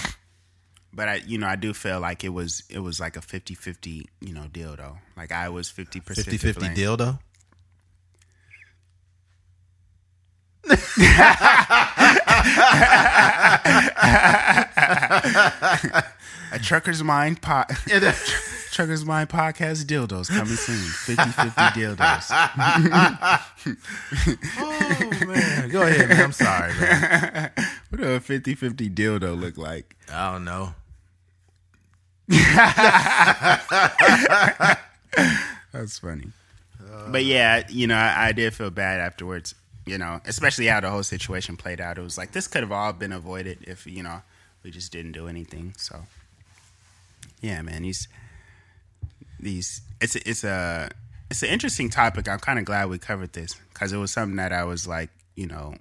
[0.93, 3.56] but I, you know, I do feel like it was, it was like a 50
[3.56, 4.98] 50, you know, deal though.
[5.18, 6.73] Like I was 50% 50 to 50 blame.
[16.53, 17.72] A trucker's mind pot.
[18.72, 20.77] Truckers Mind Podcast dildos coming soon.
[20.77, 22.31] 50 50 dildos.
[24.57, 26.23] oh man, go ahead, man.
[26.23, 27.51] I'm sorry, man.
[27.89, 29.97] what do a 50 50 dildo look like?
[30.09, 30.73] I don't know.
[35.73, 36.30] That's funny.
[36.81, 39.53] Uh, but yeah, you know, I, I did feel bad afterwards.
[39.86, 41.98] You know, especially how the whole situation played out.
[41.98, 44.22] It was like this could have all been avoided if you know
[44.64, 45.74] we just didn't do anything.
[45.78, 46.02] So
[47.41, 48.08] yeah, man, these
[49.40, 50.90] these it's it's a
[51.30, 52.28] it's an interesting topic.
[52.28, 55.10] I'm kind of glad we covered this because it was something that I was like,
[55.36, 55.74] you know,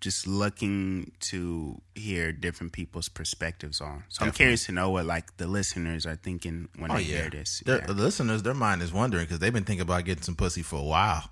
[0.00, 4.04] just looking to hear different people's perspectives on.
[4.08, 7.22] So I'm curious to know what like the listeners are thinking when Oh they yeah,
[7.22, 7.62] hear this.
[7.64, 7.86] Their- Yeah.
[7.86, 10.76] the listeners, their mind is wondering because they've been thinking about getting some pussy for
[10.80, 11.30] a while.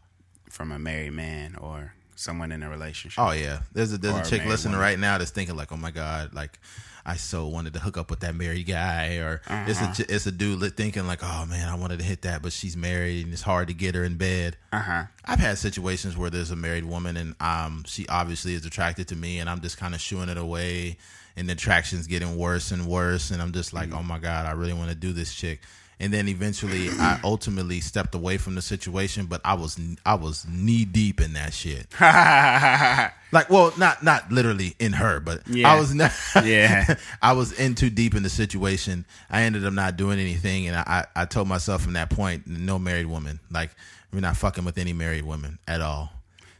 [0.49, 3.23] from a married man or someone in a relationship.
[3.23, 4.86] Oh yeah, there's a there's a chick listening woman.
[4.86, 6.59] right now that's thinking like, oh my god, like
[7.07, 10.05] I so wanted to hook up with that married guy, or it's a Uh-huh.
[10.09, 13.24] it's a dude thinking like, oh man, I wanted to hit that, but she's married
[13.24, 14.57] and it's hard to get her in bed.
[14.73, 15.03] Uh huh.
[15.24, 19.16] I've had situations where there's a married woman and um she obviously is attracted to
[19.16, 20.97] me and I'm just kind of shooing it away
[21.36, 24.53] and the attraction's getting worse and worse and I'm just like, oh my god, I
[24.53, 25.61] really want to do this chick.
[26.01, 30.45] And then eventually, I ultimately stepped away from the situation, but I was I was
[30.49, 31.87] knee deep in that shit.
[33.33, 35.73] Like, well, not not literally in her, but Yeah.
[35.73, 36.12] I was not.
[36.45, 36.95] Yeah.
[37.21, 39.05] I was in too deep in the situation.
[39.29, 42.79] I ended up not doing anything, and I I told myself from that point, no
[42.79, 43.41] married woman.
[43.51, 43.71] Like,
[44.12, 46.12] we're not fucking with any married women at all.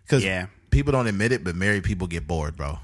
[0.05, 0.47] Because Yeah.
[0.71, 2.81] people don't admit it, but married people get bored, bro.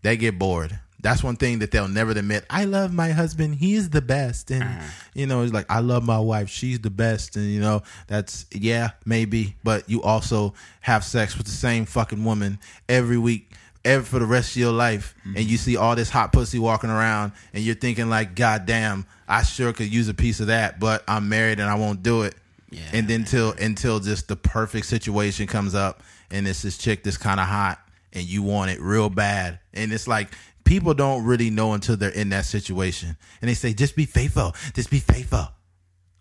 [0.00, 0.78] They get bored.
[1.02, 2.44] That's one thing that they'll never admit.
[2.50, 3.56] I love my husband.
[3.56, 4.50] He is the best.
[4.50, 4.86] And, uh-huh.
[5.14, 6.48] you know, it's like, I love my wife.
[6.48, 7.36] She's the best.
[7.36, 9.56] And, you know, that's, yeah, maybe.
[9.64, 12.58] But you also have sex with the same fucking woman
[12.88, 13.50] every week.
[13.82, 15.38] Every, for the rest of your life, mm-hmm.
[15.38, 19.06] and you see all this hot pussy walking around, and you're thinking like, "God damn,
[19.26, 22.24] I sure could use a piece of that," but I'm married and I won't do
[22.24, 22.34] it.
[22.68, 27.04] Yeah, and then until until just the perfect situation comes up, and it's this chick
[27.04, 27.80] that's kind of hot,
[28.12, 30.28] and you want it real bad, and it's like
[30.70, 34.54] people don't really know until they're in that situation, and they say, "Just be faithful,
[34.72, 35.48] just be faithful."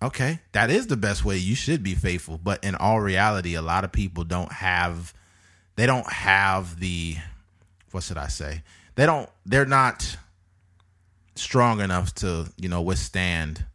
[0.01, 1.37] Okay, that is the best way.
[1.37, 5.13] You should be faithful, but in all reality, a lot of people don't have,
[5.75, 7.17] they don't have the,
[7.91, 8.63] what should I say?
[8.95, 9.29] They don't.
[9.45, 10.17] They're not
[11.35, 13.65] strong enough to you know withstand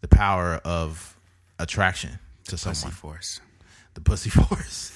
[0.00, 1.16] the power of
[1.58, 2.92] attraction to Pussy someone.
[2.92, 3.40] force.
[3.94, 4.93] The pussy force.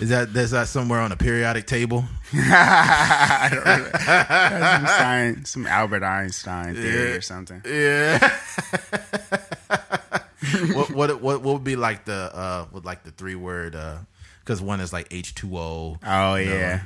[0.00, 2.04] Is that is that somewhere on a periodic table?
[2.32, 3.54] That's
[4.76, 7.60] some science, some Albert Einstein theory or something.
[7.66, 8.18] Yeah.
[10.72, 13.98] what what what would be like the uh with like the three word uh
[14.40, 15.98] because one is like H two O.
[16.04, 16.82] Oh yeah.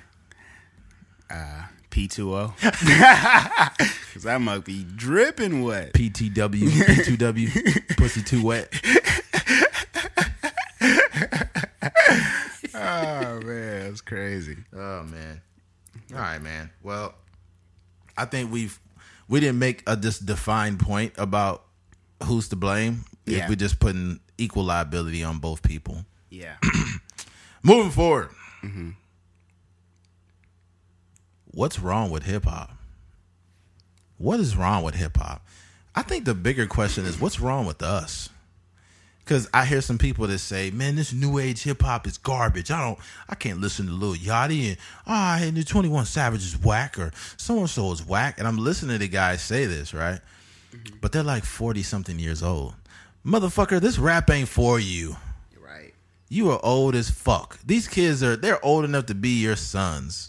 [1.31, 2.55] Uh, P2O.
[4.15, 5.93] Cause that mug be dripping wet.
[5.93, 8.73] PTW, P2W, pussy too wet.
[12.75, 14.57] Oh man, that's crazy.
[14.75, 15.41] Oh man.
[16.13, 16.71] All right, man.
[16.83, 17.15] Well,
[18.17, 18.79] I think we've
[19.29, 21.65] we didn't make a just defined point about
[22.25, 23.05] who's to blame.
[23.27, 23.45] Yeah.
[23.45, 26.05] If we're just putting equal liability on both people.
[26.31, 26.57] Yeah.
[27.63, 28.31] Moving forward.
[28.63, 28.91] Mm-hmm.
[31.47, 32.73] What's wrong with hip hop?
[34.17, 35.47] What is wrong with hip hop?
[35.95, 38.31] I think the bigger question is what's wrong with us?
[39.29, 42.71] Because I hear some people that say, "Man, this new age hip hop is garbage.
[42.71, 42.99] I don't,
[43.29, 44.77] I can't listen to Lil Yachty and
[45.07, 48.49] ah, and the Twenty One Savage is whack or so and so is whack." And
[48.49, 50.21] I'm listening to the guys say this, right?
[51.03, 52.73] But they're like forty something years old.
[53.23, 55.19] Motherfucker, this rap ain't for you.
[55.53, 55.93] You're right.
[56.31, 57.59] You are old as fuck.
[57.67, 60.28] These kids are they're old enough to be your sons.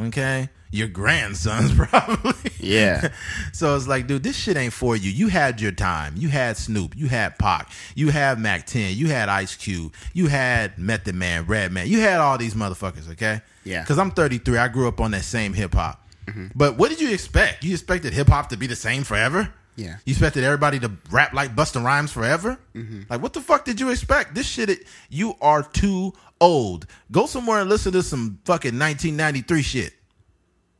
[0.00, 0.48] Okay?
[0.72, 2.50] Your grandsons probably.
[2.60, 3.08] Yeah.
[3.52, 5.10] so it's like, dude, this shit ain't for you.
[5.10, 6.14] You had your time.
[6.16, 6.96] You had Snoop.
[6.96, 7.70] You had Pac.
[7.96, 8.96] You had Mack 10.
[8.96, 9.92] You had Ice Cube.
[10.14, 11.88] You had Method Man, Redman.
[11.88, 13.40] You had all these motherfuckers, okay?
[13.64, 13.80] Yeah.
[13.82, 14.58] Because I'm 33.
[14.58, 16.06] I grew up on that same hip hop.
[16.26, 16.46] Mm-hmm.
[16.54, 17.64] But what did you expect?
[17.64, 19.52] You expected hip hop to be the same forever?
[19.74, 19.96] Yeah.
[20.04, 22.58] You expected everybody to rap like Busta Rhymes forever?
[22.76, 23.02] Mm-hmm.
[23.08, 24.34] Like, what the fuck did you expect?
[24.34, 26.86] This shit, it- you are too old.
[27.10, 29.92] Go somewhere and listen to some fucking 1993 shit.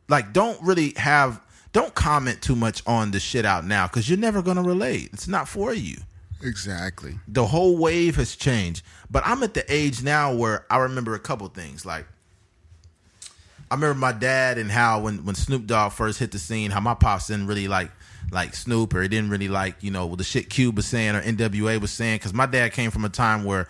[0.09, 1.41] Like, don't really have,
[1.73, 5.11] don't comment too much on the shit out now because you're never going to relate.
[5.13, 5.97] It's not for you.
[6.43, 7.19] Exactly.
[7.29, 8.85] The whole wave has changed.
[9.11, 11.85] But I'm at the age now where I remember a couple things.
[11.85, 12.07] Like,
[13.71, 16.81] I remember my dad and how when, when Snoop Dogg first hit the scene, how
[16.81, 17.91] my pops didn't really like
[18.33, 21.23] like Snoop or he didn't really like you know the shit Cube was saying or
[21.23, 23.69] NWA was saying because my dad came from a time where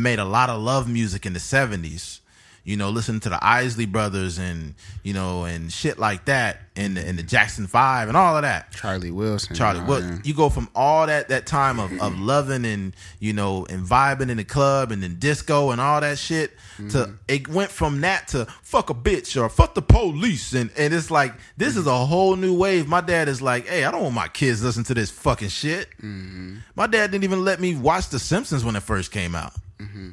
[0.00, 2.20] made a lot of love music in the '70s.
[2.64, 6.96] you know, listening to the Isley Brothers and you know and shit like that, and
[6.96, 8.70] and the Jackson Five and all of that.
[8.72, 9.56] Charlie Wilson.
[9.56, 13.66] Charlie, well, you go from all that that time of, of loving and you know
[13.68, 17.12] and vibing in the club and then disco and all that shit to mm-hmm.
[17.28, 21.10] it went from that to fuck a bitch or fuck the police and and it's
[21.10, 22.02] like this is mm-hmm.
[22.02, 22.86] a whole new wave.
[22.88, 25.88] My dad is like, hey, I don't want my kids listen to this fucking shit.
[25.98, 26.58] Mm-hmm.
[26.74, 29.52] My dad didn't even let me watch The Simpsons when it first came out.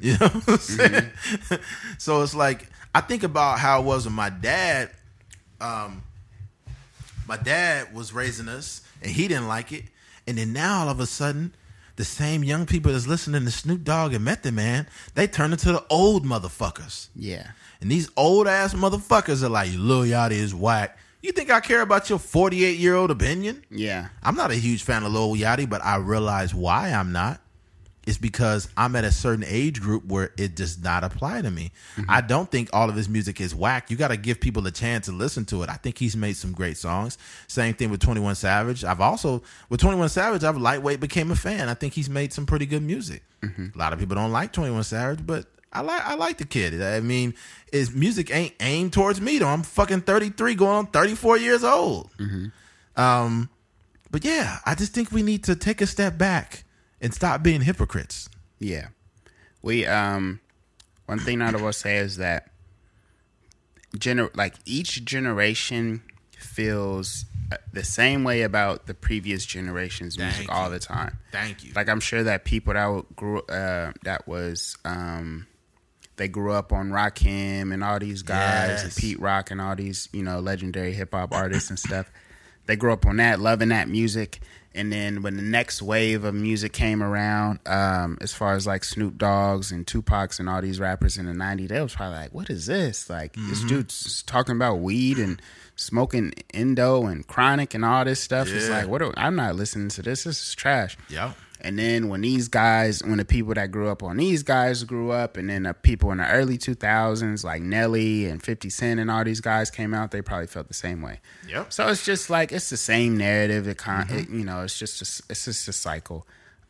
[0.01, 1.09] You know what I'm saying?
[1.97, 4.89] so it's like I think about how it was with my dad.
[5.61, 6.03] Um,
[7.27, 9.85] my dad was raising us and he didn't like it.
[10.27, 11.53] And then now all of a sudden,
[11.95, 15.71] the same young people that's listening to Snoop Dogg and Method Man, they turn into
[15.71, 17.09] the old motherfuckers.
[17.15, 17.51] yeah.
[17.81, 20.97] And these old ass motherfuckers are like, Lil Yachty is whack.
[21.21, 23.63] You think I care about your 48 year old opinion?
[23.71, 24.09] Yeah.
[24.21, 27.41] I'm not a huge fan of Lil Yachty, but I realize why I'm not.
[28.10, 31.72] It's because I'm at a certain age group where it does not apply to me.
[31.95, 32.10] Mm-hmm.
[32.10, 33.91] I don't think all of his music is whack.
[33.91, 35.69] You got to give people a chance to listen to it.
[35.69, 37.19] I think he's made some great songs.
[37.45, 38.84] Same thing with 21 Savage.
[38.84, 41.69] I've also, with 21 Savage, I've lightweight became a fan.
[41.69, 43.22] I think he's made some pretty good music.
[43.44, 43.68] Mm-hmm.
[43.76, 46.81] A lot of people don't like 21 Savage, but I like I like the kid.
[46.81, 47.36] I mean,
[47.72, 49.49] his music ain't aimed towards me though.
[49.49, 52.10] I'm fucking 33, going on 34 years old.
[52.18, 52.99] Mm-hmm.
[52.99, 53.49] Um,
[54.10, 56.64] but yeah, I just think we need to take a step back
[57.01, 58.30] and stop being hypocrites.
[58.59, 58.89] Yeah.
[59.61, 60.39] We um
[61.05, 62.51] one thing I will say is that
[63.97, 66.03] gener- like each generation
[66.38, 71.17] feels uh, the same way about the previous generation's music Thank all the time.
[71.31, 71.73] Thank you.
[71.76, 75.47] Like I'm sure that people that grew uh that was um
[76.19, 80.09] they grew up on Rakim and all these guys and Pete Rock and all these,
[80.11, 82.11] you know, legendary hip hop artists and stuff.
[82.65, 84.41] They grew up on that, loving that music.
[84.75, 88.83] And then when the next wave of music came around, um, as far as like
[88.83, 92.33] Snoop Dogg's and Tupac's and all these rappers in the '90s, they was probably like,
[92.33, 93.09] "What is this?
[93.09, 95.41] Like this dude's talking about weed and
[95.75, 98.99] smoking Indo and Chronic and all this stuff." It's like, what?
[98.99, 100.23] Do, I'm not listening to this.
[100.25, 100.97] This is trash.
[101.09, 101.35] Yep.
[101.61, 105.11] And then when these guys, when the people that grew up on these guys grew
[105.11, 109.11] up, and then the people in the early 2000s, like Nelly and 50 Cent and
[109.11, 111.19] all these guys came out, they probably felt the same way.
[111.48, 111.73] Yep.
[111.73, 113.68] So it's just like it's the same narrative.
[113.68, 116.26] It con- it, you know, it's just a, it's just a cycle.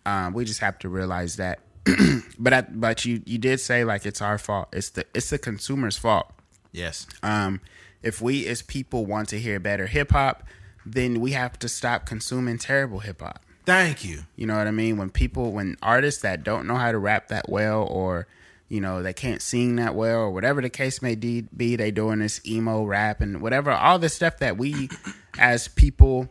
[0.06, 1.60] Um, we just have to realize that.
[2.40, 4.70] but I, but you you did say like it's our fault.
[4.74, 6.32] It's the it's the consumer's fault.
[6.72, 7.06] Yes.
[7.22, 7.61] Um,
[8.02, 10.44] if we as people want to hear better hip hop,
[10.86, 13.44] then we have to stop consuming terrible hip hop.
[13.70, 14.22] Thank you.
[14.36, 14.98] You know what I mean?
[14.98, 18.26] When people, when artists that don't know how to rap that well, or
[18.68, 21.41] you know they can't sing that well, or whatever the case may be,
[21.76, 24.90] they doing this emo rap and whatever, all the stuff that we
[25.38, 26.30] as people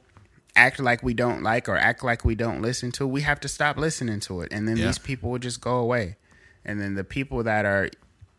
[0.56, 3.46] act like we don't like or act like we don't listen to, we have to
[3.48, 4.86] stop listening to it, and then Yeah.
[4.86, 6.16] these people will just go away,
[6.64, 7.88] and then the people that are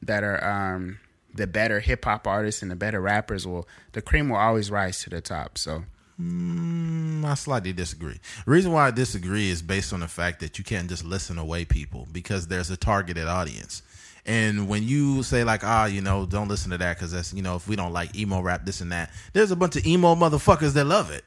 [0.01, 0.99] that are um
[1.33, 5.01] the better hip hop artists and the better rappers will the cream will always rise
[5.03, 5.57] to the top.
[5.57, 5.85] So
[6.21, 8.19] Mm, I slightly disagree.
[8.45, 11.65] Reason why I disagree is based on the fact that you can't just listen away
[11.65, 13.81] people because there's a targeted audience.
[14.25, 17.41] And when you say like, ah, you know, don't listen to that because that's you
[17.41, 20.13] know, if we don't like emo rap, this and that, there's a bunch of emo
[20.15, 21.23] motherfuckers that love it.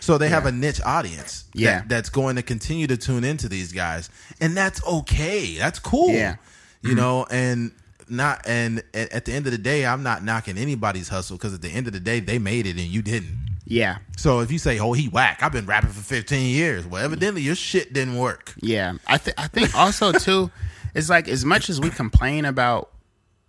[0.00, 1.82] So they have a niche audience, that- Yeah.
[1.86, 5.56] that's going to continue to tune into these guys, and that's okay.
[5.56, 6.10] That's cool.
[6.10, 6.36] Yeah.
[6.82, 7.72] you know, and
[8.10, 11.54] not and at at the end of the day, I'm not knocking anybody's hustle because
[11.54, 13.38] at the end of the day, they made it and you didn't.
[13.66, 16.86] Yeah, So if you say, "Oh, he whack," I've been rapping for 15 years.
[16.86, 18.54] Well, evidently your shit didn't work.
[18.60, 20.50] Yeah, I think I think also too,
[20.94, 22.90] it's like as much as we complain about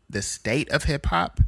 [0.10, 1.42] the state of hip hop,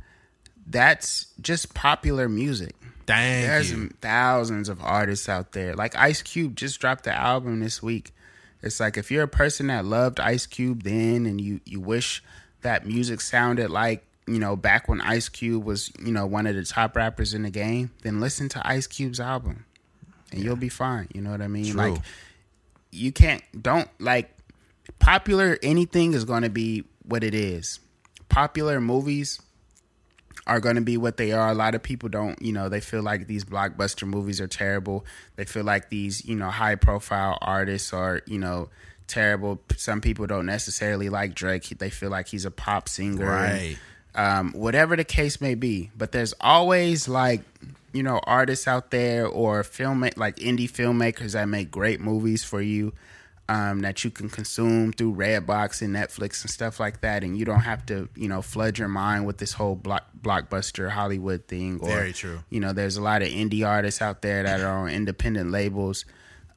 [0.65, 2.75] that's just popular music.
[3.05, 3.89] Thank There's you.
[4.01, 5.73] thousands of artists out there.
[5.73, 8.13] Like Ice Cube just dropped the album this week.
[8.61, 12.21] It's like if you're a person that loved Ice Cube then and you you wish
[12.63, 16.55] that music sounded like, you know, back when Ice Cube was, you know, one of
[16.55, 19.65] the top rappers in the game, then listen to Ice Cube's album.
[20.31, 21.07] And you'll be fine.
[21.13, 21.71] You know what I mean?
[21.71, 21.91] True.
[21.91, 22.01] Like
[22.91, 24.29] you can't don't like
[24.99, 27.79] popular anything is going to be what it is.
[28.29, 29.41] Popular movies
[30.45, 31.49] are going to be what they are.
[31.49, 35.05] A lot of people don't, you know, they feel like these blockbuster movies are terrible.
[35.35, 38.69] They feel like these, you know, high profile artists are, you know,
[39.07, 39.61] terrible.
[39.75, 41.67] Some people don't necessarily like Drake.
[41.77, 43.25] They feel like he's a pop singer.
[43.25, 43.77] Right.
[44.17, 45.91] Um, whatever the case may be.
[45.95, 47.41] But there's always like,
[47.93, 52.61] you know, artists out there or film like indie filmmakers that make great movies for
[52.61, 52.93] you
[53.49, 57.45] um, that you can consume through Redbox and Netflix and stuff like that, and you
[57.45, 61.79] don't have to, you know, flood your mind with this whole block, blockbuster Hollywood thing.
[61.81, 62.39] Or, Very true.
[62.49, 66.05] You know, there's a lot of indie artists out there that are on independent labels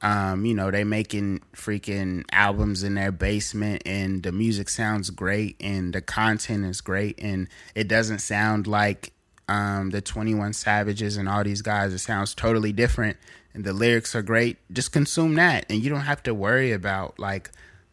[0.03, 5.57] Um, you know, they making freaking albums in their basement and the music sounds great
[5.61, 9.13] and the content is great and it doesn't sound like
[9.49, 11.93] um, the 21 Savages and all these guys.
[11.93, 13.19] It sounds totally different
[13.53, 14.57] and the lyrics are great.
[14.73, 17.51] Just consume that and you don't have to worry about like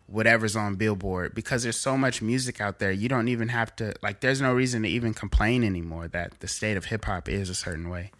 [0.07, 2.91] whatever's on Billboard because there's so much music out there.
[2.91, 6.47] You don't even have to like there's no reason to even complain anymore that the
[6.47, 8.11] state of hip hop is a certain way.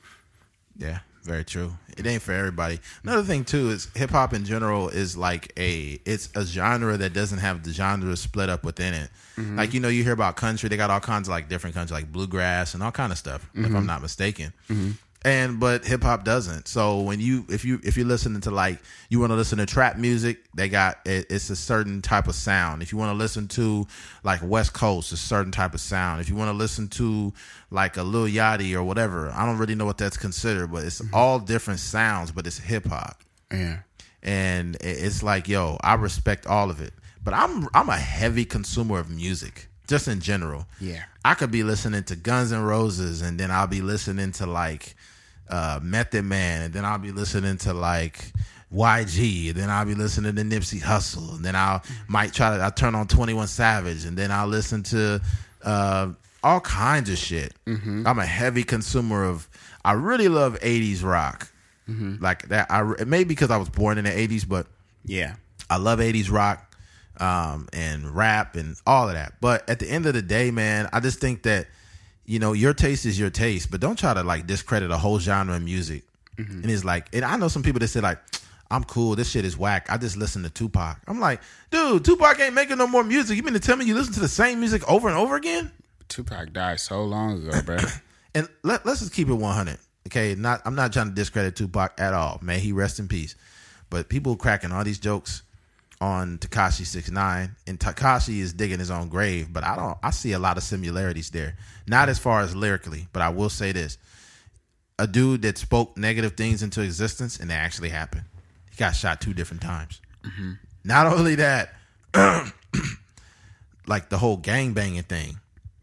[0.78, 1.74] Yeah, very true.
[1.98, 2.80] It ain't for everybody.
[3.04, 7.14] Another thing too is hip hop in general is like a it's a genre that
[7.14, 9.10] doesn't have the genres split up within it.
[9.36, 9.58] Mm-hmm.
[9.58, 11.94] Like you know, you hear about country, they got all kinds of like different country,
[11.94, 13.50] like bluegrass and all kind of stuff.
[13.54, 13.86] If I'm mm-hmm.
[13.86, 14.54] not mistaken.
[14.70, 14.92] Mm-hmm.
[15.28, 16.70] And but hip hop doesn't.
[16.70, 18.80] So when you if you if you're listening to like
[19.10, 22.36] you want to listen to trap music, they got it, it's a certain type of
[22.36, 22.82] sound.
[22.82, 23.86] If you want to listen to
[24.24, 26.22] like West Coast, a certain type of sound.
[26.22, 27.34] If you want to listen to
[27.72, 31.02] like a Lil Yachty or whatever, I don't really know what that's considered, but it's
[31.02, 31.14] mm-hmm.
[31.14, 33.22] all different sounds, but it's hip hop
[33.52, 33.80] Yeah.
[34.24, 36.94] and it's like yo i respect all of it
[37.24, 41.04] but i'm i'm a heavy consumer of music just in general Yeah.
[41.24, 44.96] i could be listening to guns and roses and then i'll be listening to like
[45.50, 48.32] uh method man and then i'll be listening to like
[48.74, 52.62] YG, and then I'll be listening to Nipsey Hussle, and then I'll might try to
[52.66, 55.22] I turn on Twenty One Savage, and then I'll listen to
[55.64, 56.10] uh,
[56.44, 57.54] all kinds of shit.
[58.06, 59.48] I'm a heavy consumer of.
[59.86, 61.50] I really love '80s rock,
[62.22, 62.68] like that.
[62.70, 64.68] I maybe because I was born in the '80s, but
[65.06, 65.36] Yeah.
[65.70, 66.76] I love 80s rock
[67.22, 69.36] um, and rap and all of that.
[69.40, 71.68] But at the end of the day, man, I just think that,
[72.28, 75.18] you know, your taste is your taste, but don't try to like discredit a whole
[75.18, 76.04] genre of music.
[76.38, 76.62] Mm-hmm.
[76.62, 78.20] And it's like, and I know some people that say, like,
[78.70, 79.88] I'm cool, this shit is whack.
[79.90, 81.00] I just listen to Tupac.
[81.08, 81.42] I'm like,
[81.72, 83.38] dude, Tupac ain't making no more music.
[83.38, 85.72] You mean to tell me you listen to the same music over and over again?
[86.10, 87.78] Tupac died so long ago, bro.
[88.36, 89.78] and let, let's just keep it 100
[90.08, 93.36] okay not i'm not trying to discredit tupac at all may he rest in peace
[93.90, 95.44] but people cracking all these jokes
[96.00, 100.32] on tekashi 69 and tekashi is digging his own grave but i don't i see
[100.32, 103.98] a lot of similarities there not as far as lyrically but i will say this
[105.00, 108.24] a dude that spoke negative things into existence and they actually happened
[108.70, 110.54] he got shot two different times mm-hmm.
[110.84, 111.74] not only that
[113.88, 115.38] like the whole gang banging thing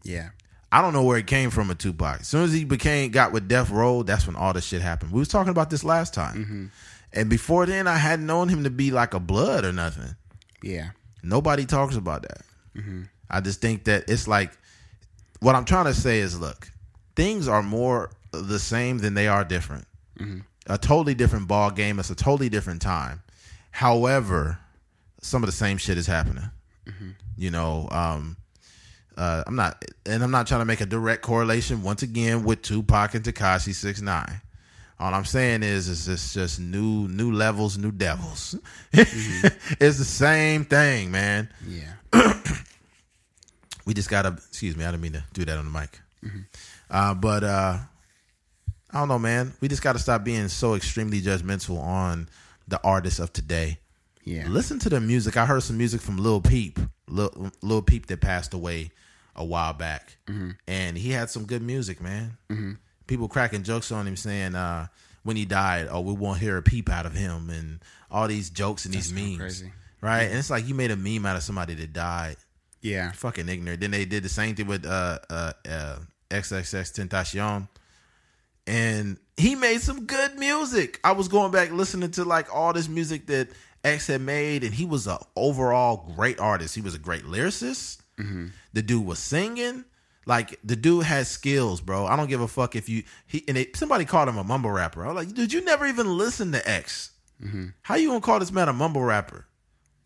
[0.05, 0.29] yeah.
[0.71, 2.21] I don't know where it came from with Tupac.
[2.21, 5.11] As soon as he became got with Death Row, that's when all this shit happened.
[5.11, 6.35] We was talking about this last time.
[6.35, 6.65] Mm-hmm.
[7.13, 10.15] And before then I hadn't known him to be like a blood or nothing.
[10.61, 10.89] Yeah.
[11.23, 12.41] Nobody talks about that.
[12.75, 13.03] Mm-hmm.
[13.29, 14.51] I just think that it's like
[15.45, 16.71] what I'm trying to say is look,
[17.15, 19.85] things are more the same than they are different.
[20.65, 21.99] A totally different ball game.
[21.99, 23.21] It's a totally different time.
[23.69, 24.57] However,
[25.21, 26.49] some of the same shit is happening.
[27.37, 28.37] You know, um,
[29.17, 32.63] uh, I'm not, and I'm not trying to make a direct correlation once again with
[32.63, 34.41] Tupac and Tekashi Six Nine.
[34.99, 38.55] All I'm saying is, is it's just new, new levels, new devils.
[38.93, 41.49] it's the same thing, man.
[41.67, 41.93] Yeah.
[43.85, 45.99] We just gotta, excuse me, I didn't mean to do that on the mic.
[46.89, 47.77] Uh, but uh,
[48.91, 49.53] I don't know, man.
[49.61, 52.27] We just gotta stop being so extremely judgmental on
[52.67, 53.79] the artists of today.
[54.23, 54.47] Yeah.
[54.47, 55.37] Listen to the music.
[55.37, 58.89] I heard some music from Lil Peep, Lil, Lil Peep that passed away
[59.35, 60.17] a while back,
[60.67, 62.37] and he had some good music, man.
[63.05, 64.87] People cracking jokes on him saying uh,
[65.23, 68.49] when he died, "Oh, we won't hear a peep out of him," and all these
[68.49, 69.71] jokes and these That's so memes, crazy.
[70.01, 70.23] right?
[70.23, 72.37] And it's like you made a meme out of somebody that died.
[72.85, 73.11] Yeah.
[73.11, 73.81] Fucking ignorant.
[73.81, 75.97] Then they did the same thing with uh, uh, uh,
[76.29, 77.67] XXXTentacion,
[78.67, 80.99] and he made some good music.
[81.03, 83.49] I was going back listening to like all this music that
[83.83, 86.75] X had made, and he was a overall great artist.
[86.75, 88.01] He was a great lyricist.
[88.73, 89.83] The dude was singing.
[90.27, 92.05] Like the dude had skills, bro.
[92.05, 94.71] I don't give a fuck if you he and they, somebody called him a mumble
[94.71, 95.05] rapper.
[95.05, 97.11] I was like, dude, you never even listened to X.
[97.81, 99.45] How you gonna call this man a mumble rapper?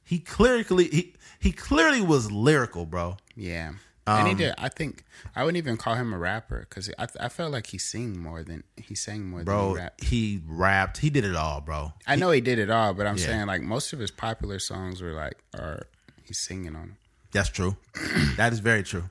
[0.03, 3.17] He clearly he he clearly was lyrical, bro.
[3.35, 3.73] Yeah.
[4.07, 4.53] and he Um, did.
[4.57, 5.03] I think
[5.35, 8.43] I wouldn't even call him a rapper because I, I felt like he sang more
[8.43, 10.03] than he sang more than Bro, he rapped.
[10.03, 10.97] he rapped.
[10.97, 11.93] He did it all, bro.
[12.07, 13.25] I know he did it all, but I'm Yeah.
[13.25, 15.83] saying like most of his popular songs were like, are
[16.23, 16.97] he's singing on them.
[17.31, 17.77] That's true.
[18.37, 19.05] that is very true.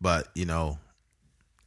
[0.00, 0.78] But you know,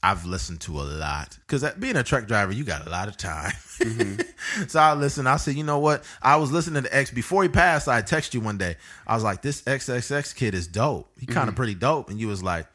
[0.03, 3.17] I've listened to a lot because being a truck driver, you got a lot of
[3.17, 3.51] time.
[4.67, 5.29] so I listened.
[5.29, 6.03] I said, you know what?
[6.23, 7.87] I was listening to X before he passed.
[7.87, 8.77] I text you one day.
[9.05, 11.11] I was like, this XXX kid is dope.
[11.19, 12.09] He kind of pretty dope.
[12.09, 12.65] And you was like,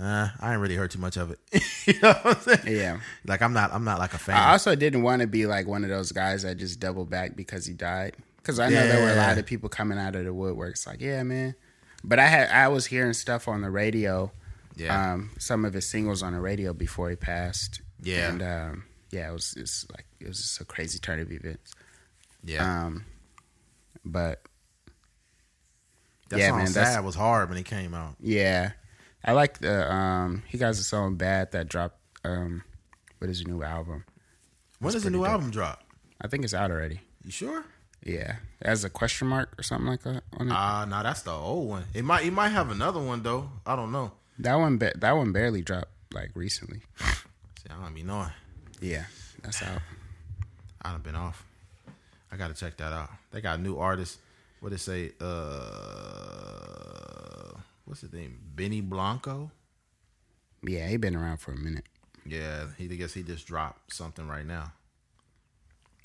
[0.00, 1.38] uh, I ain't really heard too much of it.
[1.86, 2.76] you know what I'm saying?
[2.76, 3.00] Yeah.
[3.24, 3.72] Like I'm not.
[3.72, 4.36] I'm not like a fan.
[4.36, 7.36] I also didn't want to be like one of those guys that just double back
[7.36, 8.14] because he died.
[8.38, 10.72] Because I know there were a lot of people coming out of the woodwork.
[10.72, 11.54] It's like, yeah, man.
[12.04, 14.32] But I had I was hearing stuff on the radio.
[14.76, 15.14] Yeah.
[15.14, 17.80] Um, some of his singles on the radio before he passed.
[18.02, 18.28] Yeah.
[18.28, 21.74] And um, yeah, it was it's like it was just a crazy turn of events.
[22.44, 22.84] Yeah.
[22.86, 23.04] Um,
[24.04, 24.42] but
[26.28, 28.16] that yeah, song man, "Sad" that's- was hard when it came out.
[28.20, 28.72] yeah,
[29.24, 30.42] I like the um.
[30.48, 32.62] He got a song "Bad" that dropped um,
[33.20, 34.04] with his new album.
[34.80, 35.28] When does the new dope.
[35.28, 35.82] album drop?
[36.20, 37.00] I think it's out already.
[37.24, 37.64] You sure?
[38.04, 40.52] Yeah, it has a question mark or something like that on it.
[40.52, 41.84] Ah, nah, that's the old one.
[41.94, 43.50] It might, he might have another one though.
[43.64, 44.12] I don't know.
[44.38, 46.80] That one, ba- that one barely dropped like recently.
[46.98, 48.30] See, I don't be knowing.
[48.80, 49.04] Yeah,
[49.42, 49.80] that's out.
[50.82, 51.44] I done been off.
[52.30, 53.10] I gotta check that out.
[53.32, 54.18] They got new artists.
[54.60, 55.12] What they say?
[55.20, 56.06] Uh,
[57.84, 58.38] what's his name?
[58.54, 59.50] Benny Blanco.
[60.62, 61.84] Yeah, he been around for a minute.
[62.24, 64.72] Yeah, he I guess he just dropped something right now.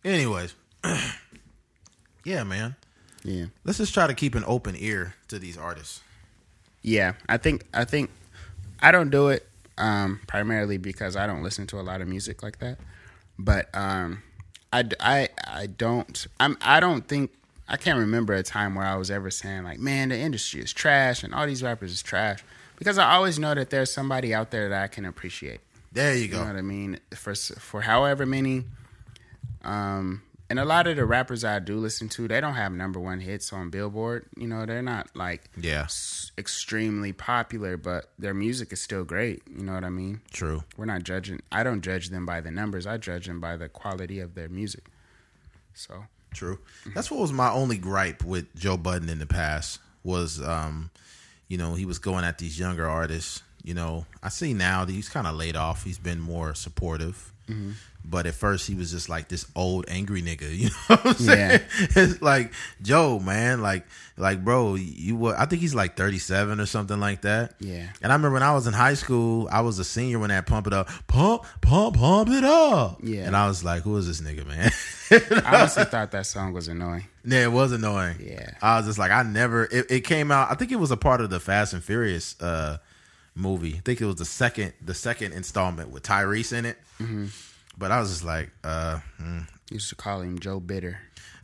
[0.03, 0.55] Anyways,
[2.23, 2.75] yeah, man.
[3.23, 3.45] Yeah.
[3.63, 6.01] Let's just try to keep an open ear to these artists.
[6.81, 8.09] Yeah, I think I think
[8.81, 9.47] I don't do it
[9.77, 12.77] um, primarily because I don't listen to a lot of music like that.
[13.37, 14.23] But um,
[14.73, 17.31] I, I, I don't I'm I don't think
[17.67, 20.73] I can't remember a time where I was ever saying like, man, the industry is
[20.73, 22.43] trash and all these rappers is trash
[22.77, 25.61] because I always know that there's somebody out there that I can appreciate.
[25.91, 26.37] There you go.
[26.37, 26.99] You know what I mean?
[27.13, 28.65] For for however many,
[29.63, 30.21] um,
[30.51, 33.19] and a lot of the rappers I do listen to, they don't have number one
[33.21, 34.27] hits on Billboard.
[34.37, 39.41] You know, they're not like Yeah, s- extremely popular, but their music is still great.
[39.49, 40.21] You know what I mean?
[40.31, 40.63] true.
[40.77, 41.41] We're not judging.
[41.51, 42.85] I don't judge them by the numbers.
[42.85, 44.85] I judge them by the quality of their music.
[45.73, 46.03] So
[46.33, 46.59] True.
[46.95, 50.89] That's what was my only gripe with Joe Budden in the past was, um,
[51.49, 53.43] you know, he was going at these younger artists.
[53.63, 55.83] You know, I see now that he's kind of laid off.
[55.83, 57.31] He's been more supportive.
[58.03, 60.49] But at first, he was just like this old angry nigga.
[60.61, 61.61] You know what I'm saying?
[61.95, 62.51] It's like
[62.81, 63.61] Joe, man.
[63.61, 63.85] Like,
[64.17, 65.35] like, bro, you were.
[65.37, 67.55] I think he's like 37 or something like that.
[67.59, 67.87] Yeah.
[68.01, 70.45] And I remember when I was in high school, I was a senior when that
[70.45, 72.99] pump it up, pump, pump, pump it up.
[73.03, 73.23] Yeah.
[73.23, 74.71] And I was like, who is this nigga, man?
[75.45, 77.05] I honestly thought that song was annoying.
[77.25, 78.17] Yeah, it was annoying.
[78.19, 78.51] Yeah.
[78.61, 79.65] I was just like, I never.
[79.65, 80.51] It, it came out.
[80.51, 82.77] I think it was a part of the Fast and Furious uh,
[83.35, 83.75] movie.
[83.75, 86.77] I think it was the second, the second installment with Tyrese in it.
[86.99, 87.25] Mm-hmm.
[87.77, 89.47] But I was just like, uh, mm.
[89.69, 90.99] Used to call him Joe Bitter.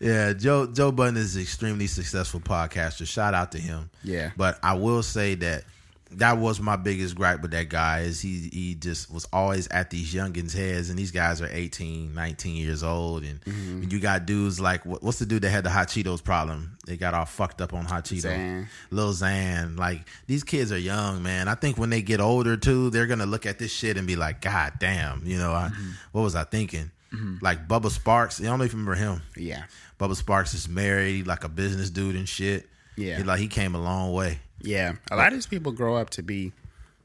[0.00, 3.06] yeah, Joe Joe Budden is an extremely successful podcaster.
[3.06, 3.90] Shout out to him.
[4.02, 4.30] Yeah.
[4.36, 5.64] But I will say that
[6.12, 9.90] that was my biggest gripe with that guy is he he just was always at
[9.90, 13.84] these youngins' heads and these guys are 18, 19 years old and Mm-hmm.
[13.90, 16.76] you got dudes like what, what's the dude that had the hot Cheetos problem?
[16.86, 18.20] They got all fucked up on hot Cheetos.
[18.22, 18.68] Zan.
[18.90, 19.78] Lil Xan.
[19.78, 21.46] Like these kids are young, man.
[21.48, 24.16] I think when they get older too, they're gonna look at this shit and be
[24.16, 25.90] like, God damn, you know, I, Mm-hmm.
[26.12, 26.90] what was I thinking?
[27.40, 28.40] Like Bubba Sparxxx.
[28.42, 29.22] I don't know if you remember him.
[29.36, 29.64] Yeah.
[29.98, 32.68] Bubba Sparxxx is married, like a business dude and shit.
[32.98, 33.16] Yeah.
[33.18, 34.40] He, like he came a long way.
[34.60, 34.94] Yeah.
[35.10, 36.52] A lot of these people grow up to be,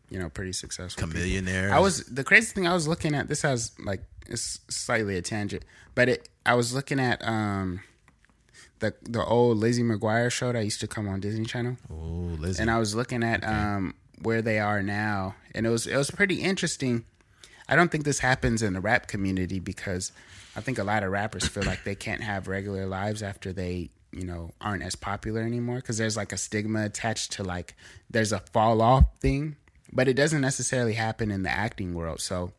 [0.09, 1.07] you know, pretty successful.
[1.07, 1.71] Chamillionaire.
[1.71, 3.27] I was the crazy thing I was looking at.
[3.29, 5.63] This has like it's slightly a tangent,
[5.95, 6.29] but it.
[6.45, 7.81] I was looking at um,
[8.79, 12.61] the the old Lizzie McGuire show that used to come on Disney Channel, Oh, Lizzie.
[12.61, 16.09] and I was looking at um where they are now, and it was it was
[16.11, 17.05] pretty interesting.
[17.69, 20.11] I don't think this happens in the rap community because
[20.55, 23.89] I think a lot of rappers feel like they can't have regular lives after they
[24.13, 27.75] you know aren't as popular anymore because there's like a stigma attached to like
[28.09, 29.55] there's a fall off thing
[29.93, 32.19] but it doesn't necessarily happen in the acting world.
[32.19, 32.51] So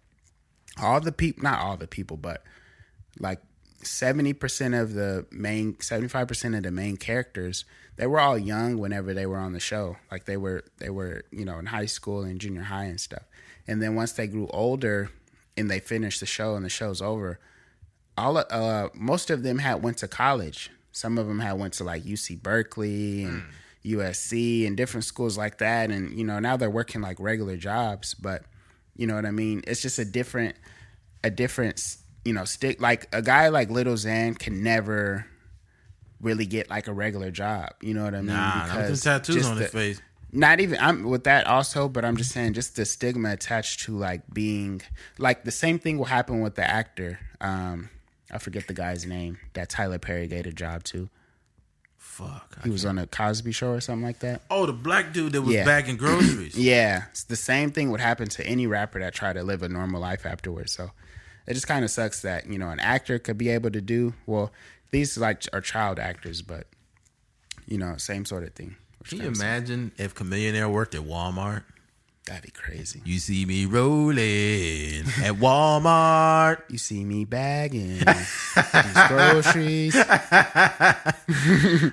[0.81, 2.43] all the people not all the people but
[3.19, 3.41] like
[3.83, 7.65] 70% of the main 75% of the main characters
[7.97, 9.97] they were all young whenever they were on the show.
[10.11, 13.25] Like they were they were you know in high school and junior high and stuff.
[13.67, 15.11] And then once they grew older
[15.57, 17.39] and they finished the show and the show's over
[18.17, 21.85] all uh most of them had went to college some of them had went to
[21.85, 23.43] like UC Berkeley and
[23.85, 25.91] USC and different schools like that.
[25.91, 28.15] And you know now they're working like regular jobs.
[28.15, 28.45] But
[28.97, 29.63] you know what I mean?
[29.67, 30.57] It's just a different
[31.23, 32.81] a different you know stick.
[32.81, 35.27] Like a guy like Little Xan can never
[36.21, 37.71] really get like a regular job.
[37.83, 38.29] You know what I mean?
[38.29, 40.01] Nah, with them tattoos just on his the- face.
[40.33, 43.97] not even I'm with that also, but I'm just saying just the stigma attached to
[43.97, 44.81] like being
[45.19, 47.19] like the same thing will happen with the actor.
[47.41, 47.91] Um
[48.31, 51.09] I forget the guy's name that Tyler Perry gave a job to.
[51.97, 52.63] Fuck.
[52.63, 54.43] He was on a Cosby show or something like that.
[54.51, 55.65] Oh, the black dude that was Yeah.
[55.65, 56.55] bagging groceries.
[56.57, 59.69] Yeah, it's the same thing would happen to any rapper that tried to live a
[59.69, 60.73] normal life afterwards.
[60.73, 60.91] So
[61.47, 64.15] it just kind of sucks that you know an actor could be able to do
[64.27, 64.53] well.
[64.91, 66.67] These like are child actors, but
[67.67, 68.77] you know same sort of thing.
[68.99, 69.45] which Can you kinda sucks.
[69.45, 71.65] imagine if Chamillionaire worked at Walmart?
[72.27, 73.03] That'd be crazy.
[73.05, 76.63] You see me rolling at Walmart.
[76.71, 79.97] You see me bagging these groceries.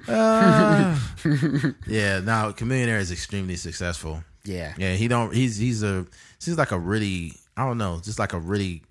[0.08, 1.14] Ah.
[1.88, 4.24] Yeah, now Chamillionaire is extremely successful.
[4.44, 4.74] Yeah.
[4.78, 5.34] Yeah, he don't.
[5.34, 6.06] He's he's a
[6.40, 8.82] seems like a really I don't know, just like a really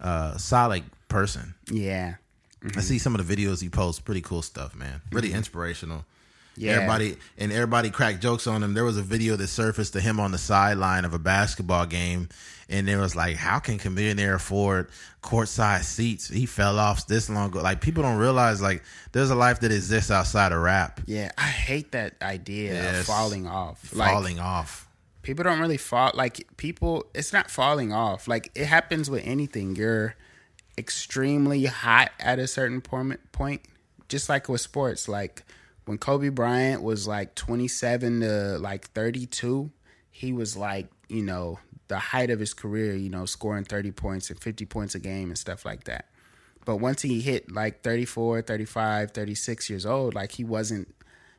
[0.00, 1.54] uh, solid person.
[1.70, 2.14] Yeah.
[2.64, 2.98] I see mm-hmm.
[2.98, 4.00] some of the videos he posts.
[4.00, 5.00] Pretty cool stuff, man.
[5.12, 5.38] Really mm-hmm.
[5.38, 6.04] inspirational.
[6.56, 6.72] Yeah.
[6.72, 8.74] Everybody and everybody cracked jokes on him.
[8.74, 12.28] There was a video that surfaced to him on the sideline of a basketball game,
[12.68, 14.88] and it was like, "How can Chamillionaire afford
[15.22, 16.28] courtside seats?
[16.28, 18.82] He fell off this long ago." Like people don't realize like
[19.12, 21.00] there's a life that exists outside of rap.
[21.06, 21.32] Yeah.
[21.36, 23.92] I hate that idea of falling off.
[23.94, 24.86] Like, Falling off.
[25.22, 29.74] people don't really fall like people it's not falling off like it happens with anything
[29.74, 30.14] you're
[30.76, 33.62] extremely hot at a certain point point
[34.08, 35.42] just like with sports like
[35.84, 39.70] when kobe bryant was like 27 to like 32
[40.10, 41.58] he was like you know
[41.88, 45.28] the height of his career you know scoring 30 points and 50 points a game
[45.28, 46.06] and stuff like that
[46.64, 50.94] but once he hit like 34 35 36 years old like he wasn't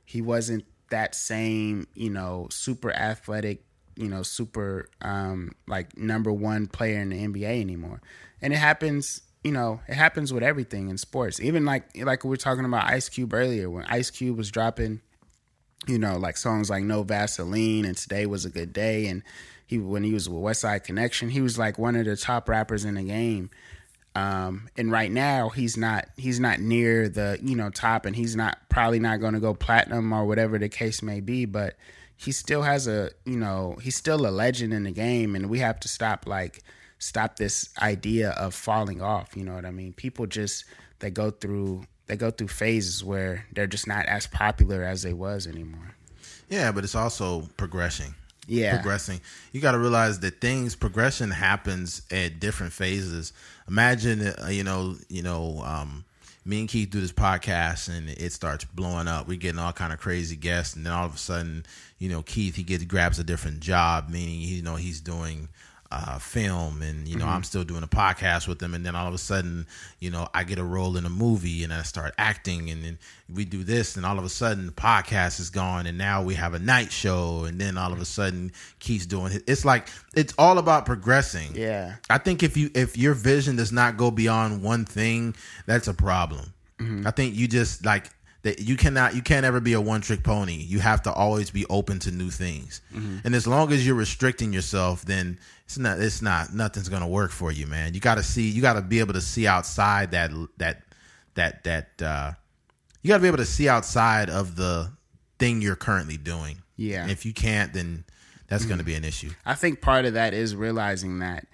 [0.05, 3.63] he wasn't that same, you know, super athletic,
[3.95, 8.01] you know, super um like number one player in the NBA anymore.
[8.41, 11.39] And it happens, you know, it happens with everything in sports.
[11.39, 15.01] Even like like we were talking about Ice Cube earlier when Ice Cube was dropping,
[15.87, 19.21] you know, like songs like No Vaseline and Today Was a Good Day and
[19.67, 22.49] he when he was with West Side Connection, he was like one of the top
[22.49, 23.51] rappers in the game.
[24.15, 28.35] Um, and right now he's not he's not near the you know top, and he's
[28.35, 31.45] not probably not going to go platinum or whatever the case may be.
[31.45, 31.75] But
[32.17, 35.59] he still has a you know he's still a legend in the game, and we
[35.59, 36.63] have to stop like
[36.99, 39.35] stop this idea of falling off.
[39.35, 39.93] You know what I mean?
[39.93, 40.65] People just
[40.99, 45.13] they go through they go through phases where they're just not as popular as they
[45.13, 45.95] was anymore.
[46.49, 48.13] Yeah, but it's also progressing.
[48.47, 48.75] Yeah.
[48.75, 49.21] Progressing.
[49.51, 53.33] You got to realize that things progression happens at different phases.
[53.67, 56.05] Imagine, uh, you know, you know, um,
[56.45, 59.27] me and Keith do this podcast and it starts blowing up.
[59.27, 61.65] We're getting all kind of crazy guests, and then all of a sudden,
[61.97, 65.49] you know, Keith he gets grabs a different job, meaning you know he's doing
[65.95, 67.43] uh, film, and you know I'm mm-hmm.
[67.43, 69.65] still doing a podcast with them and then all of a sudden,
[69.99, 72.99] you know, I get a role in a movie, and I start acting, and then
[73.33, 76.33] we do this, and all of a sudden the podcast is gone, and now we
[76.33, 79.43] have a night show, and then all of a sudden Keith's doing it.
[79.47, 81.55] It's like it's all about progressing.
[81.55, 81.95] Yeah.
[82.09, 85.35] I think if you if your vision does not go beyond one thing,
[85.65, 86.53] that's a problem.
[86.79, 87.07] Mm-hmm.
[87.07, 88.09] I think you just like
[88.45, 90.53] that you cannot you can't ever be a one trick pony.
[90.53, 92.81] You have to always be open to new things.
[92.93, 93.19] Mm-hmm.
[93.23, 97.31] And as long as you're restricting yourself, then it's not it's not nothing's gonna work
[97.31, 97.93] for you, man.
[97.93, 100.83] You gotta see you gotta be able to see outside that that
[101.35, 102.31] that that uh
[103.01, 104.91] you gotta be able to see outside of the
[105.39, 106.57] thing you're currently doing.
[106.77, 107.03] Yeah.
[107.03, 108.05] And if you can't, then
[108.47, 109.31] that's gonna be an issue.
[109.45, 111.47] I think part of that is realizing that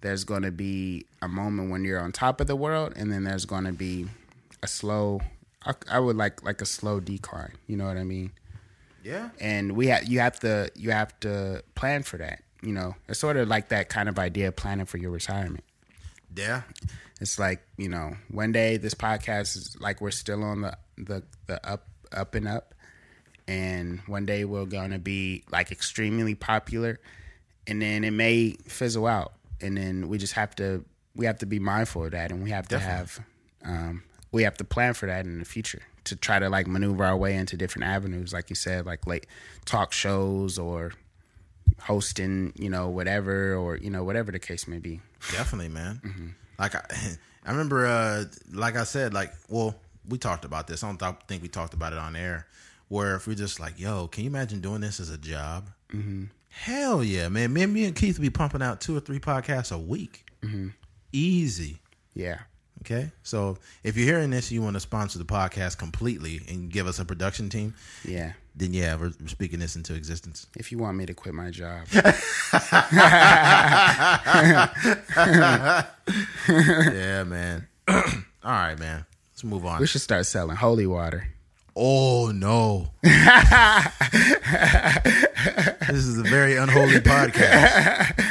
[0.00, 3.24] there's going to be a moment when you're on top of the world, and then
[3.24, 4.06] there's going to be
[4.62, 5.20] a slow.
[5.64, 7.54] I, I would like like a slow decline.
[7.66, 8.32] You know what I mean?
[9.02, 9.30] Yeah.
[9.40, 12.42] And we have you have to you have to plan for that.
[12.62, 15.64] You know, it's sort of like that kind of idea of planning for your retirement.
[16.34, 16.62] Yeah.
[17.20, 21.22] It's like you know, one day this podcast is like we're still on the the
[21.46, 22.74] the up up and up,
[23.46, 27.00] and one day we're gonna be like extremely popular,
[27.66, 30.84] and then it may fizzle out, and then we just have to
[31.16, 33.20] we have to be mindful of that, and we have to have
[33.64, 37.04] um, we have to plan for that in the future to try to like maneuver
[37.04, 39.26] our way into different avenues, like you said, like late
[39.64, 40.92] talk shows or
[41.80, 45.00] hosting, you know, whatever, or you know, whatever the case may be.
[45.32, 46.34] Definitely, man.
[46.58, 46.84] Like I,
[47.46, 49.74] I remember, uh, like I said, like well,
[50.08, 50.82] we talked about this.
[50.82, 52.46] I don't th- think we talked about it on air.
[52.88, 55.68] Where if we're just like, yo, can you imagine doing this as a job?
[55.92, 56.24] Mm-hmm.
[56.48, 57.52] Hell yeah, man.
[57.52, 60.24] Me, me and Keith would be pumping out two or three podcasts a week,
[61.12, 61.78] easy.
[62.14, 62.38] Yeah.
[62.82, 66.86] Okay, so if you're hearing this, you want to sponsor the podcast completely and give
[66.86, 67.74] us a production team,
[68.04, 68.32] Yeah.
[68.58, 70.46] Then yeah, we're, we're speaking this into existence.
[70.56, 71.86] If you want me to quit my job.
[76.48, 77.68] yeah, man.
[77.88, 78.02] All
[78.44, 79.06] right, man.
[79.32, 79.80] Let's move on.
[79.80, 81.28] we should start selling holy water.
[81.76, 82.90] Oh no.
[83.02, 83.14] this
[85.92, 88.24] is a very unholy podcast.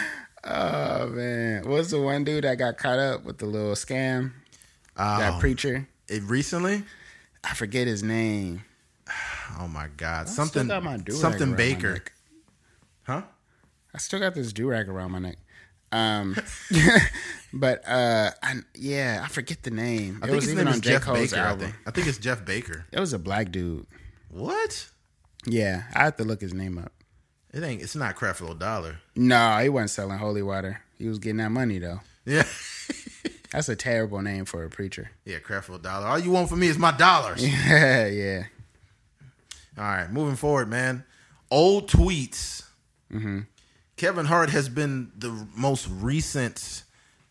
[0.44, 1.64] Oh man.
[1.70, 4.32] What's the one dude that got caught up with the little scam?
[4.98, 5.88] that Oh, preacher?
[6.10, 6.84] it recently?
[7.44, 8.66] I forget his name.
[9.60, 10.28] Oh my god.
[10.30, 12.00] still Something got my do-rag something Baker.
[13.04, 13.24] Huh?
[13.94, 15.38] I still got this do rag around my neck.
[15.92, 16.36] Um,
[17.54, 20.20] but uh, I, yeah, I forget the name.
[20.22, 21.42] I it think was his even name on is Jeff Cole's Baker.
[21.42, 21.60] I album.
[21.72, 21.76] think.
[21.86, 22.86] I think it's Jeff Baker.
[22.92, 23.88] It was a black dude.
[24.30, 24.90] What?
[25.46, 26.92] Yeah, I have to look his name up.
[27.54, 28.98] It ain't it's not Creflo Dollar.
[29.16, 30.82] No, he wasn't selling holy water.
[31.00, 32.02] He was getting that money though.
[32.26, 32.44] Yeah.
[33.52, 35.12] That's a terrible name for a preacher.
[35.24, 36.06] yeah, Creflo Dollar.
[36.08, 37.48] All you want from me is my dollars.
[37.48, 38.44] Yeah, yeah.
[39.78, 41.04] All right, moving forward, man.
[41.52, 42.64] Old tweets.
[43.12, 43.42] Mm-hmm.
[43.96, 46.84] Kevin Hart has been the most recent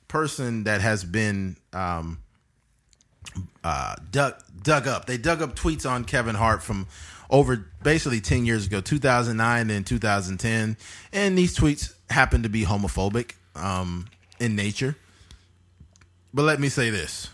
[0.08, 2.18] person that has been um,
[3.64, 5.06] uh, dug dug up.
[5.06, 6.86] They dug up tweets on Kevin Hart from
[7.30, 10.76] over basically 10 years ago, 2009 and 2010.
[11.12, 14.06] And these tweets happen to be homophobic um,
[14.38, 14.96] in nature.
[16.34, 17.30] But let me say this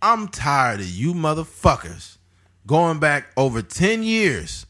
[0.00, 2.17] I'm tired of you motherfuckers
[2.68, 4.66] going back over 10 years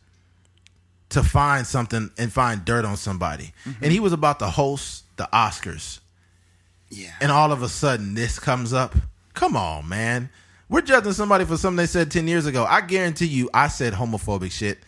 [1.10, 3.52] to find something and find dirt on somebody.
[3.82, 5.98] And he was about to host the Oscars.
[6.90, 7.12] Yeah.
[7.20, 8.94] And all of a sudden this comes up.
[9.34, 10.30] Come on, man.
[10.70, 12.64] We're judging somebody for something they said 10 years ago.
[12.64, 14.78] I guarantee you, I said homophobic shit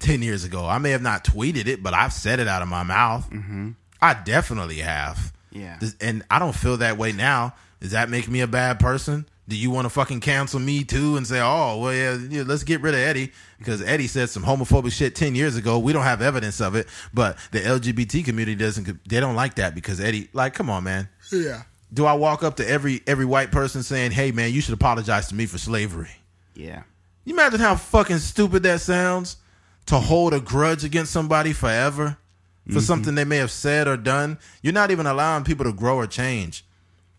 [0.00, 0.66] 10 years ago.
[0.66, 3.28] I may have not tweeted it, but I've said it out of my mouth.
[3.30, 3.70] Mm-hmm.
[4.02, 5.32] I definitely have.
[5.52, 5.78] Yeah.
[6.00, 7.54] And I don't feel that way now.
[7.80, 9.26] Does that make me a bad person?
[9.48, 12.64] Do you want to fucking cancel me too and say, oh, well, yeah, yeah, let's
[12.64, 15.78] get rid of Eddie because Eddie said some homophobic shit 10 years ago.
[15.78, 19.74] We don't have evidence of it, but the LGBT community doesn't, they don't like that
[19.74, 21.08] because Eddie, like, come on, man.
[21.32, 21.62] Yeah.
[21.92, 25.28] Do I walk up to every every white person saying, "Hey, man, you should apologize
[25.28, 26.10] to me for slavery"?
[26.54, 26.82] Yeah.
[27.24, 29.38] You imagine how fucking stupid that sounds
[29.86, 32.18] to hold a grudge against somebody forever
[32.66, 32.80] for mm-hmm.
[32.80, 34.38] something they may have said or done.
[34.62, 36.64] You're not even allowing people to grow or change.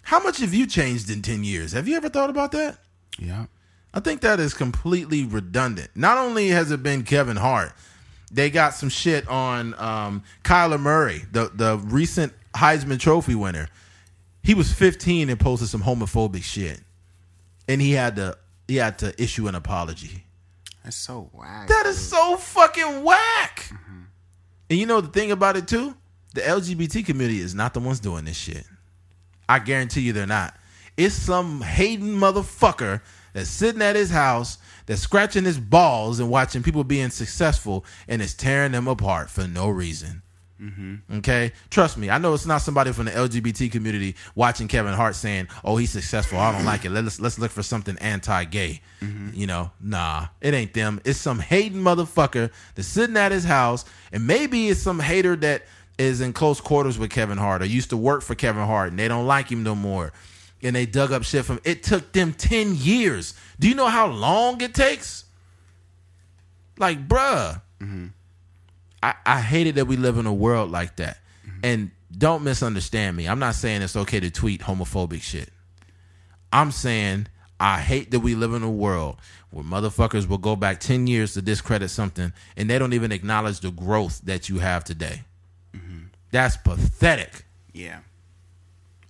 [0.10, 1.74] How much have you changed in 10 years?
[1.74, 2.80] Have you ever thought about that?
[3.20, 3.46] Yeah.
[3.94, 5.92] I think that is completely redundant.
[5.94, 7.74] Not only has it been Kevin Hart,
[8.32, 13.70] they got some shit on um, Kyler Murray, the the recent Heisman Trophy winner.
[14.42, 16.82] He was 15 and posted some homophobic shit,
[17.68, 18.36] and he had to
[18.68, 20.26] he had to issue an apology.
[20.84, 21.68] That's so whack.
[21.68, 23.72] That is so fucking whack.
[24.72, 25.96] And you know the thing about it too,
[26.34, 28.66] the LGBT community is not the ones doing this shit.
[29.50, 30.56] I guarantee you they're not.
[30.96, 33.02] It's some hating motherfucker
[33.34, 38.22] that's sitting at his house, that's scratching his balls and watching people being successful, and
[38.22, 40.22] is tearing them apart for no reason.
[40.62, 41.18] Mm-hmm.
[41.20, 42.10] Okay, trust me.
[42.10, 45.90] I know it's not somebody from the LGBT community watching Kevin Hart saying, "Oh, he's
[45.90, 46.38] successful.
[46.38, 46.90] I don't like it.
[46.90, 49.30] Let's let's look for something anti-gay." Mm-hmm.
[49.34, 51.00] You know, nah, it ain't them.
[51.06, 55.64] It's some hating motherfucker that's sitting at his house, and maybe it's some hater that
[56.00, 58.98] is in close quarters with Kevin Hart or used to work for Kevin Hart, and
[58.98, 60.12] they don't like him no more.
[60.64, 61.60] And they dug up shit from.
[61.64, 63.34] It took them ten years.
[63.60, 65.26] Do you know how long it takes?
[66.78, 67.62] Like, bruh.
[67.80, 68.08] Mm-hmm.
[69.02, 71.20] I, I hated that we live in a world like that.
[71.48, 71.60] Mm-hmm.
[71.64, 73.28] And don't misunderstand me.
[73.28, 75.50] I'm not saying it's okay to tweet homophobic shit.
[76.52, 77.28] I'm saying
[77.60, 79.18] I hate that we live in a world
[79.52, 83.60] where motherfuckers will go back 10 years to discredit something and they don't even acknowledge
[83.60, 85.22] the growth that you have today.
[86.32, 87.46] That's pathetic.
[87.74, 88.00] Yeah.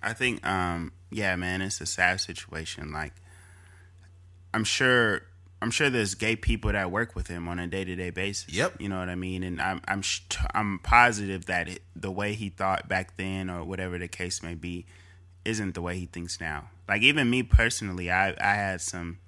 [0.01, 2.91] I think um yeah, man, it's a sad situation.
[2.91, 3.13] Like
[4.53, 5.23] I'm sure
[5.61, 8.53] I'm sure there's gay people that work with him on a day-to-day basis.
[8.53, 8.79] Yep.
[8.79, 9.43] You know what I mean?
[9.43, 10.21] And I'm I'm sh-
[10.53, 14.55] I'm positive that it, the way he thought back then or whatever the case may
[14.55, 14.85] be
[15.43, 16.69] isn't the way he thinks now.
[16.87, 19.19] Like even me personally, I I had some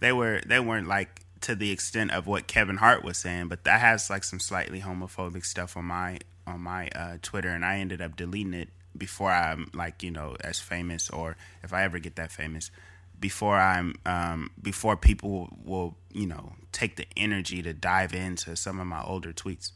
[0.00, 3.64] they were they weren't like to the extent of what Kevin Hart was saying, but
[3.64, 7.78] that has like some slightly homophobic stuff on my on my uh, Twitter, and I
[7.78, 11.98] ended up deleting it before I'm like you know as famous, or if I ever
[11.98, 12.70] get that famous,
[13.18, 18.80] before I'm um, before people will you know take the energy to dive into some
[18.80, 19.72] of my older tweets.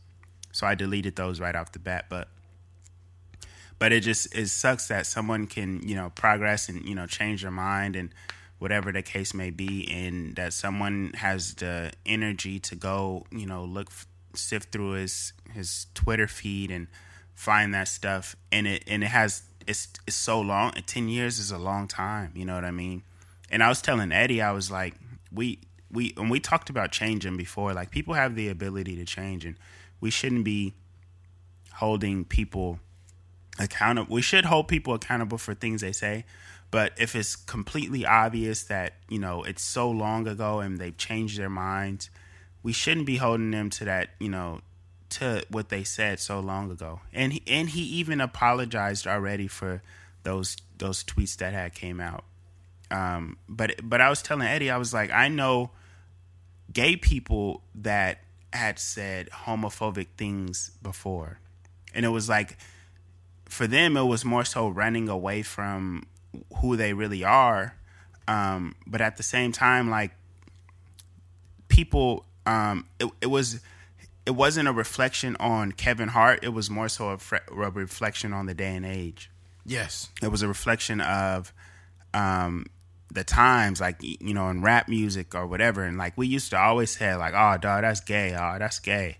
[0.53, 2.28] So I deleted those right off the bat, but
[3.78, 7.43] but it just it sucks that someone can you know progress and you know change
[7.43, 8.12] their mind and
[8.59, 13.65] whatever the case may be and that someone has the energy to go you know
[13.65, 13.90] look
[14.39, 16.86] sift through his his twitter feed and
[17.35, 21.51] find that stuff and it and it has it's it's so long 10 years is
[21.51, 23.02] a long time you know what i mean
[23.51, 24.94] and i was telling eddie i was like
[25.32, 25.60] we
[25.90, 29.56] we and we talked about changing before like people have the ability to change and
[30.01, 30.74] we shouldn't be
[31.74, 32.81] holding people
[33.59, 34.15] accountable.
[34.15, 36.24] We should hold people accountable for things they say,
[36.70, 41.39] but if it's completely obvious that you know it's so long ago and they've changed
[41.39, 42.10] their minds,
[42.62, 44.10] we shouldn't be holding them to that.
[44.18, 44.60] You know,
[45.10, 47.01] to what they said so long ago.
[47.12, 49.82] And he, and he even apologized already for
[50.22, 52.24] those those tweets that had came out.
[52.90, 55.70] Um, but but I was telling Eddie, I was like, I know
[56.72, 58.20] gay people that
[58.52, 61.39] had said homophobic things before,
[61.94, 62.56] and it was like
[63.48, 66.06] for them it was more so running away from
[66.56, 67.74] who they really are
[68.28, 70.12] um, but at the same time like
[71.68, 73.61] people um, it, it was
[74.27, 78.33] it wasn't a reflection on kevin hart it was more so a, fre- a reflection
[78.33, 79.31] on the day and age
[79.65, 80.09] Yes.
[80.23, 81.53] it was a reflection of
[82.15, 82.66] um,
[83.12, 85.83] the times, like you know, in rap music or whatever.
[85.83, 88.35] And like we used to always say, like, "Oh, dog, that's gay.
[88.35, 89.19] Oh, that's gay."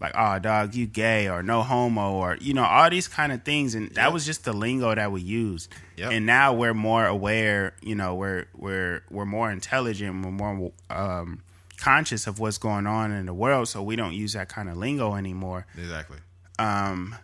[0.00, 3.44] like, "Oh, dog, you gay," or "No homo," or you know, all these kind of
[3.44, 5.72] things, and that was just the lingo that we used.
[5.96, 6.10] Yep.
[6.10, 7.74] And now we're more aware.
[7.82, 10.24] You know, we're we're we're more intelligent.
[10.24, 11.40] We're more um,
[11.78, 14.76] conscious of what's going on in the world, so we don't use that kind of
[14.76, 15.66] lingo anymore.
[15.76, 16.18] Exactly.
[16.58, 17.16] Um,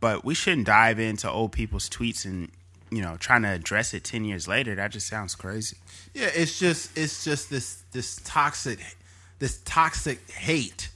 [0.00, 2.50] but we shouldn't dive into old people's tweets and
[2.90, 4.74] you know trying to address it ten years later.
[4.74, 5.76] That just sounds crazy.
[6.14, 8.78] Yeah, it's just it's just this this toxic
[9.38, 10.88] this toxic hate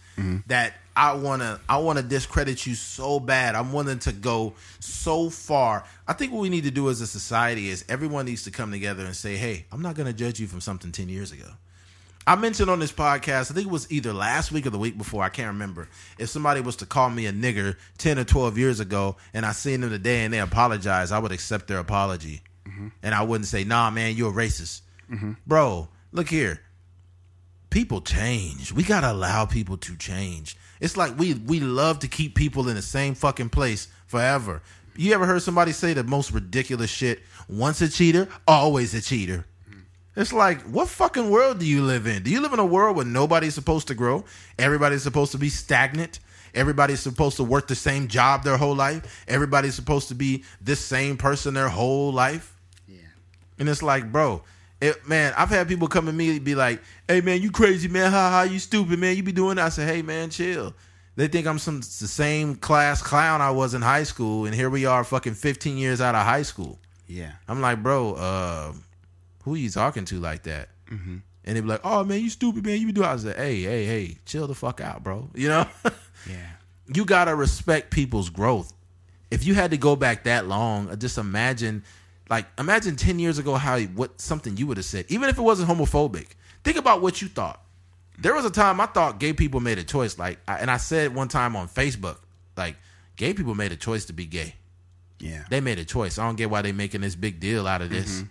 [0.46, 3.54] that I wanna I wanna discredit you so bad.
[3.54, 5.84] I'm willing to go so far.
[6.08, 8.70] I think what we need to do as a society is everyone needs to come
[8.70, 11.50] together and say, Hey, I'm not gonna judge you from something ten years ago.
[12.28, 14.98] I mentioned on this podcast, I think it was either last week or the week
[14.98, 15.88] before, I can't remember.
[16.18, 19.52] If somebody was to call me a nigger 10 or 12 years ago and I
[19.52, 22.42] seen them today and they apologize, I would accept their apology.
[22.66, 22.88] Mm-hmm.
[23.04, 24.80] And I wouldn't say, nah, man, you're a racist.
[25.08, 25.32] Mm-hmm.
[25.46, 26.60] Bro, look here.
[27.70, 28.72] People change.
[28.72, 30.56] We got to allow people to change.
[30.80, 34.62] It's like we, we love to keep people in the same fucking place forever.
[34.96, 37.20] You ever heard somebody say the most ridiculous shit?
[37.48, 39.44] Once a cheater, always a cheater.
[40.16, 42.22] It's like, what fucking world do you live in?
[42.22, 44.24] Do you live in a world where nobody's supposed to grow?
[44.58, 46.20] Everybody's supposed to be stagnant?
[46.54, 49.24] Everybody's supposed to work the same job their whole life?
[49.28, 52.58] Everybody's supposed to be this same person their whole life?
[52.88, 52.96] Yeah.
[53.58, 54.42] And it's like, bro,
[54.80, 57.88] it, man, I've had people come to me and be like, hey, man, you crazy,
[57.88, 58.10] man.
[58.10, 59.16] Ha ha, you stupid, man.
[59.16, 59.66] You be doing that.
[59.66, 60.74] I say, hey, man, chill.
[61.16, 64.68] They think I'm some the same class clown I was in high school, and here
[64.68, 66.78] we are, fucking 15 years out of high school.
[67.06, 67.32] Yeah.
[67.48, 68.72] I'm like, bro, uh,
[69.46, 70.68] who you talking to like that?
[70.90, 71.18] Mm-hmm.
[71.44, 73.06] And they'd be like, oh man, you stupid man, you be doing.
[73.08, 75.30] I was like, hey, hey, hey, chill the fuck out, bro.
[75.34, 75.66] You know,
[76.28, 76.50] Yeah.
[76.92, 78.72] you gotta respect people's growth.
[79.30, 81.84] If you had to go back that long, uh, just imagine,
[82.28, 85.42] like, imagine ten years ago how what something you would have said, even if it
[85.42, 86.26] wasn't homophobic.
[86.64, 87.62] Think about what you thought.
[88.18, 90.78] There was a time I thought gay people made a choice, like, I, and I
[90.78, 92.18] said one time on Facebook,
[92.56, 92.74] like,
[93.14, 94.56] gay people made a choice to be gay.
[95.20, 95.44] Yeah.
[95.48, 96.18] They made a choice.
[96.18, 98.24] I don't get why they making this big deal out of this.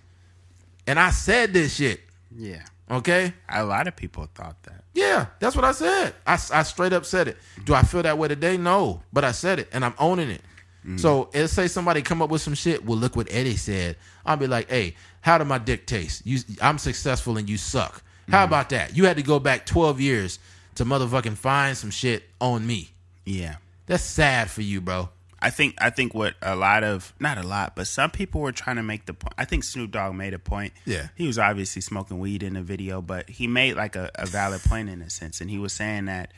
[0.88, 2.02] And I said this shit.
[2.36, 2.64] Yeah.
[2.90, 3.34] Okay.
[3.50, 4.84] A lot of people thought that.
[4.94, 6.14] Yeah, that's what I said.
[6.26, 7.38] I, I straight up said it.
[7.66, 8.58] Do I feel that way today?
[8.58, 10.42] No, but I said it and I'm owning it.
[10.88, 11.00] Mm.
[11.00, 12.86] So let's say somebody come up with some shit.
[12.86, 13.98] Well, look what Eddie said.
[14.26, 16.26] I'll be like, hey, how did my dick taste?
[16.26, 18.04] You, I'm successful and you suck.
[18.30, 18.48] How mm.
[18.48, 18.96] about that?
[18.96, 20.40] You had to go back 12 years
[20.76, 22.92] to motherfucking find some shit on me.
[23.26, 23.56] Yeah.
[23.88, 25.10] That's sad for you, bro.
[25.46, 28.52] I think I think what a lot of not a lot, but some people were
[28.52, 29.36] trying to make the point.
[29.38, 30.74] I think Snoop Dogg made a point.
[30.86, 31.10] Yeah.
[31.16, 34.64] he was obviously smoking weed in the video, but he made like a, a valid
[34.64, 36.34] point in a sense, and he was saying that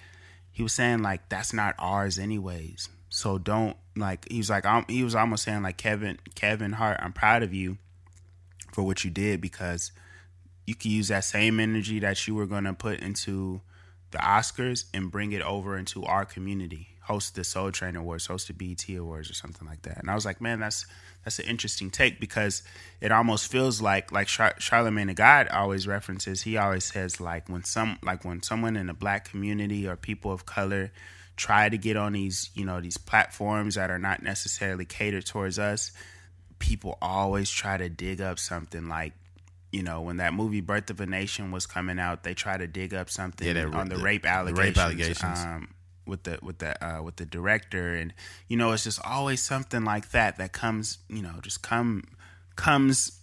[0.52, 2.90] he was saying like that's not ours anyways.
[3.08, 7.00] So don't like he was like um, he was almost saying like Kevin Kevin Hart,
[7.02, 7.78] I'm proud of you
[8.74, 9.94] for what you did because
[10.66, 13.62] you can use that same energy that you were going to put into
[14.12, 16.90] the Oscars and bring it over into our community.
[17.08, 19.98] Host the Soul Train Awards, host the BET Awards, or something like that.
[20.00, 20.86] And I was like, man, that's
[21.24, 22.64] that's an interesting take because
[23.02, 26.42] it almost feels like like Char- Charlemagne the God always references.
[26.44, 30.32] He always says like when some like when someone in the black community or people
[30.32, 30.92] of color
[31.36, 35.58] try to get on these you know these platforms that are not necessarily catered towards
[35.60, 35.92] us,
[36.60, 39.14] people always try to dig up something like
[39.70, 42.68] you know, when that movie Birth of a Nation was coming out, they try to
[42.68, 44.78] dig up something Yeah, that- on the, the- rape the allegations.
[44.78, 45.40] rape allegations.
[45.40, 45.68] Um,
[46.08, 48.14] with the with the uh, with the director, and
[48.48, 52.06] you know, it's just always something like that that comes, you know, just come
[52.56, 53.20] comes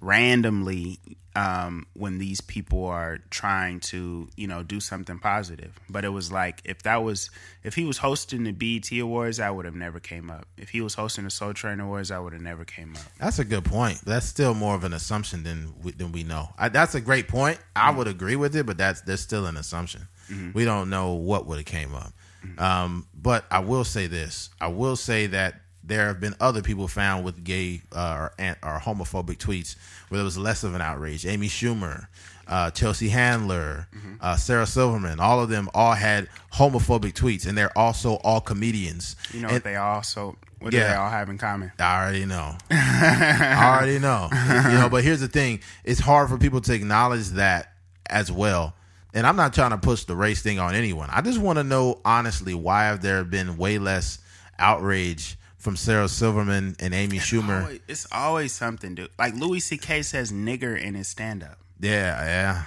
[0.00, 0.98] randomly
[1.36, 5.72] um, when these people are trying to, you know, do something positive.
[5.88, 7.30] But it was like if that was
[7.64, 10.46] if he was hosting the BET Awards, I would have never came up.
[10.56, 13.02] If he was hosting the Soul Train Awards, I would have never came up.
[13.18, 14.00] That's a good point.
[14.04, 16.50] That's still more of an assumption than we, than we know.
[16.56, 17.58] I, that's a great point.
[17.74, 20.08] I would agree with it, but that's there's still an assumption.
[20.54, 22.12] We don't know what would have came up.
[22.58, 26.88] Um, but I will say this: I will say that there have been other people
[26.88, 29.76] found with gay uh, or, or homophobic tweets
[30.08, 31.26] where there was less of an outrage.
[31.26, 32.06] Amy Schumer,
[32.48, 33.88] uh, Chelsea Handler,
[34.20, 39.16] uh, Sarah Silverman, all of them all had homophobic tweets, and they're also all comedians.
[39.32, 41.70] You know And- what they also what do they all have in common?
[41.78, 42.56] I already know.
[42.70, 44.28] I already know.
[44.32, 47.72] You know, but here's the thing: it's hard for people to acknowledge that
[48.08, 48.74] as well.
[49.14, 51.08] And I'm not trying to push the race thing on anyone.
[51.10, 54.18] I just want to know honestly why have there been way less
[54.58, 57.62] outrage from Sarah Silverman and Amy Schumer?
[57.62, 59.10] Always- it's always something, dude.
[59.16, 60.02] Like Louis C.K.
[60.02, 61.58] says "nigger" in his stand-up.
[61.78, 62.64] Yeah, yeah,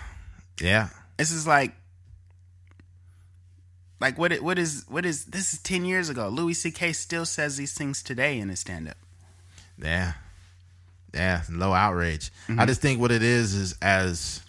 [0.62, 0.90] yeah.
[1.18, 1.74] This is like,
[4.00, 4.34] like what?
[4.42, 4.86] What is?
[4.88, 5.26] What is?
[5.26, 6.30] This is ten years ago.
[6.30, 6.94] Louis C.K.
[6.94, 8.98] still says these things today in his stand-up.
[9.78, 10.14] Yeah.
[11.14, 12.32] Yeah, low outrage.
[12.48, 12.68] I mm-hmm.
[12.68, 14.42] just think what it is is as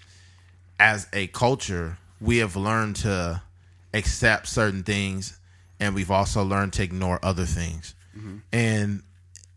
[0.78, 3.42] as a culture, we have learned to
[3.94, 5.38] accept certain things
[5.80, 7.94] and we've also learned to ignore other things.
[8.16, 8.38] Mm-hmm.
[8.52, 9.02] And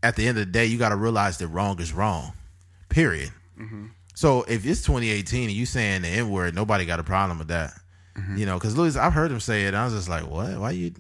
[0.04, 2.34] at the end of the day, you got to realize that wrong is wrong.
[2.90, 3.32] Period.
[3.60, 3.88] Mm-hmm.
[4.14, 7.48] So if it's 2018 and you saying the N word, nobody got a problem with
[7.48, 7.74] that.
[8.18, 8.38] Mm-hmm.
[8.38, 9.70] You know, because Louis, I've heard him say it.
[9.70, 10.58] And I was just like, what?
[10.60, 10.94] Why you?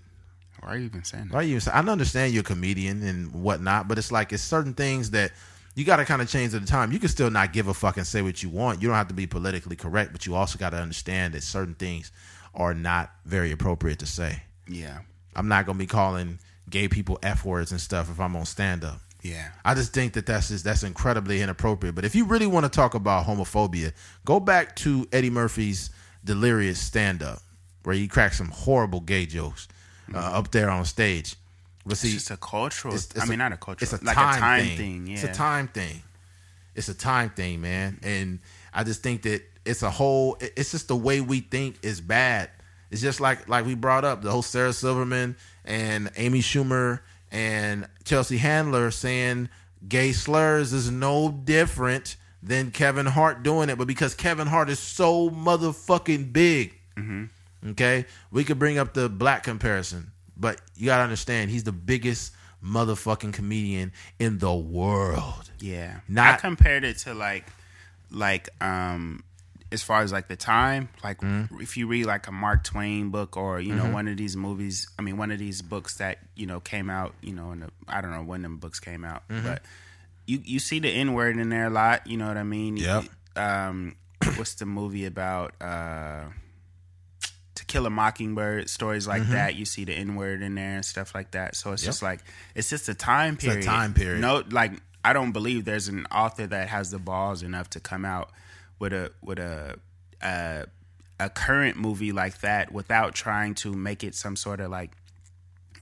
[0.61, 1.33] Why are you even saying that?
[1.33, 1.59] Why you?
[1.71, 5.31] I understand you're a comedian and whatnot, but it's like it's certain things that
[5.75, 6.91] you got to kind of change at the time.
[6.91, 8.81] You can still not give a fuck and say what you want.
[8.81, 11.75] You don't have to be politically correct, but you also got to understand that certain
[11.75, 12.11] things
[12.53, 14.43] are not very appropriate to say.
[14.67, 14.99] Yeah.
[15.35, 16.39] I'm not gonna be calling
[16.69, 18.99] gay people f words and stuff if I'm on stand up.
[19.21, 19.49] Yeah.
[19.63, 21.95] I just think that that's just that's incredibly inappropriate.
[21.95, 23.93] But if you really want to talk about homophobia,
[24.25, 25.91] go back to Eddie Murphy's
[26.23, 27.39] Delirious stand up,
[27.83, 29.67] where he cracked some horrible gay jokes
[30.13, 31.35] uh, up there on stage.
[31.85, 32.93] But see, It's just a cultural.
[32.93, 33.83] it's- it's I mean, not a cultural.
[33.93, 34.77] it's a like time, a time thing.
[34.77, 35.07] thing.
[35.07, 35.13] yeah.
[35.15, 36.03] It's a time thing.
[36.75, 37.99] It's a time thing, man.
[38.03, 38.39] And
[38.73, 40.37] I just think that it's a whole.
[40.39, 42.49] It's just the way we think is bad.
[42.91, 45.35] It's just like like we brought up the whole Sarah Silverman
[45.65, 46.99] and Amy Schumer
[47.31, 49.49] and Chelsea Handler saying
[49.87, 54.79] gay slurs is no different than Kevin Hart doing it, but because Kevin Hart is
[54.79, 56.73] so motherfucking big.
[56.97, 57.69] Mm-hmm.
[57.71, 60.11] Okay, we could bring up the black comparison,
[60.41, 65.49] but you gotta understand he's the biggest motherfucking comedian in the world.
[65.59, 66.01] Yeah.
[66.09, 67.45] Not- I compared it to like
[68.11, 69.23] like um
[69.71, 71.61] as far as like the time, like Mm-hmm.
[71.61, 74.87] if you read like a Mark Twain book or you know one of these movies,
[74.99, 77.69] I mean one of these books that you know came out, you know, in the
[77.87, 79.47] I don't know when them books came out, Mm-hmm.
[79.47, 79.61] but
[80.27, 82.05] you you see the N word in there a lot.
[82.05, 82.75] You know what I mean?
[82.77, 83.05] Yep.
[83.37, 83.95] Um,
[84.35, 85.53] what's the movie about?
[85.61, 86.25] Uh,
[87.61, 89.55] to Kill a Mockingbird, stories like that.
[89.55, 91.55] You see the N word in there and stuff like that.
[91.55, 91.87] So it's Mm-hmm.
[91.87, 91.89] Yep.
[91.89, 92.19] just like
[92.55, 93.59] it's just a time period.
[93.59, 93.65] a period.
[93.65, 94.21] time period.
[94.21, 94.73] No, like
[95.03, 98.29] I don't believe there's an author that has the balls enough to come out
[98.79, 99.77] with a with a
[100.21, 100.65] a,
[101.19, 104.91] a current movie like that without trying to make it some sort of like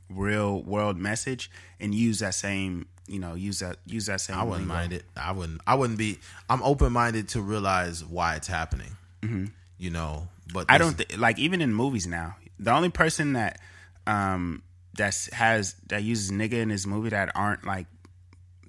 [0.10, 4.38] real world message and use that same you know use that use that same.
[4.38, 4.73] I wouldn't lingo.
[4.73, 5.03] mind it.
[5.18, 5.61] I wouldn't.
[5.65, 6.19] I wouldn't be.
[6.49, 8.95] I'm open minded to realize why it's happening.
[9.77, 10.71] You know, but Mm-hmm.
[10.73, 12.35] I don't th- like even in movies now.
[12.59, 13.59] The only person that
[14.07, 14.63] um
[14.95, 17.88] that's has that uses nigga in his movie that aren't like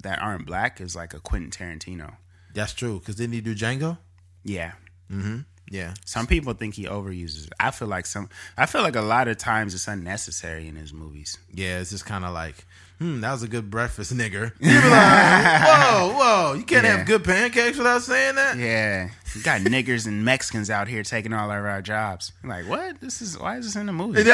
[0.03, 2.17] that aren't black is like a Quentin Tarantino.
[2.55, 2.99] That's true.
[2.99, 3.99] Because didn't he do Django?
[4.45, 4.73] Yeah.
[5.11, 5.45] Mhm.
[5.71, 5.95] Yeah.
[6.05, 7.53] Some people think he overuses it.
[7.61, 10.93] I feel like some I feel like a lot of times it's unnecessary in his
[10.93, 11.39] movies.
[11.53, 11.79] Yeah.
[11.81, 12.65] It's just kind of like,
[13.01, 14.53] hmm, that was a good breakfast, nigger.
[14.61, 16.99] You be like, whoa, whoa, you can't Yeah.
[16.99, 18.57] have good pancakes without saying that.
[18.59, 19.11] Yeah.
[19.35, 22.33] You got niggers and Mexicans out here taking all of our jobs.
[22.43, 23.01] I'm like, what?
[23.01, 24.23] This is why is this in the movie?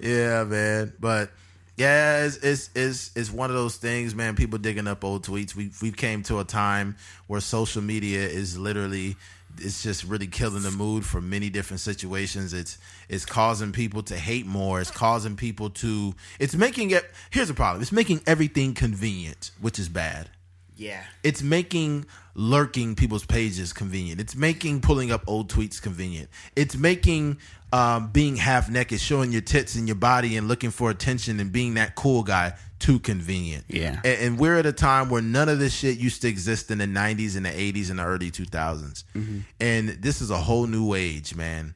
[0.00, 0.92] Yeah, man.
[0.98, 1.30] But
[1.76, 4.34] yeah, it's, it's it's it's one of those things, man.
[4.36, 5.54] People digging up old tweets.
[5.54, 6.96] We we came to a time
[7.26, 9.16] where social media is literally
[9.58, 12.52] it's just really killing the mood for many different situations.
[12.52, 14.80] It's it's causing people to hate more.
[14.80, 17.82] It's causing people to it's making it here's the problem.
[17.82, 20.30] It's making everything convenient, which is bad.
[20.76, 21.02] Yeah.
[21.22, 24.20] It's making lurking people's pages convenient.
[24.20, 26.28] It's making pulling up old tweets convenient.
[26.56, 27.38] It's making
[27.72, 31.50] um, being half naked, showing your tits and your body and looking for attention and
[31.50, 33.64] being that cool guy too convenient.
[33.68, 34.00] Yeah.
[34.04, 36.78] And, and we're at a time where none of this shit used to exist in
[36.78, 39.04] the 90s and the 80s and the early 2000s.
[39.60, 41.74] And this is a whole new age, man.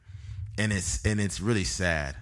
[0.59, 2.17] And it's and it's really sad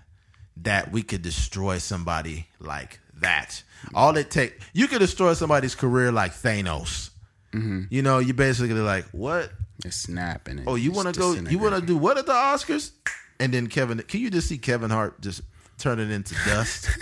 [0.58, 3.62] that we could destroy somebody like that.
[3.94, 7.10] All it take you could destroy somebody's career like Thanos.
[7.52, 9.52] You know, you basically like what?
[9.80, 11.34] Just snap and it Oh, you want to go?
[11.34, 12.90] You want to do what at the Oscars?
[13.40, 15.40] And then Kevin, can you just see Kevin Hart just
[15.78, 16.88] turn it into dust?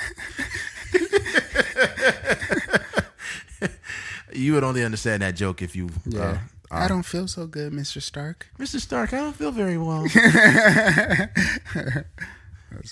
[4.32, 6.20] you would only understand that joke if you, Yeah.
[6.20, 6.38] uh,
[6.70, 8.00] I don't feel so good, Mr.
[8.00, 8.48] Stark.
[8.58, 8.80] Mr.
[8.80, 9.12] Stark.
[9.12, 10.02] I don't feel very well.
[10.14, 10.22] That's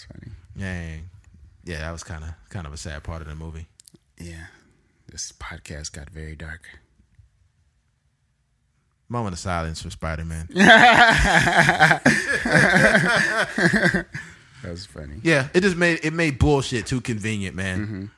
[0.05, 0.33] funny.
[0.57, 1.09] Dang.
[1.65, 3.69] Yeah, that was kind of kind of a sad part of the movie.
[4.19, 4.47] Yeah.
[5.09, 6.69] This podcast got very dark.
[9.11, 10.49] Moment of silence for Spider Man.
[14.63, 15.15] That was funny.
[15.23, 18.11] Yeah, it just made it made bullshit too convenient, man.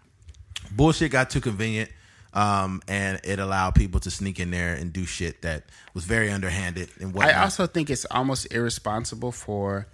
[0.73, 1.89] Bullshit got too convenient,
[2.35, 5.65] um, and it allowed people to sneak in there and do shit that
[5.95, 7.35] was very underhanded and whatnot.
[7.35, 9.87] I also think it's almost irresponsible for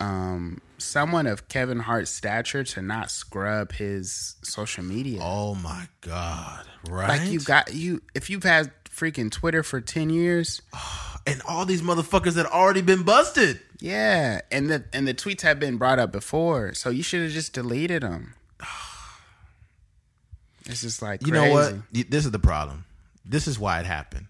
[0.00, 5.20] um, someone of Kevin Hart's stature to not scrub his social media.
[5.22, 6.64] oh my god!
[6.88, 7.20] Right?
[7.20, 10.62] Like you got you if you've had freaking Twitter for ten years,
[11.26, 13.60] and all these motherfuckers had already been busted.
[13.80, 17.32] yeah, and the and the tweets have been brought up before, so you should have
[17.32, 18.34] just deleted them.
[20.68, 21.74] It's just like You know what?
[21.92, 22.02] crazy.
[22.08, 22.84] This is the problem.
[23.24, 24.26] This is why it happened.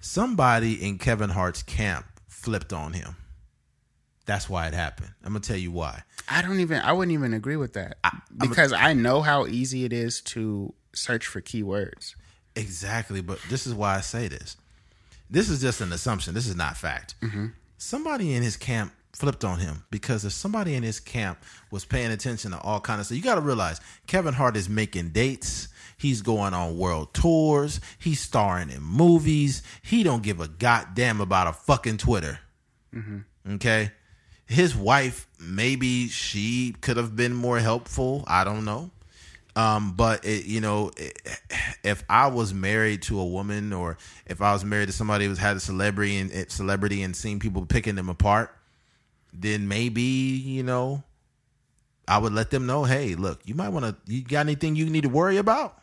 [0.00, 3.16] Somebody in Kevin Hart's camp flipped on him.
[4.24, 5.10] That's why it happened.
[5.22, 6.02] I'm gonna tell you why.
[6.28, 6.80] I don't even.
[6.80, 7.98] I wouldn't even agree with that
[8.36, 12.14] because I know how easy it is to search for keywords.
[12.60, 14.56] Exactly, but this is why I say this.
[15.30, 16.34] This is just an assumption.
[16.34, 17.14] This is not fact.
[17.22, 17.46] Mm-hmm.
[17.78, 21.38] Somebody in his camp flipped on him because if somebody in his camp
[21.70, 24.68] was paying attention to all kind of stuff, you got to realize Kevin Hart is
[24.68, 25.68] making dates.
[25.96, 27.80] He's going on world tours.
[27.98, 29.62] He's starring in movies.
[29.82, 32.40] He don't give a goddamn about a fucking Twitter.
[32.94, 33.54] Mm-hmm.
[33.54, 33.92] Okay,
[34.46, 38.24] his wife maybe she could have been more helpful.
[38.26, 38.90] I don't know.
[39.60, 41.20] Um, but it, you know, it,
[41.84, 45.38] if I was married to a woman, or if I was married to somebody who's
[45.38, 48.56] had a celebrity and eh, celebrity and seen people picking them apart,
[49.32, 51.02] then maybe you know,
[52.08, 53.96] I would let them know, hey, look, you might want to.
[54.12, 55.78] You got anything you need to worry about?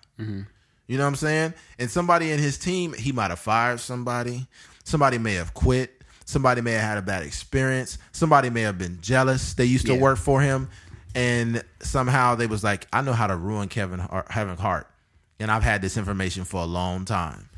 [0.88, 1.54] You know what I'm saying?
[1.78, 4.48] And somebody in his team, he might have fired somebody.
[4.86, 5.94] Somebody may have quit.
[6.26, 7.98] Somebody may have had a bad experience.
[8.12, 9.54] Somebody may have been jealous.
[9.54, 10.70] They used to work for him,
[11.16, 14.88] and somehow they was like, "I know how to ruin Kevin Hart, Kevin Hart,
[15.40, 17.50] and I've had this information for a long time."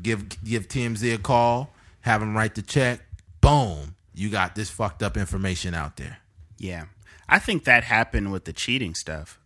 [0.00, 1.72] Give give TMZ a call,
[2.02, 3.00] have him write the check.
[3.40, 6.18] Boom, you got this fucked up information out there.
[6.58, 6.86] Yeah,
[7.28, 9.38] I think that happened with the cheating stuff.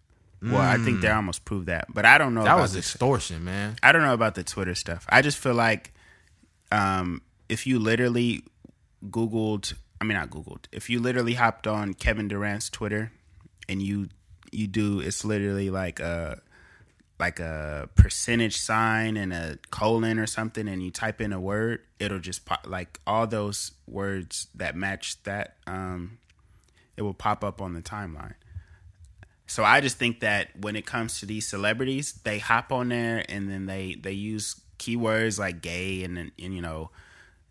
[0.42, 2.44] Well, I think they almost proved that, but I don't know.
[2.44, 3.76] That about was extortion, man.
[3.82, 5.04] I don't know about the Twitter stuff.
[5.10, 5.92] I just feel like
[6.72, 7.20] um,
[7.50, 8.44] if you literally
[9.04, 13.12] Googled, I mean not Googled, if you literally hopped on Kevin Durant's Twitter
[13.70, 14.08] and you
[14.52, 16.42] you do, it's literally like a
[17.20, 21.80] like a percentage sign and a colon or something, and you type in a word,
[21.98, 25.56] it'll just pop like all those words that match that.
[25.66, 26.18] Um,
[26.96, 28.34] it will pop up on the timeline.
[29.46, 33.24] So I just think that when it comes to these celebrities, they hop on there
[33.28, 36.90] and then they they use keywords like gay and and, you know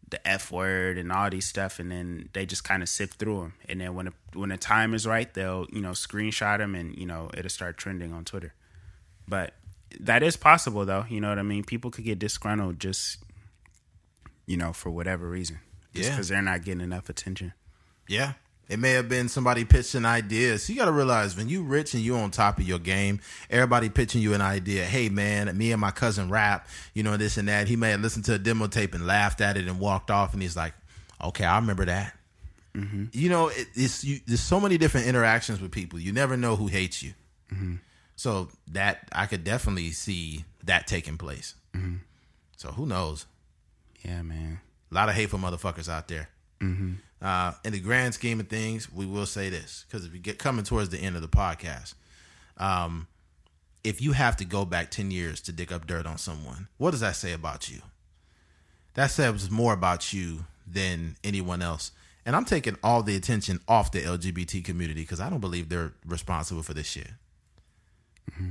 [0.09, 3.39] the f word and all these stuff, and then they just kind of sift through
[3.41, 3.53] them.
[3.67, 6.95] And then when the, when the time is right, they'll you know screenshot them and
[6.97, 8.53] you know it'll start trending on Twitter.
[9.27, 9.53] But
[9.99, 11.05] that is possible though.
[11.09, 11.63] You know what I mean?
[11.63, 13.17] People could get disgruntled just
[14.45, 15.59] you know for whatever reason,
[15.93, 16.15] just Yeah.
[16.15, 17.53] because they're not getting enough attention.
[18.07, 18.33] Yeah.
[18.69, 20.63] It may have been somebody pitching ideas.
[20.63, 23.19] So you got to realize when you rich and you on top of your game,
[23.49, 24.85] everybody pitching you an idea.
[24.85, 27.67] Hey man, me and my cousin rap, you know this and that.
[27.67, 30.33] He may have listened to a demo tape and laughed at it and walked off,
[30.33, 30.73] and he's like,
[31.21, 32.15] "Okay, I remember that."
[32.75, 33.05] Mm-hmm.
[33.11, 35.99] You know, it, it's you, there's so many different interactions with people.
[35.99, 37.13] You never know who hates you.
[37.51, 37.75] Mm-hmm.
[38.15, 41.55] So that I could definitely see that taking place.
[41.73, 41.95] Mm-hmm.
[42.57, 43.25] So who knows?
[44.05, 44.59] Yeah, man.
[44.91, 46.29] A lot of hateful motherfuckers out there.
[47.21, 50.39] Uh, in the grand scheme of things, we will say this because if we get
[50.39, 51.93] coming towards the end of the podcast,
[52.57, 53.07] um,
[53.83, 56.91] if you have to go back ten years to dig up dirt on someone, what
[56.91, 57.81] does that say about you?
[58.93, 61.91] That says more about you than anyone else.
[62.25, 65.93] And I'm taking all the attention off the LGBT community because I don't believe they're
[66.05, 67.09] responsible for this shit.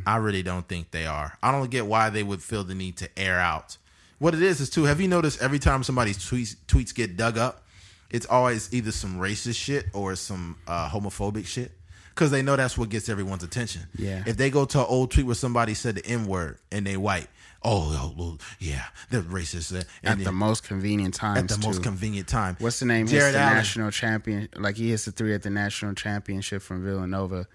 [0.07, 1.39] I really don't think they are.
[1.43, 3.77] I don't get why they would feel the need to air out.
[4.19, 4.85] What it is is too.
[4.85, 7.63] Have you noticed every time somebody's tweets tweets get dug up,
[8.11, 11.73] it's always either some racist shit or some uh, homophobic shit
[12.15, 13.83] because they know that's what gets everyone's attention.
[13.97, 14.23] Yeah.
[14.27, 16.97] If they go to an old tweet where somebody said the n word and they
[16.97, 17.29] white,
[17.63, 19.75] oh, oh well, yeah, they're racist.
[19.75, 21.37] uh, At And the most convenient time.
[21.37, 22.57] at the most convenient time.
[22.61, 23.07] What's the name?
[23.07, 23.55] Jared the Allen.
[23.59, 24.49] national champion.
[24.57, 27.47] Like he hits the three at the national championship from Villanova,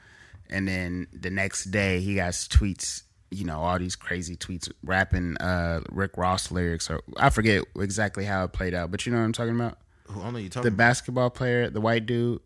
[0.49, 3.03] and then the next day he got tweets.
[3.31, 8.25] You know all these crazy tweets rapping uh, Rick Ross lyrics, or I forget exactly
[8.25, 9.79] how it played out, but you know what I'm talking about.
[10.07, 10.75] Who only you The talking?
[10.75, 12.41] basketball player, the white dude.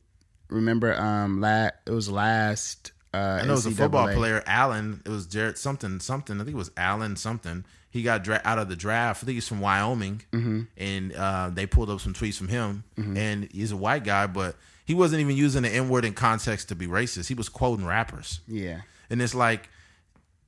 [0.49, 2.91] Remember, um, la- it was last.
[3.13, 5.01] Uh, I know it was a football player, Allen.
[5.05, 6.39] It was Jared something something.
[6.39, 7.65] I think it was Allen something.
[7.89, 9.23] He got dra- out of the draft.
[9.23, 10.61] I think he's from Wyoming, Mm-hmm.
[10.77, 12.84] and uh, they pulled up some tweets from him.
[12.95, 14.55] And he's a white guy, but
[14.85, 17.27] he wasn't even using the N word in context to be racist.
[17.27, 19.69] He was quoting rappers, Yeah, and it's like,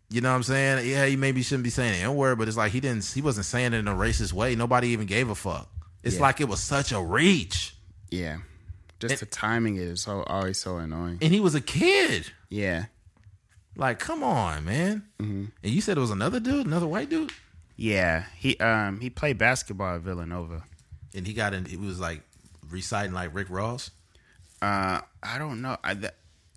[0.09, 0.87] you know what I'm saying?
[0.89, 3.05] Yeah, he maybe shouldn't be saying the N word, but it's like he didn't.
[3.05, 4.55] He wasn't saying it in a racist way.
[4.55, 5.69] Nobody even gave a fuck.
[6.03, 6.21] It's Yeah.
[6.21, 7.75] like it was such a reach,
[8.09, 8.37] yeah.
[8.99, 11.19] Just the timing is so always so annoying.
[11.21, 12.31] and he was a kid.
[12.49, 12.85] Yeah,
[13.75, 15.03] Like, come on, man.
[15.19, 15.45] Mm-hmm.
[15.63, 17.31] And you said it was another dude, another white dude,
[17.75, 18.25] yeah.
[18.37, 20.63] He um he played basketball at Villanova.
[21.15, 21.65] and he got in.
[21.67, 22.21] It was like
[22.69, 23.91] reciting like Rick Ross.
[24.61, 25.77] Uh, I don't know.
[25.83, 26.13] I th-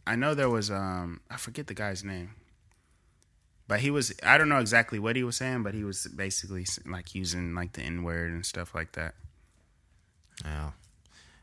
[0.06, 2.30] I know there was um I forget the guy's name,
[3.68, 6.66] but he was I don't know exactly what he was saying, but he was basically
[6.86, 9.14] like using like the N word and stuff like that.
[10.44, 10.70] Yeah.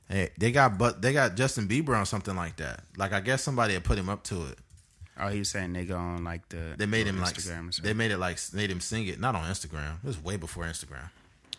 [0.08, 2.84] Hey, they got but they got Justin Bieber on something like that.
[2.98, 4.58] Like I guess somebody had put him up to it.
[5.22, 7.94] Oh, he was saying nigga on like the They made him like Instagram or they
[7.94, 9.20] made it like made him sing it.
[9.20, 9.96] Not on Instagram.
[10.04, 11.10] It was way before Instagram.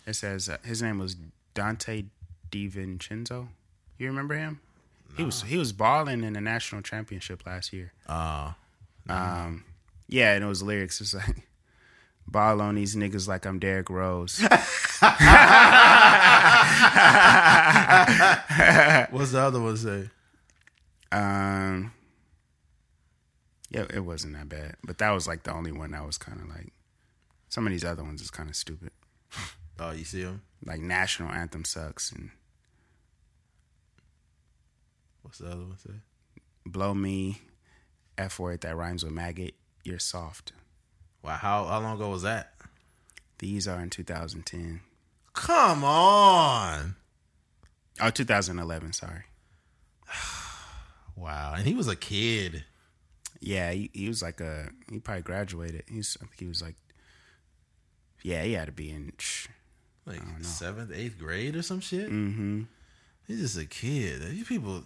[0.06, 1.16] It says uh, his name was
[1.54, 2.06] Donte
[2.50, 3.48] DiVincenzo.
[3.98, 4.60] You remember him?
[5.16, 7.92] He was he was balling in the national championship last year.
[8.08, 8.52] Uh,
[9.08, 9.64] Um,
[10.08, 11.00] yeah, and it was lyrics.
[11.00, 11.46] It's like
[12.30, 14.40] ball on these niggas like I'm Derrick Rose.
[19.10, 20.08] what's the other one say?
[21.12, 21.92] um,
[23.70, 26.40] yeah, it wasn't that bad, but that was like the only one that was kind
[26.40, 26.72] of like.
[27.48, 28.92] Some of these other ones is kind of stupid.
[29.80, 30.42] Oh, you see him?
[30.64, 32.30] Like national anthem sucks and
[35.22, 35.94] What's the other one say?
[36.66, 37.40] blow me,
[38.18, 39.54] f word that rhymes with maggot.
[39.84, 40.52] You're soft.
[41.22, 42.54] Wow, how how long ago was that?
[43.38, 44.80] These are in 2010.
[45.32, 46.96] Come on.
[48.00, 48.92] Oh, 2011.
[48.92, 49.24] Sorry.
[51.16, 52.64] Wow, and he was a kid.
[53.40, 54.70] Yeah, he, he was like a.
[54.90, 55.82] He probably graduated.
[55.86, 56.16] He's.
[56.18, 56.76] I think he was like.
[58.22, 59.12] Yeah, he had to be in.
[60.06, 62.10] Like seventh, eighth grade or some shit.
[62.10, 62.62] Mm-hmm.
[63.26, 64.22] He's just a kid.
[64.22, 64.84] These people,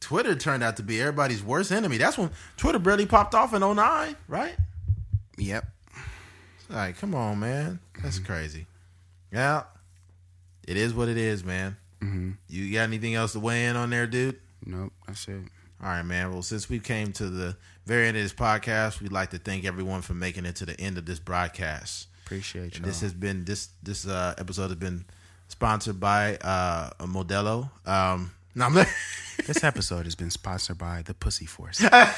[0.00, 1.98] Twitter turned out to be everybody's worst enemy.
[1.98, 4.56] That's when Twitter barely popped off in 09, right?
[5.40, 5.64] Yep.
[6.68, 7.80] Like, come on, man.
[8.02, 8.66] That's crazy.
[9.32, 9.64] Yeah.
[10.68, 11.76] It is what it is, man.
[12.00, 12.32] Mm-hmm.
[12.48, 14.38] You got anything else to weigh in on there, dude?
[14.64, 14.92] Nope.
[15.06, 15.40] That's it.
[15.82, 16.32] All right, man.
[16.32, 17.56] Well, since we came to the
[17.86, 20.78] very end of this podcast, we'd like to thank everyone for making it to the
[20.80, 22.08] end of this broadcast.
[22.26, 22.84] Appreciate you.
[22.84, 25.04] This has been this this uh, episode has been
[25.48, 27.70] sponsored by uh, Modelo.
[27.86, 28.74] Um, no, I'm
[29.46, 31.80] This episode has been sponsored by the Pussy Force.
[31.90, 32.14] Get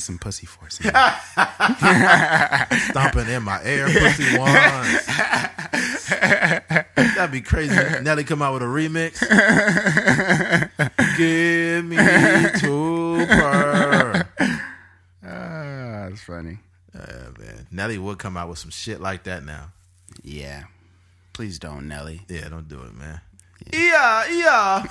[0.00, 0.78] some Pussy Force.
[0.80, 0.90] In
[2.90, 5.06] stomping in my air, pussy ones.
[6.96, 7.74] That'd be crazy.
[8.02, 9.20] Nelly come out with a remix.
[11.16, 11.96] Give me
[12.60, 14.28] two per.
[15.24, 16.58] Ah, that's funny.
[16.94, 17.66] Yeah, man.
[17.70, 19.72] Nelly would come out with some shit like that now.
[20.22, 20.64] Yeah.
[21.32, 22.20] Please don't, Nelly.
[22.28, 23.22] Yeah, don't do it, man.
[23.72, 24.84] Yeah, yeah.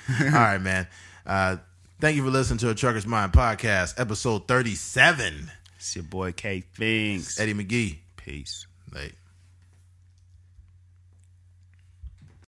[0.24, 0.86] All right, man.
[1.26, 1.56] Uh,
[2.00, 5.50] thank you for listening to a Trucker's Mind podcast, episode 37.
[5.76, 7.38] It's your boy K Things.
[7.38, 7.98] Eddie McGee.
[8.16, 8.66] Peace.
[8.94, 9.14] Like.